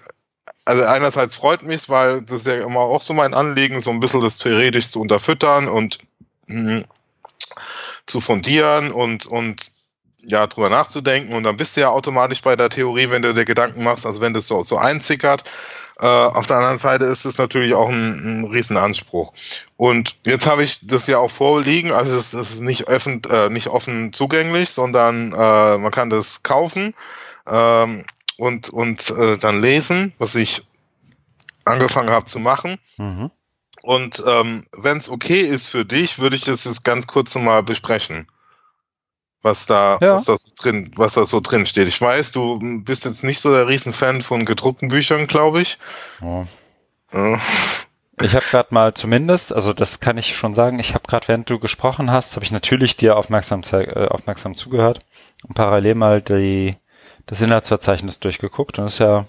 [0.64, 4.00] also einerseits freut mich, weil das ist ja immer auch so mein Anliegen, so ein
[4.00, 5.98] bisschen das theoretisch zu unterfüttern und
[6.46, 6.84] mh,
[8.06, 9.72] zu fundieren und, und
[10.24, 13.44] ja, drüber nachzudenken und dann bist du ja automatisch bei der Theorie, wenn du dir
[13.44, 15.44] Gedanken machst, also wenn das so, so einzickert.
[16.00, 19.32] Äh, auf der anderen Seite ist es natürlich auch ein, ein Riesenanspruch.
[19.76, 23.48] Und jetzt habe ich das ja auch vorliegen, also es, es ist nicht offen, äh,
[23.50, 26.94] nicht offen zugänglich, sondern äh, man kann das kaufen
[27.46, 28.04] ähm,
[28.36, 30.62] und, und äh, dann lesen, was ich
[31.64, 32.78] angefangen habe zu machen.
[32.96, 33.30] Mhm.
[33.82, 37.62] Und ähm, wenn es okay ist für dich, würde ich das jetzt ganz kurz mal
[37.62, 38.26] besprechen
[39.42, 40.14] was da, ja.
[40.14, 41.88] was da so drin, was da so drin steht.
[41.88, 45.78] Ich weiß, du bist jetzt nicht so der Riesenfan von gedruckten Büchern, glaube ich.
[46.22, 46.44] Oh.
[48.20, 51.50] Ich habe gerade mal zumindest, also das kann ich schon sagen, ich habe gerade, während
[51.50, 55.00] du gesprochen hast, habe ich natürlich dir aufmerksam, äh, aufmerksam zugehört
[55.42, 56.76] und parallel mal die,
[57.26, 59.26] das Inhaltsverzeichnis durchgeguckt und es ist ja,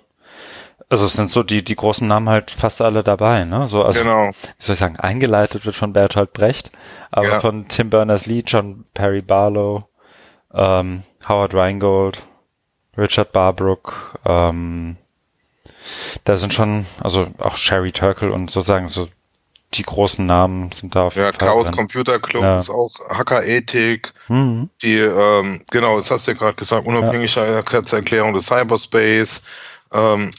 [0.94, 3.68] also es sind so die, die großen Namen halt fast alle dabei, ne?
[3.68, 4.30] So, also, genau.
[4.30, 6.70] wie soll ich sagen, eingeleitet wird von Bertolt Brecht,
[7.10, 7.40] aber ja.
[7.40, 9.90] von Tim Berners-Lee, John Perry Barlow,
[10.54, 12.20] ähm, Howard Reingold,
[12.96, 14.98] Richard Barbrook, ähm,
[16.26, 19.08] da sind schon, also auch Sherry Turkle und sozusagen so
[19.74, 21.48] die großen Namen sind da auf jeden ja, Fall.
[21.48, 22.60] Ja, Chaos Computer Club ja.
[22.60, 24.14] ist auch Hackerethik.
[24.28, 24.70] Mhm.
[24.84, 27.64] Die, ähm, genau, das hast du ja gerade gesagt, unabhängige ja.
[27.98, 29.42] Erklärung des Cyberspace,
[29.92, 30.32] ähm,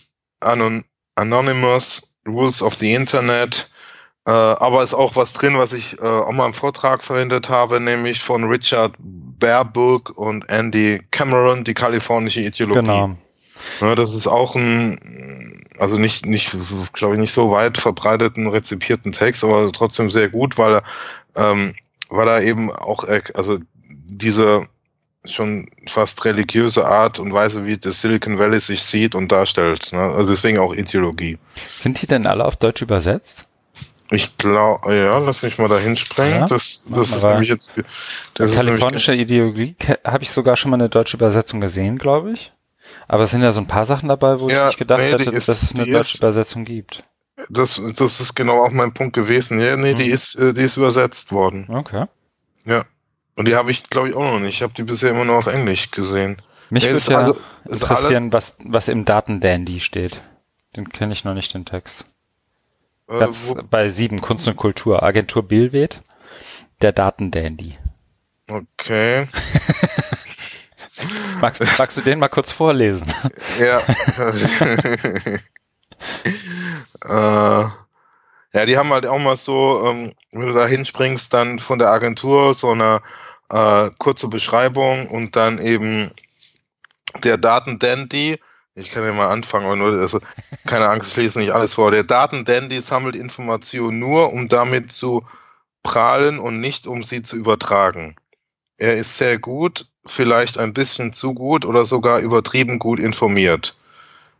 [0.44, 0.84] Anon
[1.16, 3.70] Anonymous, Rules of the Internet,
[4.26, 7.80] äh, aber ist auch was drin, was ich äh, auch mal im Vortrag verwendet habe,
[7.80, 12.80] nämlich von Richard Baerbock und Andy Cameron, die kalifornische Ideologie.
[12.80, 13.16] Genau.
[13.80, 14.98] Ja, das ist auch ein,
[15.78, 16.56] also nicht, nicht,
[16.92, 20.82] glaube ich, nicht so weit verbreiteten, rezipierten Text, aber trotzdem sehr gut, weil er,
[21.36, 21.74] ähm,
[22.08, 23.04] weil er eben auch,
[23.34, 23.58] also
[24.06, 24.66] diese
[25.24, 29.92] schon fast religiöse Art und Weise, wie das Silicon Valley sich sieht und darstellt.
[29.92, 30.00] Ne?
[30.00, 31.38] Also deswegen auch Ideologie.
[31.78, 33.48] Sind die denn alle auf Deutsch übersetzt?
[34.10, 36.40] Ich glaube, ja, lass mich mal da hinspringen.
[36.40, 37.72] Ja, das, das ist nämlich jetzt.
[38.34, 42.52] Das kalifornische nämlich, Ideologie habe ich sogar schon mal eine deutsche Übersetzung gesehen, glaube ich.
[43.08, 45.10] Aber es sind ja so ein paar Sachen dabei, wo ja, ich nicht gedacht nee,
[45.10, 47.02] hätte, ist, dass es eine deutsche ist, Übersetzung gibt.
[47.48, 49.58] Das, das ist genau auch mein Punkt gewesen.
[49.60, 49.98] Ja, nee, hm.
[49.98, 51.66] die ist, äh, die ist übersetzt worden.
[51.70, 52.04] Okay.
[52.66, 52.84] Ja.
[53.36, 54.54] Und die habe ich, glaube ich, auch noch nicht.
[54.54, 56.36] Ich habe die bisher immer nur auf Englisch gesehen.
[56.70, 57.36] Mich würde ja also,
[57.68, 60.20] interessieren, was, was im Datendandy steht.
[60.76, 62.04] Den kenne ich noch nicht, den Text.
[63.08, 66.00] Äh, Platz bei sieben, Kunst und Kultur, Agentur Billwed,
[66.80, 67.74] der Datendandy.
[68.48, 69.26] Okay.
[71.40, 73.12] magst, magst du den mal kurz vorlesen?
[73.58, 73.80] Ja.
[77.64, 77.68] äh,
[78.54, 81.90] ja, die haben halt auch mal so, ähm, wenn du da hinspringst, dann von der
[81.90, 83.00] Agentur so eine
[83.50, 86.10] äh, kurze Beschreibung und dann eben
[87.22, 88.38] der Datendandy.
[88.74, 90.20] Ich kann ja mal anfangen, aber nur, also,
[90.66, 91.90] keine Angst, ich lese nicht alles vor.
[91.90, 95.24] Der Datendandy sammelt Informationen nur, um damit zu
[95.82, 98.16] prahlen und nicht, um sie zu übertragen.
[98.76, 103.76] Er ist sehr gut, vielleicht ein bisschen zu gut oder sogar übertrieben gut informiert.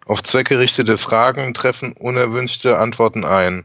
[0.07, 3.65] Auf zweckgerichtete Fragen treffen unerwünschte Antworten ein.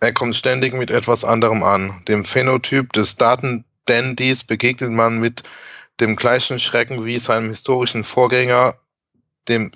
[0.00, 2.02] Er kommt ständig mit etwas anderem an.
[2.06, 3.16] Dem Phänotyp des
[3.84, 5.42] Datendandys begegnet man mit
[6.00, 8.74] dem gleichen Schrecken wie seinem historischen Vorgänger,
[9.48, 9.70] dem,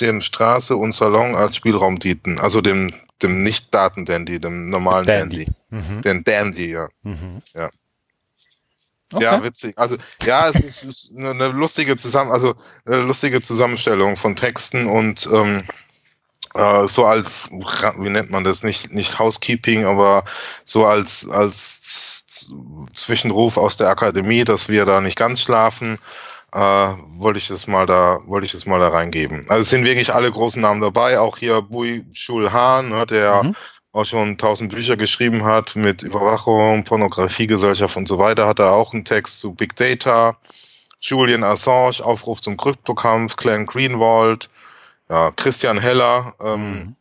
[0.00, 2.38] dem Straße und Salon als Spielraum dienten.
[2.38, 2.92] Also dem,
[3.22, 5.46] dem Nicht-Daten-Dandy, dem normalen Dandy.
[5.70, 5.92] Dandy.
[5.94, 6.02] Mhm.
[6.02, 6.88] Den Dandy, ja.
[7.02, 7.42] Mhm.
[7.54, 7.70] ja.
[9.12, 9.24] Okay.
[9.24, 9.76] Ja, witzig.
[9.76, 12.54] Also ja, es ist eine lustige Zusammen, also
[12.86, 15.64] eine lustige Zusammenstellung von Texten und ähm,
[16.54, 20.24] äh, so als wie nennt man das nicht nicht Housekeeping, aber
[20.64, 22.21] so als als
[22.94, 25.98] Zwischenruf aus der Akademie, dass wir da nicht ganz schlafen.
[26.52, 29.46] Äh, wollte ich das mal da wollte ich das mal da reingeben.
[29.48, 33.42] Also es sind wirklich alle großen Namen dabei, auch hier Bui Schul Han, ne, der
[33.42, 33.56] mhm
[33.92, 38.92] auch schon tausend Bücher geschrieben hat mit Überwachung, Pornografiegesellschaft und so weiter, hat er auch
[38.92, 40.36] einen Text zu Big Data,
[41.00, 44.48] Julian Assange, Aufruf zum Kryptokampf, Glenn Greenwald,
[45.10, 46.96] ja, Christian Heller, ähm, mhm.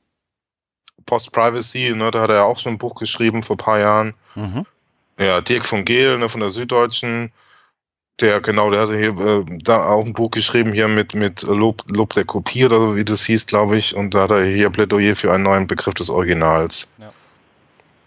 [1.06, 4.14] Post-Privacy, ne, da hat er auch schon ein Buch geschrieben vor ein paar Jahren.
[4.36, 4.66] Mhm.
[5.22, 7.32] Ja, Dirk von Gehl ne, von der Süddeutschen,
[8.22, 11.84] der, genau, der hatte hier äh, da auch ein Buch geschrieben hier mit, mit Lob,
[11.92, 13.96] Lob der Kopie oder so, wie das hieß, glaube ich.
[13.96, 16.88] Und da hat er hier Plädoyer für einen neuen Begriff des Originals.
[16.98, 17.14] Ja.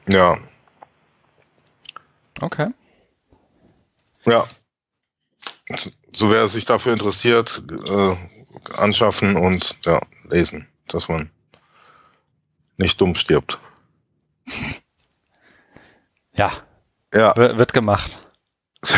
[0.09, 0.37] Ja.
[2.41, 2.71] Okay.
[4.27, 4.45] Ja.
[6.13, 8.17] So wer sich dafür interessiert, äh,
[8.77, 11.31] anschaffen und ja, lesen, dass man
[12.77, 13.61] nicht dumm stirbt.
[16.37, 16.51] Ja.
[17.15, 17.35] Ja.
[17.37, 18.19] Wird gemacht.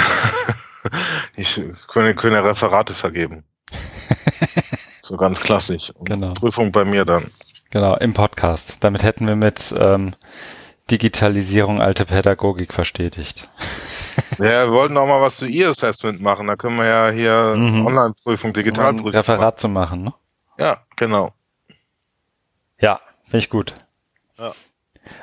[1.37, 3.45] Ich könnte, könnte Referate vergeben.
[5.03, 5.91] so ganz klassisch.
[5.91, 6.33] Und genau.
[6.33, 7.31] Prüfung bei mir dann.
[7.71, 8.79] Genau, im Podcast.
[8.81, 10.15] Damit hätten wir mit ähm,
[10.91, 13.51] Digitalisierung alte Pädagogik verstetigt.
[14.39, 16.47] ja, wir wollten auch mal was zu E-Assessment machen.
[16.47, 17.87] Da können wir ja hier mhm.
[17.87, 19.09] Online-Prüfung, Digitalprüfung.
[19.09, 19.59] Um Referat machen.
[19.59, 20.15] zu machen, ne?
[20.59, 21.33] Ja, genau.
[22.81, 23.75] Ja, finde ich gut.
[24.39, 24.53] Ja.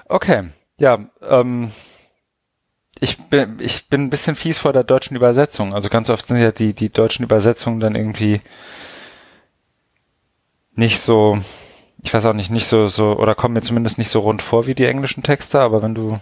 [0.07, 0.49] Okay,
[0.79, 1.71] ja, ähm,
[3.03, 5.73] ich bin, ich bin ein bisschen fies vor der deutschen Übersetzung.
[5.73, 8.39] Also ganz oft sind ja die, die deutschen Übersetzungen dann irgendwie
[10.75, 11.37] nicht so,
[12.01, 14.67] ich weiß auch nicht, nicht so, so, oder kommen mir zumindest nicht so rund vor
[14.67, 16.17] wie die englischen Texte, aber wenn du,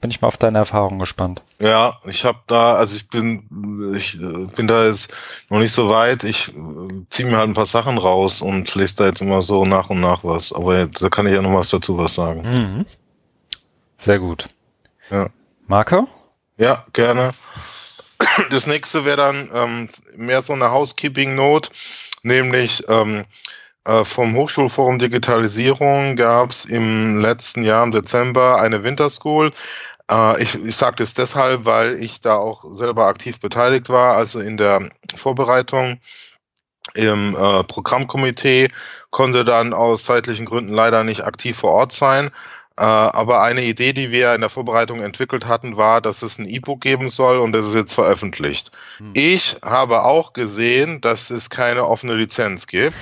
[0.00, 1.42] bin ich mal auf deine Erfahrung gespannt.
[1.60, 4.16] Ja, ich habe da, also ich bin, ich
[4.56, 5.12] bin da jetzt
[5.50, 6.22] noch nicht so weit.
[6.22, 6.52] Ich
[7.10, 10.00] ziehe mir halt ein paar Sachen raus und lese da jetzt immer so nach und
[10.00, 10.52] nach was.
[10.52, 12.42] Aber da kann ich ja noch was dazu was sagen.
[12.42, 12.86] Mhm.
[13.96, 14.46] Sehr gut.
[15.10, 15.28] Ja.
[15.72, 16.06] Marco?
[16.58, 17.32] Ja, gerne.
[18.50, 21.70] Das nächste wäre dann ähm, mehr so eine Housekeeping-Note,
[22.22, 23.24] nämlich ähm,
[23.86, 29.52] äh, vom Hochschulforum Digitalisierung gab es im letzten Jahr im Dezember eine Winterschool.
[30.10, 34.40] Äh, ich ich sage das deshalb, weil ich da auch selber aktiv beteiligt war, also
[34.40, 34.86] in der
[35.16, 36.00] Vorbereitung
[36.92, 38.68] im äh, Programmkomitee,
[39.10, 42.30] konnte dann aus zeitlichen Gründen leider nicht aktiv vor Ort sein.
[42.78, 46.48] Äh, aber eine Idee, die wir in der Vorbereitung entwickelt hatten, war, dass es ein
[46.48, 48.70] E-Book geben soll und das ist jetzt veröffentlicht.
[48.98, 49.10] Hm.
[49.14, 52.96] Ich habe auch gesehen, dass es keine offene Lizenz gibt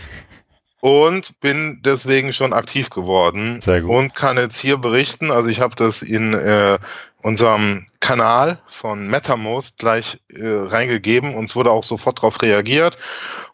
[0.80, 5.30] und bin deswegen schon aktiv geworden und kann jetzt hier berichten.
[5.30, 6.78] Also ich habe das in äh,
[7.22, 12.98] unserem Kanal von MetaMost gleich äh, reingegeben und es wurde auch sofort darauf reagiert.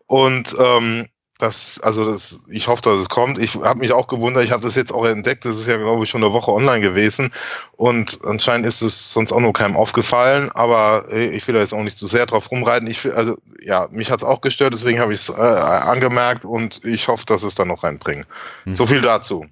[0.07, 3.39] Und ähm, das, also das, ich hoffe, dass es kommt.
[3.39, 6.05] Ich habe mich auch gewundert, ich habe das jetzt auch entdeckt, das ist ja, glaube
[6.05, 7.31] ich, schon eine Woche online gewesen
[7.73, 11.75] und anscheinend ist es sonst auch nur keinem aufgefallen, aber äh, ich will da jetzt
[11.75, 12.89] auch nicht zu sehr drauf rumreiten.
[12.89, 17.09] Ich, also ja, mich hat's auch gestört, deswegen habe ich es äh, angemerkt und ich
[17.09, 18.25] hoffe, dass es dann noch reinbringen.
[18.65, 18.75] Hm.
[18.75, 19.45] So viel dazu.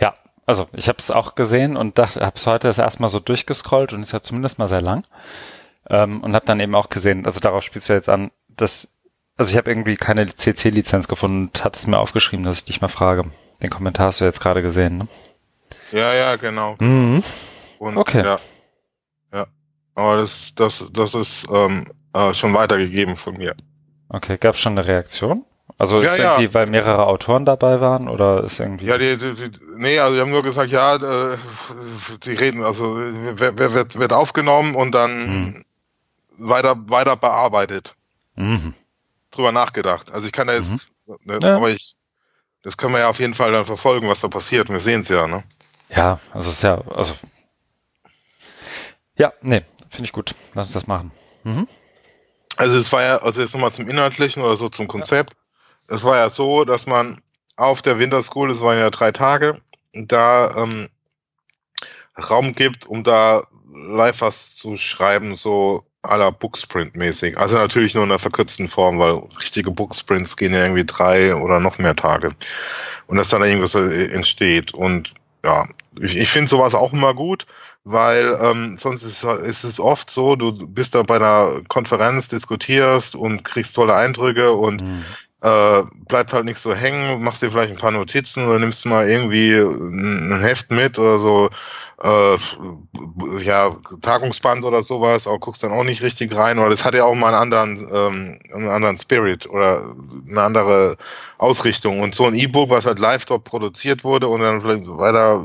[0.00, 3.20] Ja, also ich habe es auch gesehen und dachte, habe es heute das erstmal so
[3.20, 5.04] durchgescrollt und ist ja zumindest mal sehr lang.
[5.88, 8.88] Ähm, und habe dann eben auch gesehen, also darauf spielst du jetzt an, dass
[9.36, 12.80] also ich habe irgendwie keine CC-Lizenz gefunden und hat es mir aufgeschrieben, dass ich dich
[12.80, 13.24] mal frage.
[13.62, 15.08] Den Kommentar hast du jetzt gerade gesehen, ne?
[15.92, 16.76] Ja, ja, genau.
[16.78, 17.22] Mhm.
[17.78, 18.22] Und, okay.
[18.24, 18.36] Ja.
[19.34, 19.46] ja.
[19.94, 21.84] aber das, das, das ist ähm,
[22.14, 23.54] äh, schon weitergegeben von mir.
[24.08, 25.44] Okay, gab es schon eine Reaktion?
[25.78, 26.32] Also ist Ja, ja.
[26.34, 28.86] irgendwie, weil mehrere Autoren dabei waren oder ist irgendwie.
[28.86, 31.36] Ja, die, die, die, nee, also die haben nur gesagt, ja, äh,
[32.24, 35.64] die reden, also wer, wer wird, wird aufgenommen und dann Hm.
[36.38, 37.94] weiter, weiter bearbeitet,
[38.36, 38.74] Mhm.
[39.32, 40.10] Drüber nachgedacht.
[40.12, 40.88] Also ich kann da jetzt,
[41.24, 41.56] ne, Ja.
[41.56, 41.96] aber ich,
[42.62, 44.68] das können wir ja auf jeden Fall dann verfolgen, was da passiert.
[44.68, 45.42] Wir sehen es ja, ne?
[45.88, 47.14] Ja, also es ist ja, also.
[49.16, 50.34] Ja, nee, finde ich gut.
[50.54, 51.10] Lass uns das machen.
[51.44, 51.68] Mhm.
[52.56, 55.34] Also es war ja, also jetzt nochmal zum Inhaltlichen oder so zum Konzept.
[55.88, 57.20] Es war ja so, dass man
[57.56, 59.60] auf der Winterschool, es waren ja drei Tage,
[59.92, 60.88] da ähm,
[62.30, 63.42] Raum gibt, um da
[63.74, 67.38] live was zu schreiben, so la Booksprint-mäßig.
[67.38, 71.60] Also natürlich nur in einer verkürzten Form, weil richtige Booksprints gehen ja irgendwie drei oder
[71.60, 72.30] noch mehr Tage.
[73.06, 74.74] Und dass dann irgendwas entsteht.
[74.74, 75.14] Und
[75.44, 75.66] ja,
[76.00, 77.46] ich, ich finde sowas auch immer gut,
[77.84, 83.16] weil ähm, sonst ist, ist es oft so, du bist da bei einer Konferenz, diskutierst
[83.16, 85.04] und kriegst tolle Eindrücke und Mhm.
[85.42, 89.08] Äh, bleibt halt nicht so hängen, machst dir vielleicht ein paar Notizen oder nimmst mal
[89.08, 91.50] irgendwie ein, Heft mit oder so,
[92.00, 92.36] äh,
[93.42, 93.70] ja,
[94.02, 97.16] Tagungsband oder sowas, aber guckst dann auch nicht richtig rein, weil das hat ja auch
[97.16, 99.96] mal einen anderen, ähm, einen anderen Spirit oder
[100.28, 100.96] eine andere
[101.38, 102.00] Ausrichtung.
[102.00, 105.44] Und so ein E-Book, was halt live dort produziert wurde und dann vielleicht weiter,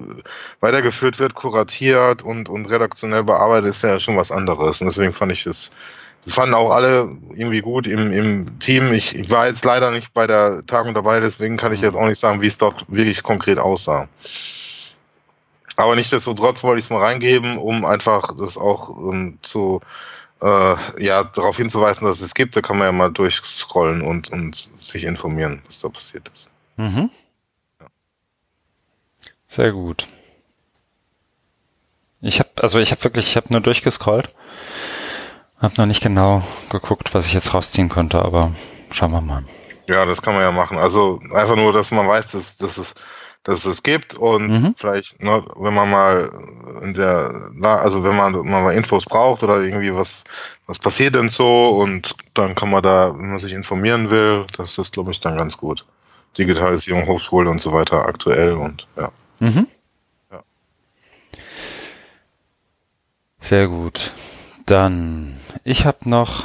[0.60, 4.80] weitergeführt wird, kuratiert und, und redaktionell bearbeitet, ist ja schon was anderes.
[4.80, 5.72] Und deswegen fand ich es
[6.24, 8.92] das fanden auch alle irgendwie gut im, im Team.
[8.92, 12.06] Ich, ich war jetzt leider nicht bei der Tagung dabei, deswegen kann ich jetzt auch
[12.06, 14.10] nicht sagen, wie es dort wirklich konkret aussah.
[15.78, 19.80] Aber nichtsdestotrotz wollte ich es mal reingeben, um einfach das auch ähm, zu
[20.42, 22.56] äh, ja darauf hinzuweisen, dass es gibt.
[22.56, 26.50] Da kann man ja mal durchscrollen und, und sich informieren, was da passiert ist.
[26.78, 27.10] Mhm.
[29.48, 30.08] Sehr gut.
[32.22, 34.34] Ich habe also ich habe wirklich, ich habe nur durchgescrollt.
[35.60, 38.52] Hab noch nicht genau geguckt, was ich jetzt rausziehen konnte, aber
[38.92, 39.44] schauen wir mal.
[39.90, 40.78] Ja, das kann man ja machen.
[40.78, 42.94] Also einfach nur, dass man weiß, dass, dass es
[43.44, 44.74] dass es gibt und Mhm.
[44.76, 46.30] vielleicht, ne, wenn man mal
[46.84, 47.32] in der,
[47.64, 50.26] also wenn man, wenn man mal Infos braucht oder irgendwie was,
[50.66, 54.78] was passiert denn so und dann kann man da, wenn man sich informieren will, das
[54.78, 55.86] ist, glaube ich, dann ganz gut.
[56.38, 59.12] Digitalisierung, Hochschule und so weiter aktuell und ja.
[59.40, 59.68] Mhm.
[60.30, 60.40] Ja.
[63.40, 64.14] Sehr gut.
[64.68, 66.44] Dann, ich habe noch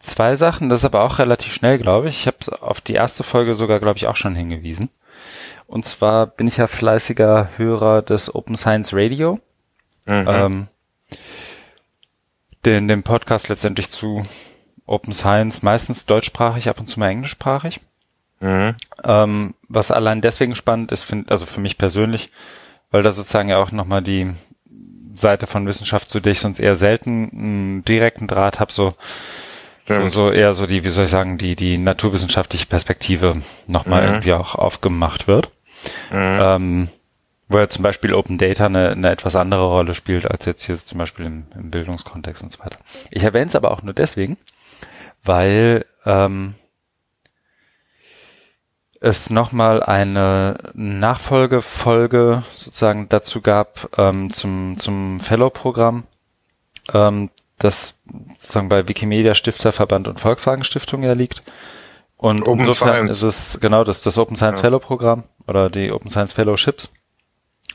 [0.00, 2.20] zwei Sachen, das ist aber auch relativ schnell, glaube ich.
[2.20, 4.88] Ich habe auf die erste Folge sogar, glaube ich, auch schon hingewiesen.
[5.66, 9.38] Und zwar bin ich ja fleißiger Hörer des Open Science Radio,
[10.06, 10.26] Mhm.
[10.28, 10.66] ähm,
[12.64, 14.22] den, dem Podcast letztendlich zu
[14.86, 17.80] Open Science, meistens deutschsprachig, ab und zu mal englischsprachig.
[18.40, 18.74] mhm.
[19.04, 22.30] Ähm, was allein deswegen spannend ist, find, also für mich persönlich,
[22.90, 24.30] weil da sozusagen ja auch nochmal die
[25.14, 28.94] Seite von Wissenschaft, zu der ich sonst eher selten einen direkten Draht habe, so,
[29.86, 33.34] so, so eher so die, wie soll ich sagen, die, die naturwissenschaftliche Perspektive
[33.66, 34.08] nochmal Mhm.
[34.08, 35.50] irgendwie auch aufgemacht wird.
[36.10, 36.38] Mhm.
[36.40, 36.88] Ähm,
[37.48, 40.76] wo ja zum Beispiel Open Data eine, eine etwas andere Rolle spielt als jetzt hier
[40.76, 42.78] zum Beispiel im, im Bildungskontext und so weiter.
[43.10, 44.38] Ich erwähne es aber auch nur deswegen,
[45.24, 46.54] weil ähm,
[49.02, 56.04] es nochmal eine Nachfolgefolge sozusagen dazu gab ähm, zum, zum Fellow-Programm,
[56.94, 58.00] ähm, das
[58.38, 61.40] sozusagen bei Wikimedia Stifterverband und Volkswagen Stiftung ja liegt.
[62.16, 63.22] Und Open insofern Science.
[63.22, 64.62] ist es genau das, das Open Science Ja.
[64.62, 66.92] Fellow Programm oder die Open Science Fellowships.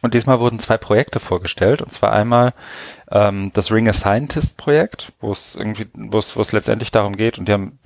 [0.01, 1.81] Und diesmal wurden zwei Projekte vorgestellt.
[1.81, 2.53] Und zwar einmal
[3.11, 7.17] ähm, das Ring a Scientist Projekt, wo es irgendwie, wo es, wo es letztendlich darum
[7.17, 7.37] geht.
[7.37, 7.79] Und die haben,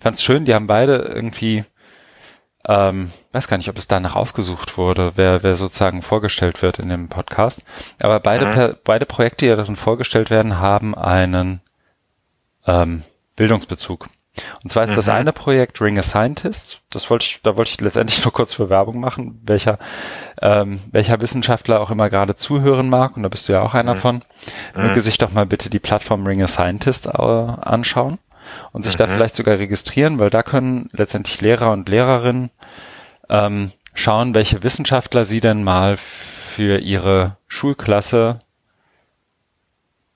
[0.00, 1.64] fand es schön, die haben beide irgendwie,
[2.68, 6.90] ähm, weiß gar nicht, ob es danach ausgesucht wurde, wer, wer sozusagen vorgestellt wird in
[6.90, 7.64] dem Podcast.
[8.00, 8.52] Aber beide, Mhm.
[8.52, 11.60] per, beide Projekte, die da drin vorgestellt werden, haben einen
[12.66, 13.02] ähm,
[13.36, 14.08] Bildungsbezug.
[14.62, 15.12] Und zwar ist das Mhm.
[15.14, 16.80] eine Projekt Ring a Scientist.
[16.90, 19.76] Das wollte ich, da wollte ich letztendlich nur kurz für Werbung machen, welcher,
[20.42, 23.16] ähm, welcher Wissenschaftler auch immer gerade zuhören mag.
[23.16, 24.22] Und da bist du ja auch einer von.
[24.76, 28.18] Möge sich doch mal bitte die Plattform Ring a Scientist äh, anschauen
[28.72, 32.50] und sich da vielleicht sogar registrieren, weil da können letztendlich Lehrer und Lehrerinnen
[33.28, 38.38] ähm, schauen, welche Wissenschaftler sie denn mal für ihre Schulklasse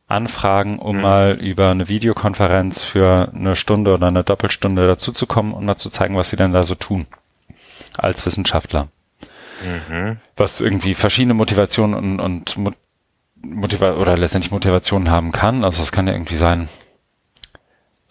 [0.08, 5.76] anfragen, um mal über eine Videokonferenz für eine Stunde oder eine Doppelstunde dazuzukommen und mal
[5.76, 7.06] zu zeigen, was sie denn da so tun
[7.96, 8.88] als Wissenschaftler.
[9.88, 10.18] Mhm.
[10.36, 12.72] Was irgendwie verschiedene Motivationen und, und Mo-
[13.44, 15.64] Motiva oder letztendlich Motivationen haben kann.
[15.64, 16.68] Also es kann ja irgendwie sein,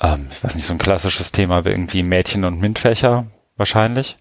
[0.01, 4.17] ähm, ich weiß nicht, so ein klassisches Thema wie irgendwie Mädchen- und MINT-Fächer wahrscheinlich.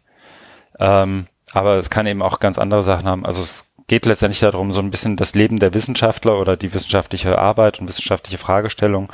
[0.79, 3.27] Ähm, aber es kann eben auch ganz andere Sachen haben.
[3.27, 7.39] Also es geht letztendlich darum, so ein bisschen das Leben der Wissenschaftler oder die wissenschaftliche
[7.39, 9.11] Arbeit und wissenschaftliche Fragestellung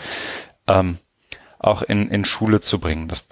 [0.66, 0.98] ähm,
[1.58, 3.08] auch in, in Schule zu bringen.
[3.08, 3.24] Das,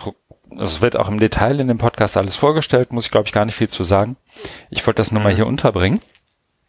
[0.51, 3.45] das wird auch im Detail in dem Podcast alles vorgestellt, muss ich glaube ich gar
[3.45, 4.17] nicht viel zu sagen.
[4.71, 5.25] Ich wollte das nur mhm.
[5.25, 6.01] mal hier unterbringen.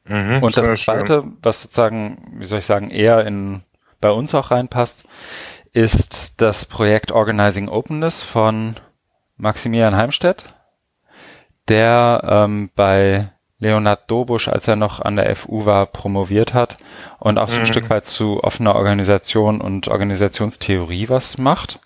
[0.07, 3.63] Mhm, und das Zweite, was sozusagen, wie soll ich sagen, eher in
[4.01, 5.03] bei uns auch reinpasst,
[5.76, 8.77] ist das Projekt Organizing Openness von
[9.35, 10.56] Maximilian Heimstedt,
[11.68, 13.30] der ähm, bei
[13.60, 16.77] Leonard Dobusch, als er noch an der FU war, promoviert hat
[17.19, 17.68] und auch so ein mhm.
[17.68, 21.81] Stück weit zu offener Organisation und Organisationstheorie was macht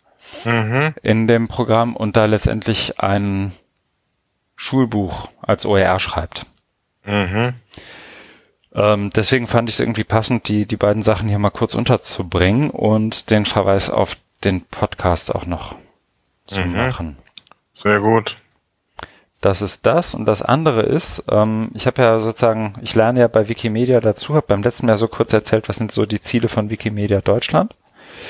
[0.46, 0.94] mhm.
[1.02, 3.54] in dem Programm und da letztendlich ein
[4.56, 6.46] Schulbuch als OER schreibt.
[7.06, 7.56] Mhm.
[8.74, 12.70] Ähm, deswegen fand ich es irgendwie passend, die, die beiden Sachen hier mal kurz unterzubringen
[12.70, 15.76] und den Verweis auf den Podcast auch noch
[16.46, 16.74] zu mhm.
[16.74, 17.18] machen.
[17.74, 18.38] Sehr gut.
[19.42, 20.14] Das ist das.
[20.14, 24.36] Und das andere ist, ähm, ich habe ja sozusagen, ich lerne ja bei Wikimedia dazu,
[24.36, 27.74] habe beim letzten Mal so kurz erzählt, was sind so die Ziele von Wikimedia Deutschland.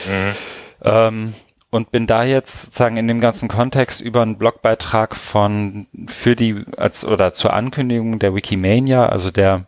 [0.07, 0.35] Mhm.
[0.83, 1.33] Ähm,
[1.71, 6.63] und bin da jetzt sozusagen in dem ganzen Kontext über einen Blogbeitrag von für die
[6.77, 9.65] als oder zur Ankündigung der Wikimania, also der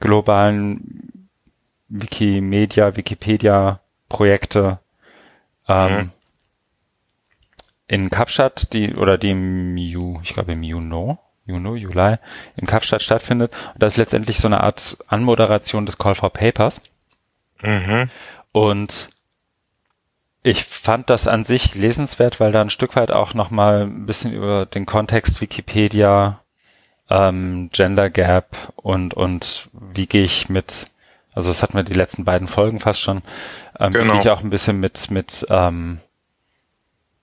[0.00, 1.28] globalen
[1.88, 4.80] Wikimedia, Wikipedia Projekte
[5.68, 6.12] ähm, mhm
[7.86, 12.16] in Kapstadt, die, oder die im Ju, ich glaube im Juno, Juno, Juli,
[12.56, 13.52] in Kapstadt stattfindet.
[13.74, 16.82] Und das ist letztendlich so eine Art Anmoderation des Call for Papers.
[17.62, 18.08] Mhm.
[18.52, 19.10] Und
[20.42, 24.32] ich fand das an sich lesenswert, weil da ein Stück weit auch nochmal ein bisschen
[24.32, 26.40] über den Kontext Wikipedia,
[27.10, 30.86] ähm, Gender Gap und, und wie gehe ich mit,
[31.34, 33.22] also das hatten wir die letzten beiden Folgen fast schon,
[33.78, 34.04] ähm, genau.
[34.04, 36.00] wie gehe ich auch ein bisschen mit, mit ähm,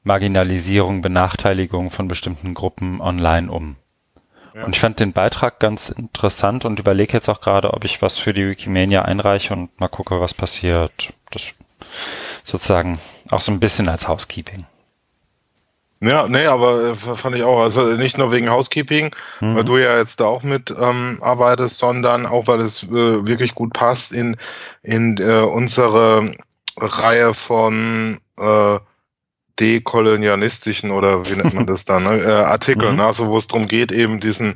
[0.04, 3.76] Marginalisierung, Benachteiligung von bestimmten Gruppen online um.
[4.54, 4.66] Ja.
[4.66, 8.18] Und ich fand den Beitrag ganz interessant und überlege jetzt auch gerade, ob ich was
[8.18, 11.14] für die Wikimania einreiche und mal gucke, was passiert.
[11.30, 11.48] Das
[12.44, 13.00] sozusagen
[13.30, 14.66] auch so ein bisschen als Housekeeping.
[16.04, 17.62] Ja, nee, aber äh, fand ich auch.
[17.62, 19.56] Also nicht nur wegen Housekeeping, mhm.
[19.56, 23.54] weil du ja jetzt da auch mit ähm, arbeitest, sondern auch, weil es äh, wirklich
[23.54, 24.36] gut passt in,
[24.82, 26.34] in äh, unsere
[26.78, 28.80] Reihe von äh,
[29.60, 33.02] dekolonialistischen oder wie nennt man das dann, ne, äh, Artikeln, mhm.
[33.02, 34.56] also wo es darum geht, eben diesen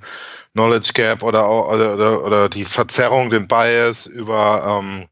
[0.54, 5.06] Knowledge Gap oder, oder, oder, oder die Verzerrung, den Bias über ähm,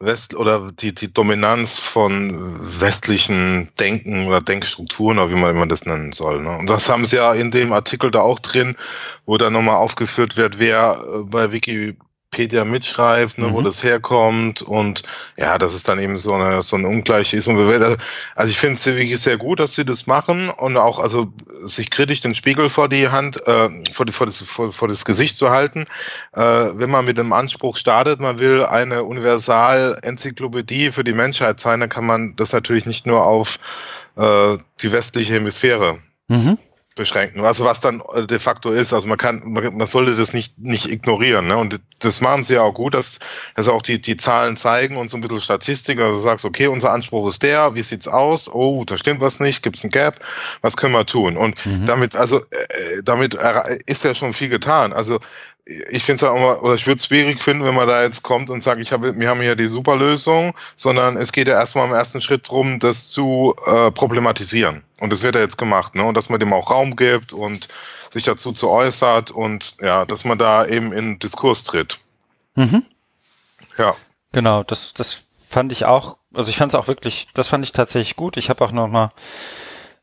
[0.00, 5.68] West oder die, die Dominanz von westlichen Denken oder Denkstrukturen oder wie man, wie man
[5.68, 6.40] das nennen soll.
[6.40, 6.56] Ne?
[6.56, 8.76] Und das haben sie ja in dem Artikel da auch drin,
[9.26, 11.96] wo dann nochmal aufgeführt wird, wer äh, bei Wiki
[12.38, 13.52] Wikipedia mitschreibt, ne, mhm.
[13.52, 15.02] wo das herkommt und
[15.36, 17.48] ja, dass es dann eben so eine so ein Ungleich ist.
[17.48, 17.98] Und wir,
[18.34, 21.32] also ich finde es wirklich sehr gut, dass sie das machen und auch also
[21.64, 25.04] sich kritisch den Spiegel vor die Hand, äh, vor, die, vor, das, vor, vor das
[25.04, 25.86] Gesicht zu halten,
[26.32, 31.80] äh, wenn man mit dem Anspruch startet, man will eine Universal-Enzyklopädie für die Menschheit sein,
[31.80, 33.58] dann kann man das natürlich nicht nur auf
[34.16, 35.98] äh, die westliche Hemisphäre
[36.28, 36.58] mhm
[36.98, 37.42] beschränken.
[37.42, 40.58] Also was dann äh, de facto ist, also man kann, man, man sollte das nicht
[40.58, 41.46] nicht ignorieren.
[41.46, 41.56] Ne?
[41.56, 43.18] Und das machen sie ja auch gut, dass,
[43.54, 45.98] dass auch die die Zahlen zeigen und so ein bisschen Statistik.
[46.00, 48.52] Also du sagst, okay, unser Anspruch ist der, wie sieht's aus?
[48.52, 50.20] Oh, da stimmt was nicht, gibt's ein Gap?
[50.60, 51.38] Was können wir tun?
[51.38, 51.86] Und mhm.
[51.86, 53.38] damit, also äh, damit
[53.86, 54.92] ist ja schon viel getan.
[54.92, 55.20] Also
[55.64, 58.22] ich finde es auch mal, oder ich würde es schwierig finden, wenn man da jetzt
[58.22, 61.86] kommt und sagt, ich habe, wir haben hier die Superlösung, sondern es geht ja erstmal
[61.86, 64.82] im ersten Schritt drum, das zu äh, problematisieren.
[64.98, 66.04] Und das wird ja jetzt gemacht, ne?
[66.04, 67.68] Und dass man dem auch Raum gibt und
[68.10, 71.98] sich dazu zu äußert und ja, dass man da eben in Diskurs tritt.
[72.54, 72.84] Mhm.
[73.76, 73.94] Ja.
[74.32, 77.72] Genau, das, das fand ich auch, also ich fand es auch wirklich, das fand ich
[77.72, 78.36] tatsächlich gut.
[78.36, 79.10] Ich habe auch noch mal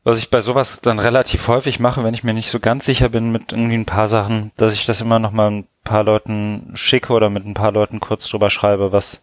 [0.06, 3.08] was ich bei sowas dann relativ häufig mache, wenn ich mir nicht so ganz sicher
[3.08, 6.70] bin mit irgendwie ein paar Sachen, dass ich das immer noch mal ein paar Leuten
[6.74, 9.20] schicke oder mit ein paar Leuten kurz drüber schreibe, was,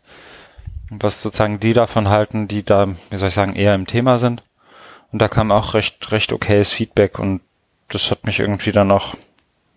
[0.89, 4.43] was sozusagen die davon halten, die da, wie soll ich sagen, eher im Thema sind.
[5.13, 7.39] Und da kam auch recht, recht okayes Feedback und
[7.87, 9.15] das hat mich irgendwie dann auch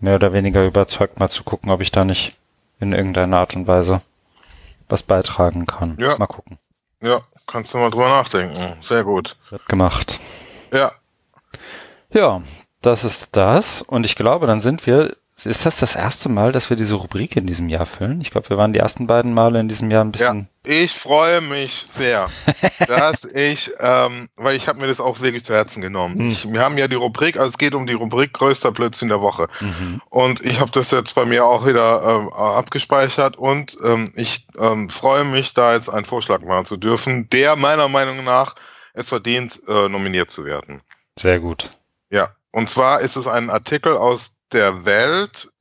[0.01, 2.37] mehr oder weniger überzeugt, mal zu gucken, ob ich da nicht
[2.81, 4.01] in irgendeiner Art und Weise
[4.89, 5.97] was beitragen kann.
[6.01, 6.19] Ja.
[6.19, 6.59] Mal gucken.
[7.01, 8.59] Ja, kannst du mal drüber nachdenken.
[8.81, 9.37] Sehr gut.
[9.51, 10.19] Wird gemacht.
[10.77, 10.93] Ja.
[12.13, 12.43] Ja,
[12.83, 13.83] das ist das.
[13.83, 15.17] Und ich glaube, dann sind wir.
[15.45, 18.23] Ist das das erste Mal, dass wir diese Rubrik in diesem Jahr füllen?
[18.23, 20.49] Ich glaube, wir waren die ersten beiden Male in diesem Jahr ein bisschen.
[20.65, 22.31] Ja, ich freue mich sehr,
[22.89, 26.17] dass ich, ähm, weil ich habe mir das auch wirklich zu Herzen genommen.
[26.17, 26.31] Mhm.
[26.31, 29.21] Ich, wir haben ja die Rubrik, also es geht um die Rubrik größter Blödsinn der
[29.21, 29.49] Woche.
[29.61, 30.01] Mhm.
[30.09, 34.89] Und ich habe das jetzt bei mir auch wieder ähm, abgespeichert und ähm, ich ähm,
[34.89, 38.55] freue mich, da jetzt einen Vorschlag machen zu dürfen, der meiner Meinung nach
[38.97, 40.83] es verdient, äh, nominiert zu werden.
[41.19, 41.71] Sehr gut.
[42.11, 45.53] Ja, und zwar ist es ein Artikel aus der Welt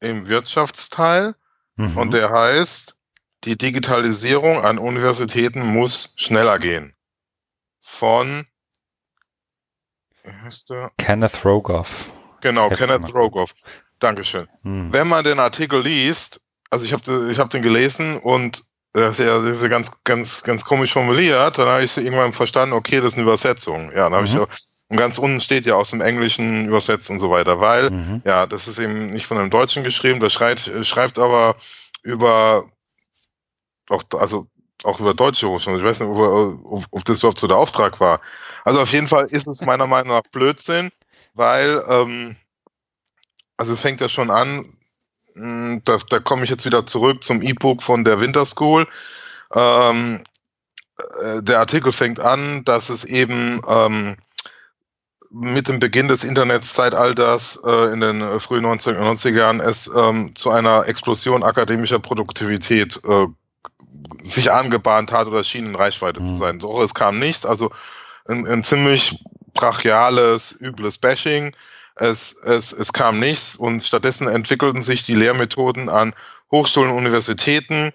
[0.00, 1.34] im Wirtschaftsteil
[1.76, 1.96] mhm.
[1.96, 2.96] und der heißt,
[3.44, 6.94] die Digitalisierung an Universitäten muss schneller gehen.
[7.80, 8.46] Von
[10.98, 12.12] Kenneth Rogoff.
[12.40, 13.54] Genau, Kenneth Rogoff.
[14.00, 14.48] Dankeschön.
[14.62, 14.92] Hm.
[14.92, 18.64] Wenn man den Artikel liest, also ich habe ich hab den gelesen und
[19.00, 22.74] das ist ja, das ist ganz, ganz, ganz komisch formuliert, dann habe ich irgendwann verstanden,
[22.74, 23.90] okay, das ist eine Übersetzung.
[23.92, 24.42] Ja, dann habe mhm.
[24.42, 24.58] ich
[24.88, 28.22] und ganz unten steht ja aus dem Englischen übersetzt und so weiter, weil, mhm.
[28.24, 31.56] ja, das ist eben nicht von einem Deutschen geschrieben, das schreibt, schreibt aber
[32.02, 32.64] über,
[33.88, 34.46] auch, also
[34.84, 35.80] auch über deutsche Hochschulen.
[35.80, 36.18] Ich weiß nicht, ob,
[36.64, 38.20] ob, ob das überhaupt so der Auftrag war.
[38.64, 40.90] Also auf jeden Fall ist es meiner Meinung nach Blödsinn,
[41.34, 42.36] weil, ähm,
[43.56, 44.75] also es fängt ja schon an,
[45.36, 48.86] da, da komme ich jetzt wieder zurück zum E-Book von der Winter School.
[49.54, 50.24] Ähm,
[51.22, 54.16] äh, der Artikel fängt an, dass es eben ähm,
[55.30, 60.50] mit dem Beginn des Internetzeitalters äh, in den äh, frühen 1990er Jahren es ähm, zu
[60.50, 63.26] einer Explosion akademischer Produktivität äh,
[64.22, 66.26] sich angebahnt hat oder schien in Reichweite mhm.
[66.26, 66.58] zu sein.
[66.60, 67.70] Doch es kam nichts, also
[68.26, 69.22] ein, ein ziemlich
[69.52, 71.54] brachiales, übles Bashing.
[71.96, 76.14] Es, es, es kam nichts und stattdessen entwickelten sich die Lehrmethoden an
[76.50, 77.92] Hochschulen und Universitäten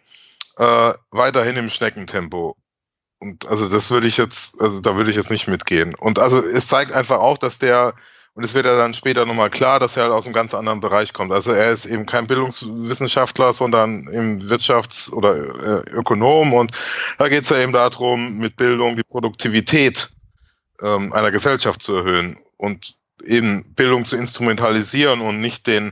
[0.58, 2.58] äh, weiterhin im Schneckentempo.
[3.20, 5.94] Und also das würde ich jetzt, also da würde ich jetzt nicht mitgehen.
[5.94, 7.94] Und also es zeigt einfach auch, dass der,
[8.34, 10.80] und es wird ja dann später nochmal klar, dass er halt aus einem ganz anderen
[10.80, 11.32] Bereich kommt.
[11.32, 16.54] Also er ist eben kein Bildungswissenschaftler, sondern im Wirtschafts- oder äh, Ökonom.
[16.54, 16.72] Und
[17.20, 20.10] da geht es ja eben darum, mit Bildung die Produktivität
[20.82, 22.96] ähm, einer Gesellschaft zu erhöhen und
[23.26, 25.92] eben Bildung zu instrumentalisieren und nicht den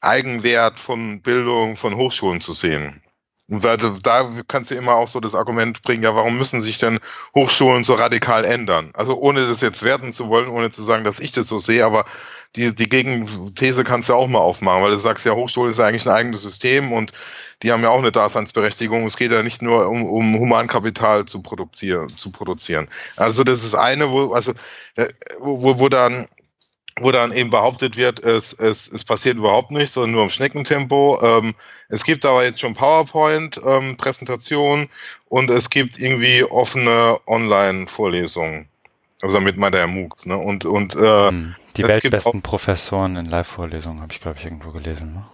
[0.00, 3.02] Eigenwert von Bildung von Hochschulen zu sehen.
[3.48, 6.78] Und da, da kannst du immer auch so das Argument bringen, ja, warum müssen sich
[6.78, 6.98] denn
[7.34, 8.90] Hochschulen so radikal ändern?
[8.94, 11.84] Also ohne das jetzt werten zu wollen, ohne zu sagen, dass ich das so sehe,
[11.84, 12.06] aber
[12.56, 15.86] die, die Gegenthese kannst du auch mal aufmachen, weil du sagst ja, Hochschule ist ja
[15.86, 17.12] eigentlich ein eigenes System und
[17.62, 19.04] die haben ja auch eine Daseinsberechtigung.
[19.06, 22.88] Es geht ja nicht nur um, um Humankapital zu produzieren, zu produzieren.
[23.16, 24.52] Also das ist eine, wo, also,
[24.96, 25.08] äh,
[25.38, 26.26] wo, wo dann
[26.98, 31.20] wo dann eben behauptet wird, es, es, es passiert überhaupt nichts, sondern nur im Schneckentempo.
[31.22, 31.54] Ähm,
[31.88, 34.88] es gibt aber jetzt schon PowerPoint-Präsentationen ähm,
[35.28, 38.68] und es gibt irgendwie offene Online-Vorlesungen.
[39.20, 40.38] Also damit meint er ja MOOCs, ne?
[40.38, 41.56] Und, und äh, hm.
[41.76, 45.14] die weltbesten Professoren in Live-Vorlesungen habe ich, glaube ich, irgendwo gelesen.
[45.14, 45.26] Ne?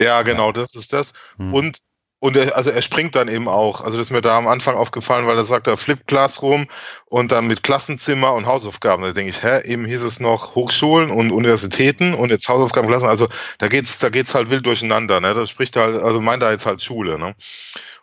[0.00, 0.52] Ja, genau, ja.
[0.52, 1.12] das ist das.
[1.36, 1.52] Hm.
[1.52, 1.82] Und
[2.20, 3.80] und er, also er springt dann eben auch.
[3.80, 6.66] Also das ist mir da am Anfang aufgefallen, weil er sagt, er Flip Classroom
[7.06, 9.02] und dann mit Klassenzimmer und Hausaufgaben.
[9.02, 13.08] Da denke ich, hä, eben hieß es noch Hochschulen und Universitäten und jetzt Hausaufgaben Klassen.
[13.08, 13.26] Also
[13.58, 15.20] da geht's, da geht's halt wild durcheinander.
[15.20, 15.32] Ne?
[15.32, 17.18] Das spricht halt, also meint er jetzt halt Schule.
[17.18, 17.34] Ne?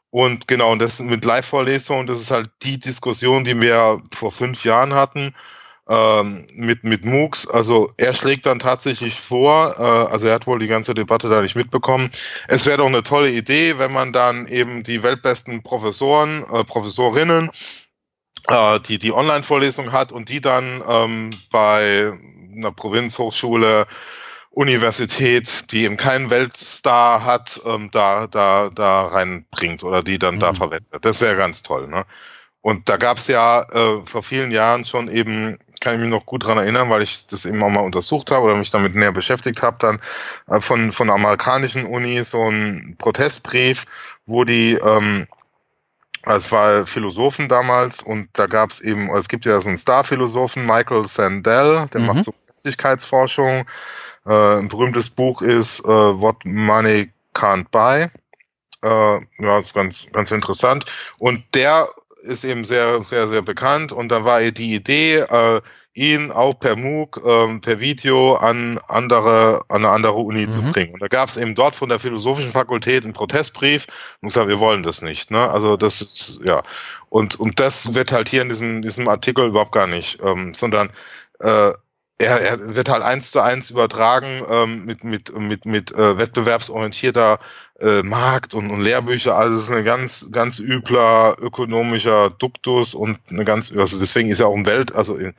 [0.09, 4.65] Und genau, und das mit Live-Vorlesungen, das ist halt die Diskussion, die wir vor fünf
[4.65, 5.35] Jahren hatten
[5.89, 7.47] ähm, mit, mit MOOCs.
[7.47, 11.41] Also er schlägt dann tatsächlich vor, äh, also er hat wohl die ganze Debatte da
[11.41, 12.09] nicht mitbekommen.
[12.47, 17.49] Es wäre doch eine tolle Idee, wenn man dann eben die weltbesten Professoren, äh, Professorinnen,
[18.47, 22.11] äh, die die Online-Vorlesung hat und die dann ähm, bei
[22.55, 23.87] einer Provinzhochschule
[24.49, 30.39] Universität, die eben keinen Weltstar hat, ähm, da, da, da reinbringt oder die dann mhm.
[30.39, 31.05] da verwendet.
[31.05, 31.87] Das wäre ganz toll.
[31.87, 32.05] Ne?
[32.61, 36.25] Und da gab es ja äh, vor vielen Jahren schon eben, kann ich mich noch
[36.25, 39.11] gut dran erinnern, weil ich das eben auch mal untersucht habe oder mich damit näher
[39.11, 39.99] beschäftigt habe, dann
[40.47, 43.85] äh, von, von amerikanischen Unis so ein Protestbrief,
[44.25, 45.27] wo die, ähm,
[46.23, 50.65] es war Philosophen damals und da gab es eben, es gibt ja so einen Star-Philosophen,
[50.65, 52.07] Michael Sandel, der mhm.
[52.07, 53.65] macht so Gerechtigkeitsforschung.
[54.25, 58.07] Äh, ein berühmtes Buch ist äh, What Money Can't Buy.
[58.83, 60.85] Äh, ja, ist ganz, ganz interessant.
[61.17, 61.89] Und der
[62.21, 65.61] ist eben sehr, sehr, sehr bekannt und dann war die Idee, äh,
[65.97, 70.51] ihn auch per MOOC, ähm, per Video an andere, an eine andere Uni mhm.
[70.51, 70.93] zu bringen.
[70.93, 73.87] Und da gab es eben dort von der Philosophischen Fakultät einen Protestbrief
[74.21, 75.31] und gesagt, wir wollen das nicht.
[75.31, 75.49] Ne?
[75.49, 76.61] Also das ist, ja.
[77.09, 80.91] Und, und das wird halt hier in diesem, diesem Artikel überhaupt gar nicht, ähm, sondern
[81.39, 81.71] äh,
[82.19, 87.39] er, er wird halt eins zu eins übertragen ähm, mit, mit, mit, mit äh, wettbewerbsorientierter
[87.79, 89.37] äh, Markt und, und Lehrbücher.
[89.37, 94.39] Also es ist ein ganz, ganz übler ökonomischer Duktus und eine ganz, also deswegen ist
[94.39, 95.33] er auch im Welt, also in,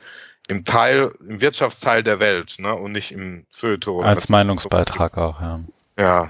[0.47, 4.03] im Teil, im Wirtschaftsteil der Welt, ne, und nicht im Feuilleton.
[4.03, 5.21] Als Meinungsbeitrag so.
[5.21, 5.59] auch, ja.
[5.97, 6.29] Ja.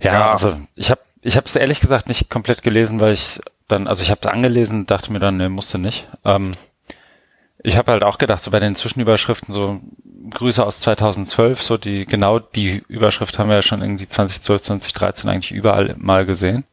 [0.00, 0.32] Ja, ja.
[0.32, 4.02] also ich habe ich habe es ehrlich gesagt nicht komplett gelesen, weil ich dann, also
[4.02, 6.08] ich habe es angelesen, dachte mir dann, ne, musste nicht.
[6.24, 6.54] Ähm,
[7.62, 9.80] ich habe halt auch gedacht, so bei den Zwischenüberschriften, so
[10.30, 15.30] Grüße aus 2012, so die, genau die Überschrift haben wir ja schon irgendwie 2012, 2013
[15.30, 16.64] eigentlich überall mal gesehen.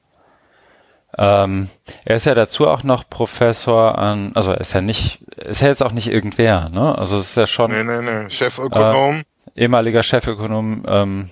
[1.18, 1.70] Ähm,
[2.06, 5.68] er ist ja dazu auch noch Professor an, also er ist ja nicht, ist ja
[5.68, 6.98] jetzt auch nicht irgendwer, ne?
[6.98, 7.72] Also es ist ja schon.
[7.72, 9.24] Nee, nee, nee, Chefökonom.
[9.56, 11.30] Äh, ehemaliger Chefökonom, ähm,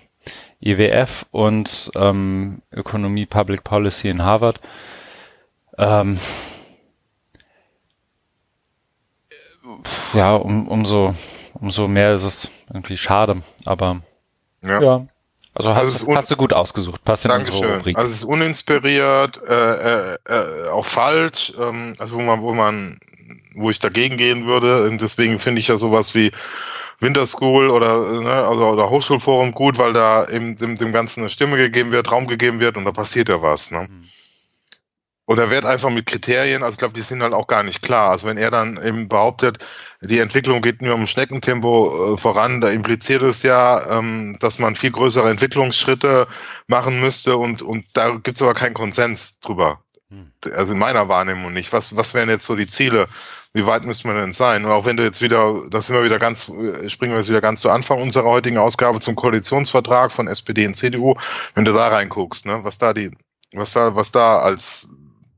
[0.59, 4.59] IWF und ähm, Ökonomie Public Policy in Harvard.
[5.77, 6.19] Ähm,
[10.13, 11.13] ja, um, umso,
[11.53, 14.01] umso mehr ist es irgendwie schade, aber
[14.61, 14.81] Ja.
[14.81, 15.07] ja.
[15.53, 17.77] Also hast, Also hast du gut ausgesucht, passt in unsere Dankeschön.
[17.77, 17.97] Rubrik.
[17.97, 22.99] Also es ist uninspiriert, äh, äh, äh, auch falsch, ähm, also wo man, wo man,
[23.55, 24.83] wo ich dagegen gehen würde.
[24.83, 26.31] Und deswegen finde ich ja sowas wie
[26.99, 31.57] Winterschool oder, ne, also, oder Hochschulforum gut, weil da eben dem, dem Ganzen eine Stimme
[31.57, 33.71] gegeben wird, Raum gegeben wird und da passiert ja was.
[33.71, 33.87] Ne?
[33.89, 34.09] Mhm.
[35.27, 37.81] Und er wird einfach mit Kriterien, also ich glaube, die sind halt auch gar nicht
[37.81, 38.11] klar.
[38.11, 39.57] Also wenn er dann eben behauptet,
[39.99, 44.77] die Entwicklung geht nur im Schneckentempo äh, voran, da impliziert es ja, ähm, dass man
[44.77, 46.27] viel größere Entwicklungsschritte
[46.67, 49.81] machen müsste und, und da gibt es aber keinen Konsens drüber.
[50.09, 50.31] Hm.
[50.55, 51.73] Also in meiner Wahrnehmung nicht.
[51.73, 53.09] Was, was wären jetzt so die Ziele?
[53.51, 54.63] Wie weit müsste man denn sein?
[54.63, 57.27] Und auch wenn du jetzt wieder, das sind wir wieder ganz, äh, springen wir jetzt
[57.27, 61.15] wieder ganz zu Anfang unserer heutigen Ausgabe zum Koalitionsvertrag von SPD und CDU,
[61.53, 63.11] wenn du da reinguckst, ne, was da die,
[63.51, 64.89] was da, was da als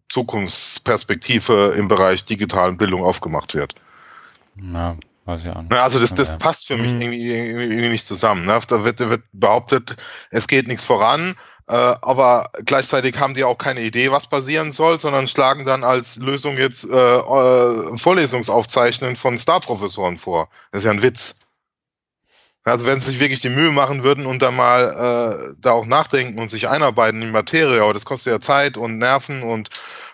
[0.09, 3.75] Zukunftsperspektive im Bereich digitalen Bildung aufgemacht wird.
[4.55, 5.71] Ja, weiß ich auch nicht.
[5.71, 6.37] Na, Also das, das Ja.
[6.37, 7.01] passt für mich Mhm.
[7.01, 8.45] irgendwie, irgendwie nicht zusammen.
[8.45, 8.59] Ne?
[8.67, 9.95] Da wird, wird behauptet,
[10.31, 11.35] es geht nichts voran,
[11.67, 16.17] äh, aber gleichzeitig haben die auch keine Idee, was passieren soll, sondern schlagen dann als
[16.17, 20.49] Lösung jetzt äh, äh, Vorlesungsaufzeichnen von Starprofessoren vor.
[20.71, 21.35] Das ist ja ein Witz.
[22.65, 25.85] Also wenn sie sich wirklich die Mühe machen würden und da mal äh, da auch
[25.85, 29.69] nachdenken und sich einarbeiten in die Materie, aber das kostet ja Zeit und Nerven und,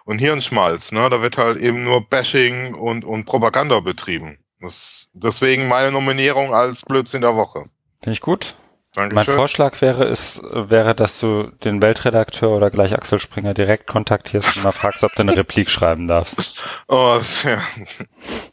[0.06, 0.92] und Hirnschmalz.
[0.92, 1.10] Ne?
[1.10, 4.38] Da wird halt eben nur Bashing und, und Propaganda betrieben.
[4.62, 7.66] Das, deswegen meine Nominierung als Blödsinn der Woche.
[8.02, 8.56] Finde ich gut.
[8.96, 9.36] Mein Dankeschön.
[9.36, 14.64] Vorschlag wäre, ist, wäre, dass du den Weltredakteur oder gleich Axel Springer direkt kontaktierst und
[14.64, 16.68] mal fragst, ob du eine Replik schreiben darfst.
[16.88, 17.62] Oh, ja.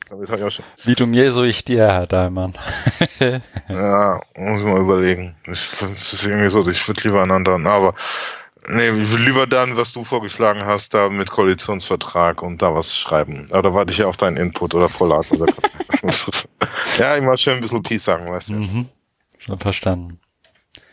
[0.09, 0.65] Damit ich auch schon.
[0.85, 2.55] Wie du mir, so ich dir, Herr Dahlmann.
[3.69, 5.37] Ja, muss ich mal überlegen.
[5.47, 7.95] Ich, das ist irgendwie so, ich würde lieber einen anderen, aber
[8.69, 12.97] nee, ich will lieber dann, was du vorgeschlagen hast, da mit Koalitionsvertrag und da was
[12.97, 13.47] schreiben.
[13.53, 15.35] Aber da warte ich ja auf deinen Input oder Vorlage.
[15.37, 15.53] Oder
[16.99, 18.55] ja, immer schön ein bisschen Peace sagen, weißt du.
[18.55, 18.89] Mhm.
[19.39, 20.21] Schon verstanden.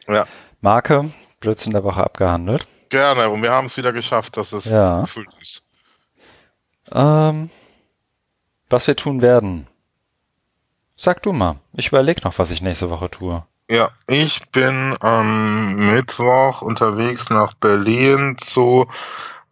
[0.07, 0.25] Ja.
[0.61, 2.67] Marke, Blödsinn der Woche abgehandelt.
[2.89, 5.01] Gerne, und wir haben es wieder geschafft, dass es Ja.
[5.01, 5.63] gefüllt ist.
[6.91, 7.49] Ähm,
[8.69, 9.67] was wir tun werden.
[10.97, 11.57] Sag du mal.
[11.73, 13.45] Ich überlege noch, was ich nächste Woche tue.
[13.71, 18.87] Ja, ich bin am Mittwoch unterwegs nach Berlin zu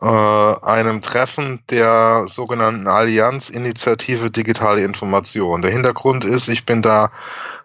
[0.02, 5.61] äh, einem Treffen der sogenannten Allianz-Initiative Digitale Information.
[5.61, 7.11] Der Hintergrund ist, ich bin da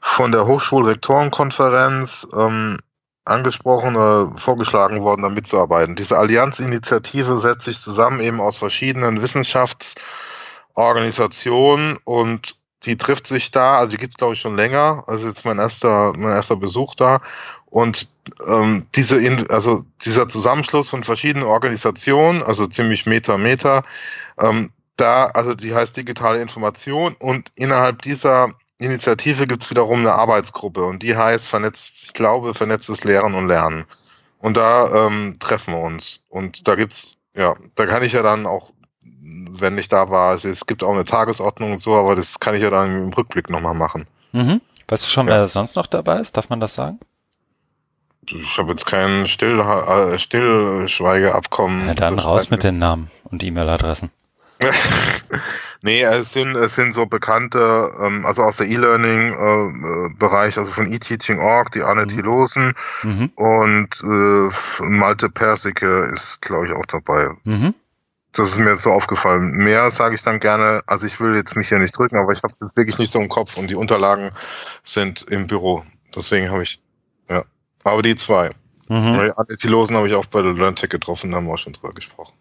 [0.03, 2.77] von der Hochschulrektorenkonferenz ähm,
[3.25, 5.97] angesprochen, äh, vorgeschlagen worden, da mitzuarbeiten.
[5.97, 13.91] Diese Allianz-Initiative setzt sich zusammen eben aus verschiedenen Wissenschaftsorganisationen und die trifft sich da, also
[13.91, 17.21] die gibt es glaube ich schon länger, also jetzt mein erster, mein erster Besuch da.
[17.67, 18.11] Und
[18.47, 19.19] ähm, diese,
[19.49, 23.85] also dieser Zusammenschluss von verschiedenen Organisationen, also ziemlich Meter, Meter,
[24.39, 28.49] ähm, da, also die heißt digitale Information und innerhalb dieser
[28.79, 33.85] Initiative gibt's wiederum eine Arbeitsgruppe und die heißt vernetzt, ich glaube, vernetztes Lehren und Lernen.
[34.39, 36.25] Und da ähm, treffen wir uns.
[36.29, 38.72] Und da gibt's, ja, da kann ich ja dann auch
[39.25, 40.31] wenn ich da war.
[40.31, 43.13] Also es gibt auch eine Tagesordnung und so, aber das kann ich ja dann im
[43.13, 44.07] Rückblick nochmal machen.
[44.33, 44.61] Mhm.
[44.89, 45.35] Weißt du schon, Ja.
[45.35, 46.37] wer sonst noch dabei ist?
[46.37, 46.99] Darf man das sagen?
[48.27, 51.87] Ich habe jetzt kein Still äh, Stillschweigeabkommen.
[51.89, 54.11] Ja, dann raus mit den Namen und E-Mail-Adressen.
[55.83, 61.73] nee, es sind, es sind so bekannte, ähm, also aus der E-Learning-Bereich, also von eTeaching.org,
[61.73, 62.09] die Anne Mhm.
[62.09, 63.31] Thilosen Mhm.
[63.35, 67.31] und äh, Malte Persike ist, glaube ich, auch dabei.
[67.45, 67.75] Mhm.
[68.33, 69.51] Das ist mir jetzt so aufgefallen.
[69.53, 72.43] Mehr sage ich dann gerne, also ich will jetzt mich hier nicht drücken, aber ich
[72.43, 74.31] habe es jetzt wirklich nicht so im Kopf und die Unterlagen
[74.83, 75.83] sind im Büro.
[76.17, 76.81] Deswegen habe ich,
[77.29, 77.45] ja.
[77.85, 78.51] Aber die zwei.
[78.89, 79.13] Mhm.
[79.13, 79.33] Mhm.
[79.37, 82.35] Antilosen habe ich auch bei der LearnTech getroffen, da haben wir auch schon drüber gesprochen.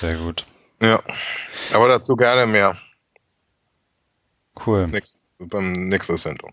[0.00, 0.44] Sehr gut.
[0.80, 1.00] Ja.
[1.72, 2.76] Aber dazu gerne mehr.
[4.64, 4.86] Cool.
[4.86, 6.52] Nächst, beim nächsten Sendung.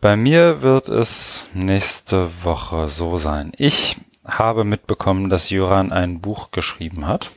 [0.00, 3.52] Bei mir wird es nächste Woche so sein.
[3.56, 7.30] Ich habe mitbekommen, dass Jöran ein Buch geschrieben hat.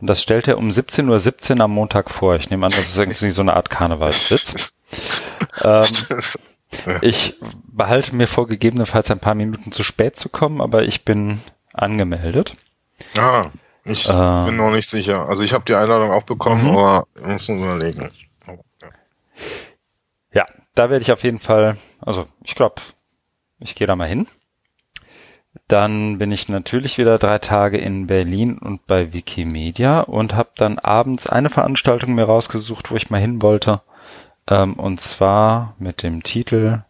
[0.00, 2.34] Und das stellt er um 17.17 Uhr am Montag vor.
[2.36, 4.76] Ich nehme an, das ist irgendwie so eine Art Karnevalswitz.
[5.64, 5.84] ähm,
[7.02, 7.36] ich
[7.66, 11.40] behalte mir vor, gegebenenfalls ein paar Minuten zu spät zu kommen, aber ich bin
[11.74, 12.54] angemeldet.
[13.16, 13.50] Ah,
[13.84, 14.44] ich Äh.
[14.46, 15.28] bin noch nicht sicher.
[15.28, 16.70] Also ich habe die Einladung auch bekommen, Mhm.
[16.70, 18.10] aber muss nur überlegen.
[20.32, 22.80] Ja, da werde ich auf jeden Fall, also ich glaube,
[23.58, 24.26] ich gehe da mal hin.
[25.70, 30.80] Dann bin ich natürlich wieder drei Tage in Berlin und bei Wikimedia und habe dann
[30.80, 33.80] abends eine Veranstaltung mir rausgesucht, wo ich mal hin wollte.
[34.48, 36.80] Ähm, und zwar mit dem Titel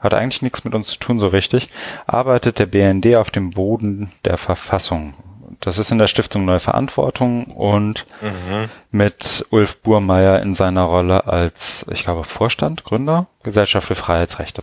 [0.00, 1.68] hat eigentlich nichts mit uns zu tun so richtig,
[2.08, 5.14] arbeitet der BND auf dem Boden der Verfassung.
[5.60, 8.68] Das ist in der Stiftung Neue Verantwortung und Mhm.
[8.90, 14.62] mit Ulf Burmeier in seiner Rolle als, ich glaube, Vorstand, Gründer, Gesellschaft für Freiheitsrechte.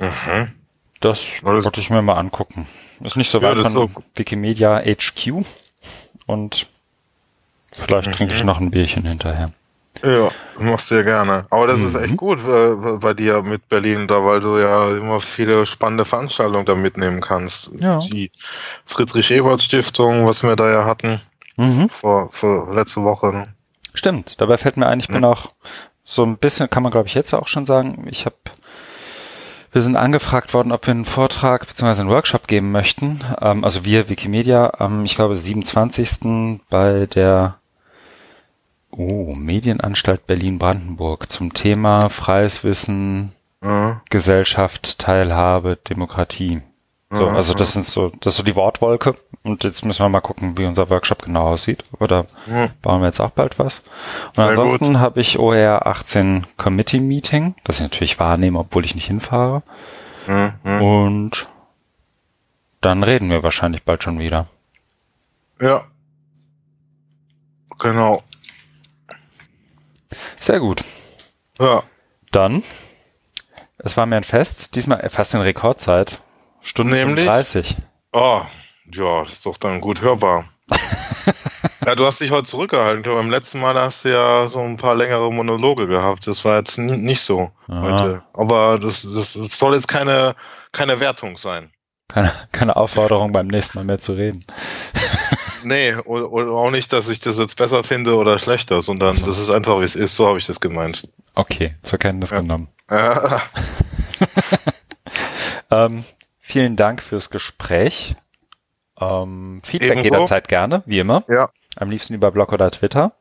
[0.00, 0.52] Mhm.
[1.02, 2.66] Das wollte ich mir mal angucken.
[3.00, 5.44] Ist nicht so Ja, weit von ist so- Wikimedia HQ
[6.26, 6.66] und
[7.76, 8.12] vielleicht Mhm.
[8.12, 9.50] trinke ich noch ein Bierchen hinterher.
[10.04, 11.46] Ja, machst du ja gerne.
[11.50, 12.04] Aber das ist Mhm.
[12.04, 16.64] echt gut äh, bei dir mit Berlin, da weil du ja immer viele spannende Veranstaltungen
[16.64, 17.72] da mitnehmen kannst.
[17.78, 17.98] Ja.
[17.98, 18.30] Die
[18.86, 21.20] Friedrich-Ebert-Stiftung, was wir da ja hatten
[21.56, 21.88] Mhm.
[21.88, 23.32] vor, vor letzte Woche.
[23.32, 23.44] Ne?
[23.94, 25.52] Stimmt, dabei fällt mir ein, ich bin auch
[26.04, 28.36] so ein bisschen, kann man glaube ich jetzt auch schon sagen, ich habe,
[29.72, 32.02] wir sind angefragt worden, ob wir einen Vortrag bzw.
[32.02, 33.20] einen Workshop geben möchten.
[33.40, 36.60] Ähm, also wir, Wikimedia, am, ich glaube, 27.
[36.68, 37.58] bei der
[38.90, 43.32] oh, Medienanstalt Berlin-Brandenburg zum Thema freies Wissen,
[43.64, 44.02] Ja.
[44.10, 46.60] Gesellschaft, Teilhabe, Demokratie.
[47.14, 49.14] So, also das sind so, das ist so die Wortwolke.
[49.42, 51.82] Und jetzt müssen wir mal gucken, wie unser Workshop genau aussieht.
[52.00, 52.68] Da Ja.
[52.80, 53.80] bauen wir jetzt auch bald was.
[54.28, 58.94] Und Sehr ansonsten habe ich OER 18 Committee Meeting, das ich natürlich wahrnehme, obwohl ich
[58.94, 59.62] nicht hinfahre.
[60.26, 60.54] Ja.
[60.80, 61.48] Und
[62.80, 64.46] dann reden wir wahrscheinlich bald schon wieder.
[65.60, 65.84] ja.
[67.80, 68.22] Genau.
[70.38, 70.84] Sehr gut.
[71.58, 71.82] Ja.
[72.30, 72.62] Dann,
[73.78, 76.22] es war mir ein Fest, diesmal fast in Rekordzeit.
[76.62, 77.26] Stunde Nämlich?
[77.26, 77.76] 30.
[78.12, 78.40] Oh,
[78.92, 80.44] ja, ist doch dann gut hörbar.
[81.86, 82.98] ja, du hast dich heute zurückgehalten.
[82.98, 86.26] Ich glaube, beim letzten Mal hast du ja so ein paar längere Monologe gehabt.
[86.26, 87.82] Das war jetzt ni- nicht so Aha.
[87.82, 88.22] heute.
[88.34, 90.34] Aber das, das, das soll jetzt keine,
[90.72, 91.70] keine Wertung sein.
[92.08, 94.44] Keine, keine Aufforderung, beim nächsten Mal mehr zu reden.
[95.64, 99.26] Nee, oder, oder auch nicht, dass ich das jetzt besser finde oder schlechter, sondern so.
[99.26, 100.16] das ist einfach, wie es ist.
[100.16, 101.08] So habe ich das gemeint.
[101.36, 102.40] Okay, zur Kenntnis Ja.
[102.40, 102.66] genommen.
[102.88, 103.14] Äh,
[105.70, 106.04] Ähm,
[106.42, 108.12] vielen Dank fürs Gespräch.
[109.00, 110.04] Ähm, Feedback Ebenso.
[110.04, 111.24] jederzeit gerne, wie immer.
[111.28, 113.12] ja, Am liebsten über Blog oder Twitter.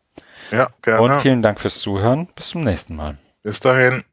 [0.52, 1.02] ja, gerne.
[1.02, 2.28] Und vielen Dank fürs Zuhören.
[2.36, 3.18] Bis zum nächsten Mal.
[3.44, 4.04] Bis dahin.